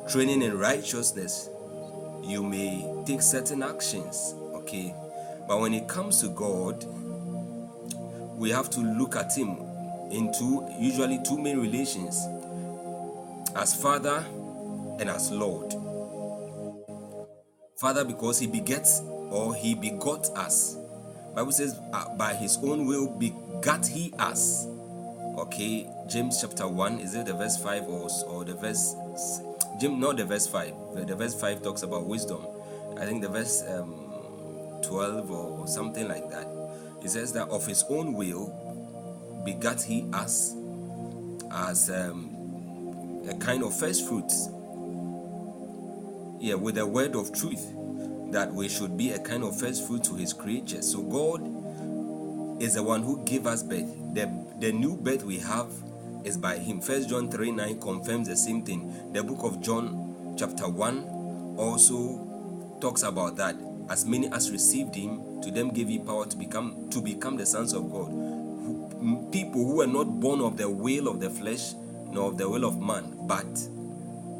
[0.09, 1.49] training in righteousness,
[2.23, 4.95] you may take certain actions, okay?
[5.47, 6.83] But when it comes to God,
[8.37, 9.57] we have to look at Him
[10.11, 12.25] in two, usually two main relations
[13.55, 14.25] as Father
[14.99, 15.73] and as Lord.
[17.77, 20.77] Father, because He begets or He begot us.
[21.35, 24.65] Bible says, uh, by His own will begat He us.
[25.37, 28.95] Okay, James chapter 1, is it the verse 5 or, or the verse
[29.79, 30.73] James, not the verse 5.
[31.07, 32.45] The verse 5 talks about wisdom.
[32.97, 34.04] I think the verse um,
[34.83, 36.47] 12 or something like that.
[37.03, 40.55] It says that of his own will begat he us
[41.51, 44.49] as um, a kind of first fruits.
[46.39, 47.71] Yeah, with a word of truth
[48.31, 50.91] that we should be a kind of first fruit to his creatures.
[50.91, 51.41] So God
[52.61, 53.87] is the one who gave us birth.
[54.13, 54.29] The,
[54.59, 55.71] the new birth we have
[56.23, 56.81] is by him.
[56.81, 59.13] First John 3 9 confirms the same thing.
[59.13, 63.55] The book of John, chapter 1, also talks about that.
[63.89, 67.45] As many as received him, to them gave he power to become to become the
[67.45, 68.11] sons of God.
[69.31, 71.73] People who were not born of the will of the flesh,
[72.09, 73.45] nor of the will of man, but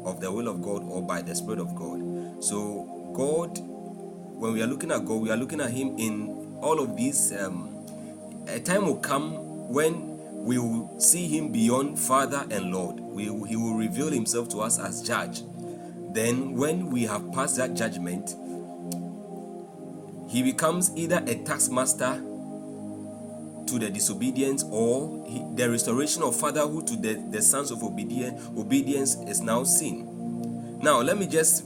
[0.06, 2.42] of the will of God or by the Spirit of God.
[2.42, 6.80] So, God, when we are looking at God, we are looking at Him in all
[6.80, 7.32] of these.
[7.32, 7.72] Um,
[8.46, 13.00] a time will come when we will see Him beyond Father and Lord.
[13.00, 15.42] We, he will reveal Himself to us as Judge.
[16.12, 18.34] Then, when we have passed that judgment,
[20.28, 22.22] He becomes either a taskmaster
[23.66, 28.48] to the disobedience or he, the restoration of fatherhood to the, the sons of obedience,
[28.56, 30.78] obedience is now seen.
[30.80, 31.64] Now, let me just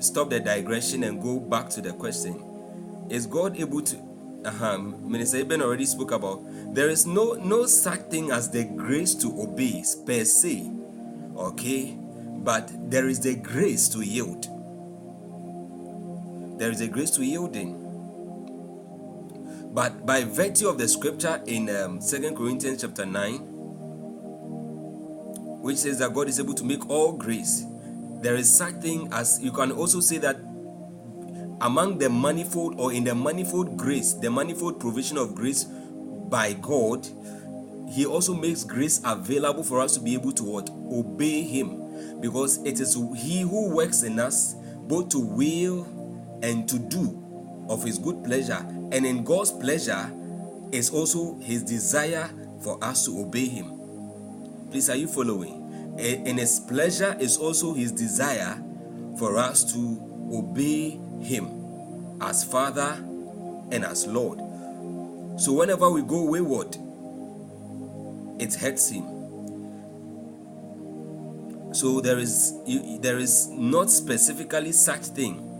[0.00, 2.42] stop the digression and go back to the question.
[3.10, 3.96] Is God able to
[4.44, 6.42] uh-huh, Minister Eben already spoke about
[6.74, 10.70] there is no no such thing as the grace to obey per se.
[11.36, 11.96] Okay?
[12.44, 14.46] But there is the grace to yield.
[16.56, 17.80] There is a grace to yielding.
[19.74, 23.38] But by virtue of the scripture in um, 2 Corinthians chapter 9,
[25.60, 27.64] which says that God is able to make all grace,
[28.20, 30.36] there is such thing as you can also say that
[31.60, 37.04] among the manifold or in the manifold grace, the manifold provision of grace by God,
[37.90, 40.70] He also makes grace available for us to be able to what?
[40.70, 42.20] Obey Him.
[42.20, 44.54] Because it is He who works in us
[44.86, 45.84] both to will
[46.42, 47.20] and to do
[47.68, 50.12] of His good pleasure and in God's pleasure
[50.72, 52.30] is also His desire
[52.60, 53.72] for us to obey Him.
[54.70, 55.62] Please, are you following?
[55.98, 58.62] And His pleasure is also His desire
[59.18, 62.96] for us to obey Him as Father
[63.70, 64.38] and as Lord.
[65.40, 66.76] So whenever we go wayward,
[68.40, 69.04] it hurts Him.
[71.72, 72.54] So there is
[73.00, 75.53] there is not specifically such thing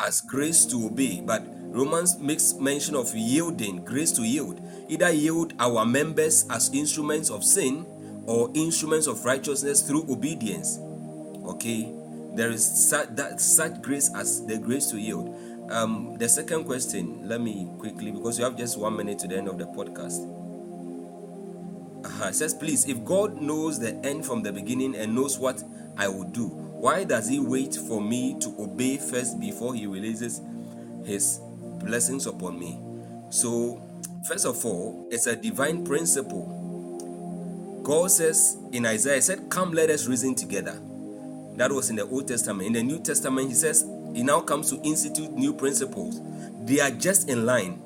[0.00, 4.60] as grace to obey, but Romans makes mention of yielding, grace to yield.
[4.88, 7.86] Either yield our members as instruments of sin
[8.26, 10.78] or instruments of righteousness through obedience.
[11.44, 11.92] Okay,
[12.34, 15.36] there is such, that such grace as the grace to yield.
[15.70, 19.36] Um, the second question, let me quickly because you have just one minute to the
[19.36, 20.18] end of the podcast.
[22.04, 22.28] Uh-huh.
[22.28, 25.62] It says, please, if God knows the end from the beginning and knows what
[25.96, 30.40] I will do, why does He wait for me to obey first before He releases
[31.04, 31.38] His
[31.84, 32.80] blessings upon me.
[33.28, 33.82] So,
[34.26, 37.82] first of all, it's a divine principle.
[37.84, 40.80] God says in Isaiah, He said, Come, let us reason together.
[41.56, 42.66] That was in the Old Testament.
[42.66, 43.84] In the New Testament, He says,
[44.14, 46.18] He now comes to institute new principles.
[46.64, 47.82] They are just in line.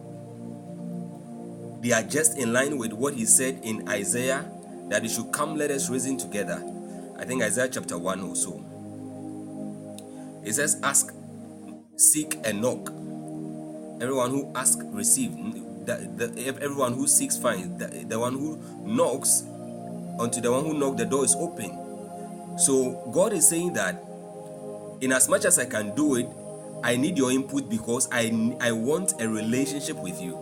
[1.83, 4.49] They are just in line with what He said in Isaiah
[4.89, 6.63] that He should come, let us reason together.
[7.19, 8.64] I think Isaiah chapter 1 or so.
[10.45, 11.13] It says, Ask,
[11.97, 12.91] seek, and knock
[14.01, 15.33] Everyone who asks, receive.
[15.87, 17.79] The, the, everyone who seeks, finds.
[17.79, 19.45] The, the one who knocks,
[20.19, 22.59] unto the one who knocks, the door is open.
[22.59, 24.03] So God is saying that,
[25.01, 26.29] in as much as I can do it,
[26.83, 30.37] I need your input because I I want a relationship with you.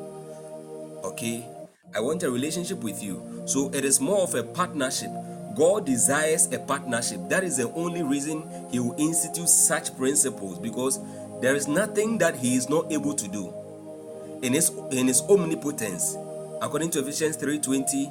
[1.04, 1.46] Okay,
[1.94, 3.44] I want a relationship with you.
[3.46, 5.10] So it is more of a partnership.
[5.54, 7.28] God desires a partnership.
[7.28, 10.98] That is the only reason He will institute such principles because
[11.42, 13.52] there is nothing that he is not able to do
[14.42, 16.16] in his in his omnipotence.
[16.62, 18.06] According to Ephesians 3:20,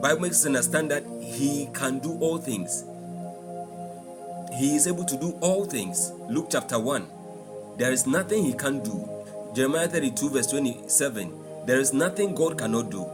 [0.00, 2.84] Bible makes us understand that he can do all things.
[4.54, 6.12] He is able to do all things.
[6.28, 7.04] Luke chapter 1.
[7.76, 9.08] There is nothing he can't do.
[9.52, 11.32] Jeremiah 32, verse 27.
[11.66, 13.04] There is nothing God cannot do.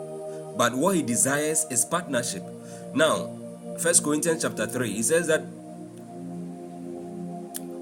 [0.59, 2.45] But what he desires is partnership.
[2.95, 3.39] Now,
[3.79, 5.41] First Corinthians chapter 3, he says that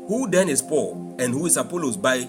[0.07, 2.27] who then is Paul and who is Apollos by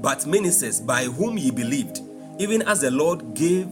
[0.00, 2.00] but ministers by whom ye believed,
[2.38, 3.68] even as the Lord gave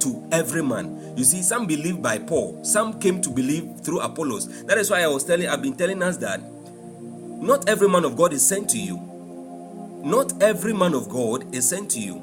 [0.00, 1.14] to every man.
[1.16, 4.64] You see, some believed by Paul, some came to believe through Apollos.
[4.64, 8.16] That is why I was telling, I've been telling us that not every man of
[8.16, 8.96] God is sent to you.
[10.04, 12.22] Not every man of God is sent to you.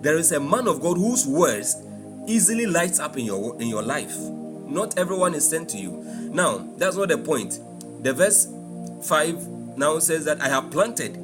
[0.00, 1.76] There is a man of God whose words
[2.26, 4.16] easily lights up in your in your life.
[4.66, 6.02] Not everyone is sent to you.
[6.32, 7.60] Now, that's not the point.
[8.02, 8.48] The verse
[9.02, 11.16] 5 now says that I have planted,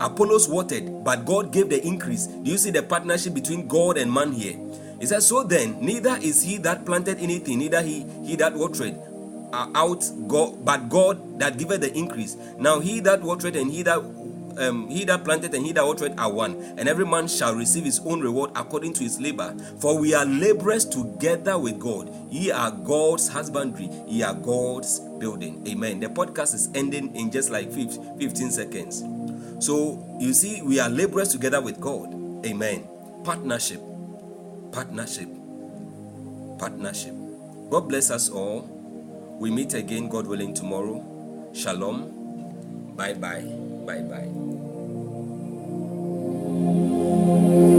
[0.00, 2.26] Apollos watered, but God gave the increase.
[2.26, 4.58] Do you see the partnership between God and man here?
[5.00, 8.96] It says, So then, neither is he that planted anything, neither he he that watered
[9.52, 12.36] uh, out God, but God that giveth the increase.
[12.58, 14.02] Now he that watered and he that
[14.58, 17.84] um, he that planted and he that watered are one, and every man shall receive
[17.84, 19.54] his own reward according to his labor.
[19.78, 22.12] For we are laborers together with God.
[22.30, 25.66] Ye are God's husbandry, ye are God's building.
[25.68, 26.00] Amen.
[26.00, 29.04] The podcast is ending in just like 15 seconds.
[29.64, 32.12] So you see, we are laborers together with God.
[32.44, 32.86] Amen.
[33.24, 33.80] Partnership.
[34.72, 35.28] Partnership.
[36.58, 37.14] Partnership.
[37.70, 38.60] God bless us all.
[39.40, 41.50] We meet again, God willing, tomorrow.
[41.52, 42.94] Shalom.
[42.96, 43.42] Bye bye.
[43.86, 44.45] Bye bye.
[46.58, 47.75] Thank you.